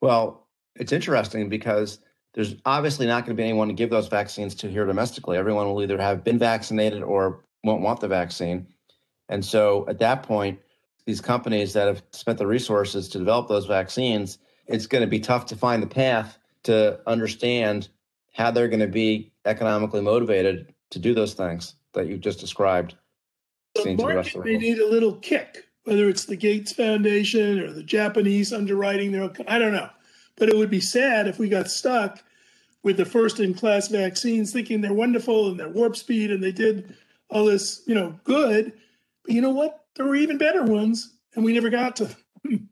Well, 0.00 0.46
it's 0.76 0.92
interesting 0.92 1.48
because 1.48 1.98
there's 2.34 2.54
obviously 2.64 3.06
not 3.06 3.24
going 3.24 3.36
to 3.36 3.40
be 3.40 3.48
anyone 3.48 3.68
to 3.68 3.74
give 3.74 3.90
those 3.90 4.08
vaccines 4.08 4.54
to 4.56 4.68
here 4.68 4.86
domestically. 4.86 5.36
Everyone 5.36 5.66
will 5.66 5.82
either 5.82 6.00
have 6.00 6.24
been 6.24 6.38
vaccinated 6.38 7.02
or 7.02 7.44
won't 7.64 7.82
want 7.82 8.00
the 8.00 8.08
vaccine. 8.08 8.66
And 9.28 9.44
so 9.44 9.86
at 9.88 9.98
that 9.98 10.22
point, 10.22 10.58
these 11.06 11.20
companies 11.20 11.72
that 11.72 11.88
have 11.88 12.02
spent 12.12 12.38
the 12.38 12.46
resources 12.46 13.08
to 13.10 13.18
develop 13.18 13.48
those 13.48 13.66
vaccines, 13.66 14.38
it's 14.66 14.86
going 14.86 15.02
to 15.02 15.08
be 15.08 15.20
tough 15.20 15.46
to 15.46 15.56
find 15.56 15.82
the 15.82 15.86
path 15.86 16.38
to 16.64 17.00
understand 17.06 17.88
how 18.34 18.50
they're 18.50 18.68
going 18.68 18.80
to 18.80 18.86
be 18.86 19.32
economically 19.44 20.00
motivated 20.00 20.72
to 20.90 20.98
do 20.98 21.14
those 21.14 21.34
things 21.34 21.74
that 21.92 22.06
you 22.06 22.16
just 22.16 22.40
described. 22.40 22.94
The 23.74 23.94
market 23.94 24.44
may 24.44 24.56
need 24.58 24.78
a 24.78 24.88
little 24.88 25.16
kick, 25.16 25.66
whether 25.84 26.08
it's 26.08 26.26
the 26.26 26.36
Gates 26.36 26.72
Foundation 26.72 27.60
or 27.60 27.72
the 27.72 27.82
Japanese 27.82 28.52
underwriting 28.52 29.12
their. 29.12 29.30
I 29.48 29.58
don't 29.58 29.72
know, 29.72 29.88
but 30.36 30.48
it 30.48 30.56
would 30.56 30.70
be 30.70 30.80
sad 30.80 31.26
if 31.26 31.38
we 31.38 31.48
got 31.48 31.70
stuck 31.70 32.22
with 32.82 32.96
the 32.96 33.04
first-in-class 33.04 33.88
vaccines, 33.88 34.52
thinking 34.52 34.80
they're 34.80 34.92
wonderful 34.92 35.48
and 35.48 35.58
they're 35.58 35.68
warp 35.68 35.96
speed 35.96 36.30
and 36.30 36.42
they 36.42 36.52
did 36.52 36.94
all 37.30 37.44
this, 37.44 37.82
you 37.86 37.94
know, 37.94 38.18
good. 38.24 38.72
But 39.24 39.34
you 39.34 39.40
know 39.40 39.50
what? 39.50 39.84
There 39.94 40.06
were 40.06 40.16
even 40.16 40.38
better 40.38 40.64
ones, 40.64 41.14
and 41.34 41.44
we 41.44 41.52
never 41.52 41.70
got 41.70 41.96
to 41.96 42.04
them. 42.44 42.68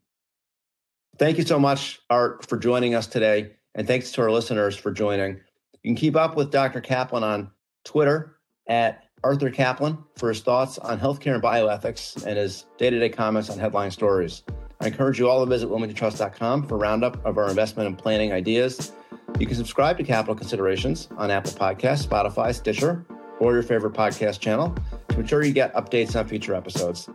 Thank 1.21 1.37
you 1.37 1.45
so 1.45 1.59
much, 1.59 2.01
Art, 2.09 2.47
for 2.49 2.57
joining 2.57 2.95
us 2.95 3.05
today. 3.05 3.51
And 3.75 3.85
thanks 3.85 4.11
to 4.13 4.23
our 4.23 4.31
listeners 4.31 4.75
for 4.75 4.91
joining. 4.91 5.39
You 5.83 5.91
can 5.91 5.95
keep 5.95 6.15
up 6.15 6.35
with 6.35 6.49
Dr. 6.49 6.81
Caplan 6.81 7.21
on 7.21 7.51
Twitter 7.85 8.37
at 8.67 9.03
Arthur 9.23 9.51
Caplan 9.51 10.03
for 10.17 10.29
his 10.29 10.41
thoughts 10.41 10.79
on 10.79 10.99
healthcare 10.99 11.35
and 11.35 11.43
bioethics 11.43 12.25
and 12.25 12.39
his 12.39 12.65
day 12.79 12.89
to 12.89 12.97
day 12.97 13.09
comments 13.09 13.51
on 13.51 13.59
headline 13.59 13.91
stories. 13.91 14.41
I 14.79 14.87
encourage 14.87 15.19
you 15.19 15.29
all 15.29 15.45
to 15.45 15.47
visit 15.47 15.69
wilmingtontrust.com 15.69 16.67
for 16.67 16.73
a 16.73 16.79
roundup 16.79 17.23
of 17.23 17.37
our 17.37 17.49
investment 17.49 17.87
and 17.87 17.95
planning 17.95 18.33
ideas. 18.33 18.91
You 19.39 19.45
can 19.45 19.55
subscribe 19.55 19.99
to 19.99 20.03
Capital 20.03 20.33
Considerations 20.33 21.07
on 21.17 21.29
Apple 21.29 21.51
Podcasts, 21.51 22.03
Spotify, 22.03 22.51
Stitcher, 22.55 23.05
or 23.39 23.53
your 23.53 23.61
favorite 23.61 23.93
podcast 23.93 24.39
channel 24.39 24.75
to 25.09 25.19
ensure 25.19 25.43
you 25.43 25.53
get 25.53 25.71
updates 25.75 26.19
on 26.19 26.27
future 26.27 26.55
episodes. 26.55 27.07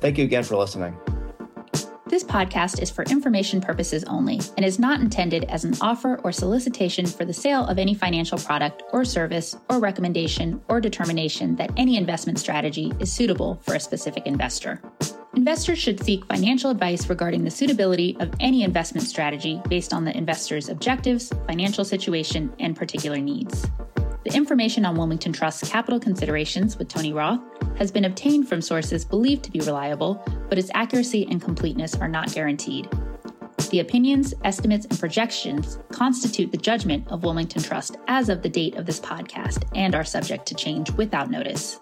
Thank 0.00 0.18
you 0.18 0.24
again 0.24 0.42
for 0.42 0.56
listening. 0.56 0.96
This 2.14 2.22
podcast 2.22 2.80
is 2.80 2.92
for 2.92 3.02
information 3.06 3.60
purposes 3.60 4.04
only 4.04 4.40
and 4.56 4.64
is 4.64 4.78
not 4.78 5.00
intended 5.00 5.46
as 5.46 5.64
an 5.64 5.74
offer 5.80 6.20
or 6.22 6.30
solicitation 6.30 7.06
for 7.06 7.24
the 7.24 7.32
sale 7.32 7.66
of 7.66 7.76
any 7.76 7.92
financial 7.92 8.38
product 8.38 8.84
or 8.92 9.04
service 9.04 9.56
or 9.68 9.80
recommendation 9.80 10.62
or 10.68 10.80
determination 10.80 11.56
that 11.56 11.72
any 11.76 11.96
investment 11.96 12.38
strategy 12.38 12.92
is 13.00 13.12
suitable 13.12 13.58
for 13.62 13.74
a 13.74 13.80
specific 13.80 14.28
investor. 14.28 14.80
Investors 15.34 15.80
should 15.80 16.04
seek 16.04 16.24
financial 16.26 16.70
advice 16.70 17.08
regarding 17.08 17.42
the 17.42 17.50
suitability 17.50 18.16
of 18.20 18.32
any 18.38 18.62
investment 18.62 19.08
strategy 19.08 19.60
based 19.68 19.92
on 19.92 20.04
the 20.04 20.16
investor's 20.16 20.68
objectives, 20.68 21.32
financial 21.48 21.84
situation, 21.84 22.52
and 22.60 22.76
particular 22.76 23.18
needs. 23.18 23.66
The 24.24 24.34
information 24.34 24.86
on 24.86 24.96
Wilmington 24.96 25.34
Trust's 25.34 25.68
capital 25.68 26.00
considerations 26.00 26.78
with 26.78 26.88
Tony 26.88 27.12
Roth 27.12 27.40
has 27.76 27.92
been 27.92 28.06
obtained 28.06 28.48
from 28.48 28.62
sources 28.62 29.04
believed 29.04 29.44
to 29.44 29.50
be 29.50 29.60
reliable, 29.60 30.22
but 30.48 30.58
its 30.58 30.70
accuracy 30.72 31.26
and 31.30 31.42
completeness 31.42 31.94
are 31.96 32.08
not 32.08 32.32
guaranteed. 32.32 32.88
The 33.70 33.80
opinions, 33.80 34.32
estimates, 34.42 34.86
and 34.86 34.98
projections 34.98 35.78
constitute 35.90 36.50
the 36.52 36.56
judgment 36.56 37.06
of 37.08 37.22
Wilmington 37.22 37.62
Trust 37.62 37.98
as 38.08 38.30
of 38.30 38.40
the 38.40 38.48
date 38.48 38.76
of 38.76 38.86
this 38.86 39.00
podcast 39.00 39.64
and 39.74 39.94
are 39.94 40.04
subject 40.04 40.46
to 40.46 40.54
change 40.54 40.90
without 40.92 41.30
notice. 41.30 41.80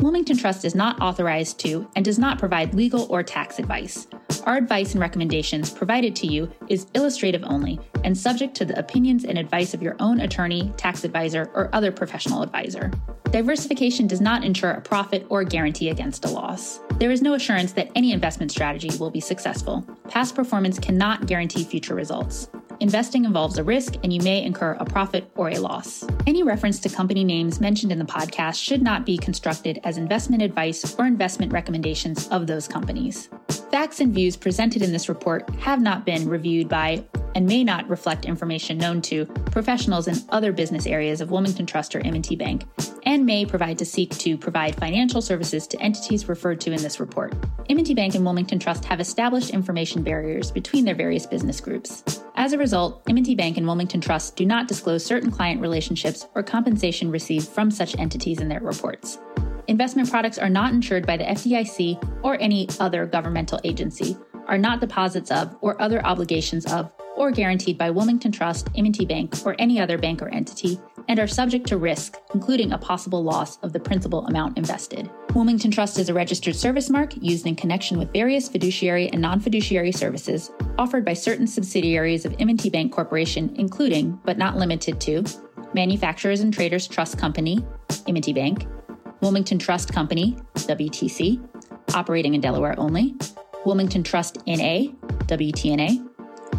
Wilmington 0.00 0.36
Trust 0.36 0.64
is 0.64 0.76
not 0.76 1.00
authorized 1.00 1.58
to 1.60 1.90
and 1.96 2.04
does 2.04 2.20
not 2.20 2.38
provide 2.38 2.72
legal 2.72 3.06
or 3.10 3.24
tax 3.24 3.58
advice. 3.58 4.06
Our 4.44 4.56
advice 4.56 4.92
and 4.92 5.00
recommendations 5.00 5.70
provided 5.70 6.14
to 6.16 6.28
you 6.28 6.50
is 6.68 6.86
illustrative 6.94 7.42
only 7.44 7.80
and 8.04 8.16
subject 8.16 8.54
to 8.56 8.64
the 8.64 8.78
opinions 8.78 9.24
and 9.24 9.36
advice 9.36 9.74
of 9.74 9.82
your 9.82 9.96
own 9.98 10.20
attorney, 10.20 10.72
tax 10.76 11.02
advisor, 11.02 11.50
or 11.52 11.68
other 11.74 11.90
professional 11.90 12.42
advisor. 12.42 12.92
Diversification 13.32 14.06
does 14.06 14.20
not 14.20 14.44
ensure 14.44 14.70
a 14.70 14.80
profit 14.80 15.26
or 15.28 15.42
guarantee 15.42 15.90
against 15.90 16.24
a 16.24 16.28
loss. 16.28 16.78
There 16.98 17.10
is 17.10 17.20
no 17.20 17.34
assurance 17.34 17.72
that 17.72 17.90
any 17.96 18.12
investment 18.12 18.52
strategy 18.52 18.96
will 18.98 19.10
be 19.10 19.20
successful. 19.20 19.84
Past 20.08 20.34
performance 20.34 20.78
cannot 20.78 21.26
guarantee 21.26 21.64
future 21.64 21.94
results. 21.94 22.48
Investing 22.80 23.24
involves 23.24 23.58
a 23.58 23.64
risk, 23.64 23.94
and 24.04 24.12
you 24.12 24.20
may 24.20 24.42
incur 24.42 24.76
a 24.78 24.84
profit 24.84 25.28
or 25.34 25.48
a 25.48 25.58
loss. 25.58 26.04
Any 26.26 26.44
reference 26.44 26.78
to 26.80 26.88
company 26.88 27.24
names 27.24 27.60
mentioned 27.60 27.90
in 27.90 27.98
the 27.98 28.04
podcast 28.04 28.62
should 28.62 28.82
not 28.82 29.04
be 29.04 29.18
constructed 29.18 29.80
as 29.82 29.98
investment 29.98 30.42
advice 30.42 30.94
or 30.96 31.06
investment 31.06 31.52
recommendations 31.52 32.28
of 32.28 32.46
those 32.46 32.68
companies. 32.68 33.30
Facts 33.72 34.00
and 34.00 34.14
views 34.14 34.36
presented 34.36 34.82
in 34.82 34.92
this 34.92 35.08
report 35.08 35.50
have 35.56 35.82
not 35.82 36.06
been 36.06 36.28
reviewed 36.28 36.68
by 36.68 37.04
and 37.38 37.46
may 37.46 37.62
not 37.62 37.88
reflect 37.88 38.24
information 38.24 38.76
known 38.76 39.00
to 39.00 39.24
professionals 39.52 40.08
in 40.08 40.16
other 40.30 40.50
business 40.50 40.88
areas 40.88 41.20
of 41.20 41.30
Wilmington 41.30 41.66
Trust 41.66 41.94
or 41.94 42.04
M&T 42.04 42.34
Bank 42.34 42.64
and 43.04 43.24
may 43.24 43.46
provide 43.46 43.78
to 43.78 43.84
seek 43.84 44.10
to 44.18 44.36
provide 44.36 44.74
financial 44.74 45.22
services 45.22 45.68
to 45.68 45.80
entities 45.80 46.28
referred 46.28 46.60
to 46.62 46.72
in 46.72 46.82
this 46.82 46.98
report. 46.98 47.32
M&T 47.70 47.94
Bank 47.94 48.16
and 48.16 48.24
Wilmington 48.24 48.58
Trust 48.58 48.84
have 48.86 48.98
established 48.98 49.50
information 49.50 50.02
barriers 50.02 50.50
between 50.50 50.84
their 50.84 50.96
various 50.96 51.26
business 51.26 51.60
groups. 51.60 52.02
As 52.34 52.54
a 52.54 52.58
result, 52.58 53.04
M&T 53.08 53.36
Bank 53.36 53.56
and 53.56 53.66
Wilmington 53.66 54.00
Trust 54.00 54.34
do 54.34 54.44
not 54.44 54.66
disclose 54.66 55.04
certain 55.06 55.30
client 55.30 55.60
relationships 55.60 56.26
or 56.34 56.42
compensation 56.42 57.08
received 57.08 57.46
from 57.46 57.70
such 57.70 57.96
entities 58.00 58.40
in 58.40 58.48
their 58.48 58.58
reports. 58.58 59.20
Investment 59.68 60.10
products 60.10 60.38
are 60.38 60.50
not 60.50 60.72
insured 60.72 61.06
by 61.06 61.16
the 61.16 61.24
FDIC 61.24 62.24
or 62.24 62.36
any 62.40 62.68
other 62.80 63.06
governmental 63.06 63.60
agency, 63.62 64.16
are 64.48 64.58
not 64.58 64.80
deposits 64.80 65.30
of 65.30 65.56
or 65.60 65.80
other 65.80 66.04
obligations 66.04 66.66
of 66.72 66.92
or 67.18 67.32
guaranteed 67.32 67.76
by 67.76 67.90
Wilmington 67.90 68.30
Trust, 68.30 68.68
M&T 68.76 69.04
Bank, 69.04 69.34
or 69.44 69.56
any 69.58 69.80
other 69.80 69.98
bank 69.98 70.22
or 70.22 70.28
entity, 70.28 70.80
and 71.08 71.18
are 71.18 71.26
subject 71.26 71.66
to 71.66 71.76
risk, 71.76 72.16
including 72.32 72.72
a 72.72 72.78
possible 72.78 73.22
loss 73.22 73.58
of 73.58 73.72
the 73.72 73.80
principal 73.80 74.24
amount 74.26 74.56
invested. 74.56 75.10
Wilmington 75.34 75.70
Trust 75.70 75.98
is 75.98 76.08
a 76.08 76.14
registered 76.14 76.54
service 76.54 76.88
mark 76.88 77.12
used 77.16 77.46
in 77.46 77.56
connection 77.56 77.98
with 77.98 78.12
various 78.12 78.48
fiduciary 78.48 79.08
and 79.10 79.20
non-fiduciary 79.20 79.92
services 79.92 80.52
offered 80.78 81.04
by 81.04 81.12
certain 81.12 81.46
subsidiaries 81.46 82.24
of 82.24 82.34
M&T 82.38 82.70
Bank 82.70 82.92
Corporation, 82.92 83.52
including, 83.56 84.18
but 84.24 84.38
not 84.38 84.56
limited 84.56 85.00
to, 85.00 85.24
Manufacturers 85.74 86.40
and 86.40 86.54
Traders 86.54 86.86
Trust 86.86 87.18
Company, 87.18 87.64
M&T 88.06 88.32
Bank, 88.32 88.66
Wilmington 89.20 89.58
Trust 89.58 89.92
Company, 89.92 90.36
WTC, 90.54 91.44
operating 91.94 92.34
in 92.34 92.40
Delaware 92.40 92.78
only, 92.78 93.16
Wilmington 93.64 94.02
Trust 94.02 94.38
NA, 94.46 94.92
WTNA, 95.26 96.07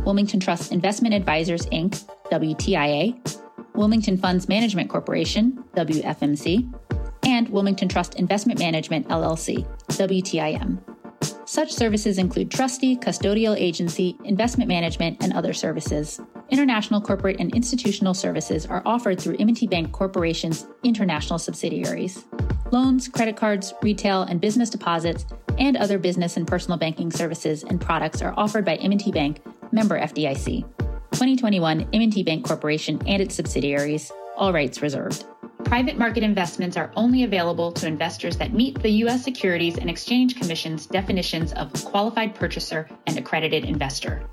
Wilmington 0.09 0.39
Trust 0.39 0.71
Investment 0.71 1.13
Advisors 1.13 1.67
Inc., 1.67 2.03
WTIA, 2.31 3.39
Wilmington 3.75 4.17
Funds 4.17 4.49
Management 4.49 4.89
Corporation, 4.89 5.63
WFMC, 5.75 6.67
and 7.27 7.47
Wilmington 7.49 7.87
Trust 7.87 8.15
Investment 8.15 8.57
Management 8.57 9.07
LLC, 9.09 9.67
WTIM. 9.89 10.79
Such 11.47 11.71
services 11.71 12.17
include 12.17 12.49
trustee, 12.49 12.97
custodial 12.97 13.55
agency, 13.55 14.17
investment 14.23 14.67
management, 14.67 15.23
and 15.23 15.31
other 15.33 15.53
services. 15.53 16.19
International 16.49 16.99
corporate 16.99 17.39
and 17.39 17.53
institutional 17.53 18.15
services 18.15 18.65
are 18.65 18.81
offered 18.87 19.21
through 19.21 19.35
M&T 19.37 19.67
Bank 19.67 19.91
Corporation's 19.91 20.65
international 20.81 21.37
subsidiaries. 21.37 22.25
Loans, 22.71 23.07
credit 23.07 23.37
cards, 23.37 23.75
retail 23.83 24.23
and 24.23 24.41
business 24.41 24.71
deposits, 24.71 25.27
and 25.59 25.77
other 25.77 25.99
business 25.99 26.35
and 26.35 26.47
personal 26.47 26.79
banking 26.79 27.11
services 27.11 27.63
and 27.63 27.79
products 27.79 28.23
are 28.23 28.33
offered 28.37 28.65
by 28.65 28.75
M&T 28.77 29.11
Bank, 29.11 29.41
member 29.71 29.99
FDIC. 29.99 30.61
2021 31.11 31.87
M&T 31.93 32.23
Bank 32.23 32.45
Corporation 32.45 33.01
and 33.07 33.21
its 33.21 33.35
subsidiaries, 33.35 34.11
all 34.37 34.53
rights 34.53 34.81
reserved. 34.81 35.25
Private 35.65 35.97
market 35.97 36.23
investments 36.23 36.77
are 36.77 36.91
only 36.95 37.23
available 37.23 37.71
to 37.73 37.85
investors 37.85 38.37
that 38.37 38.53
meet 38.53 38.81
the 38.81 38.89
U.S. 39.03 39.23
Securities 39.23 39.77
and 39.77 39.89
Exchange 39.89 40.39
Commission's 40.39 40.85
definitions 40.85 41.51
of 41.53 41.73
qualified 41.85 42.33
purchaser 42.33 42.89
and 43.07 43.17
accredited 43.17 43.65
investor. 43.65 44.27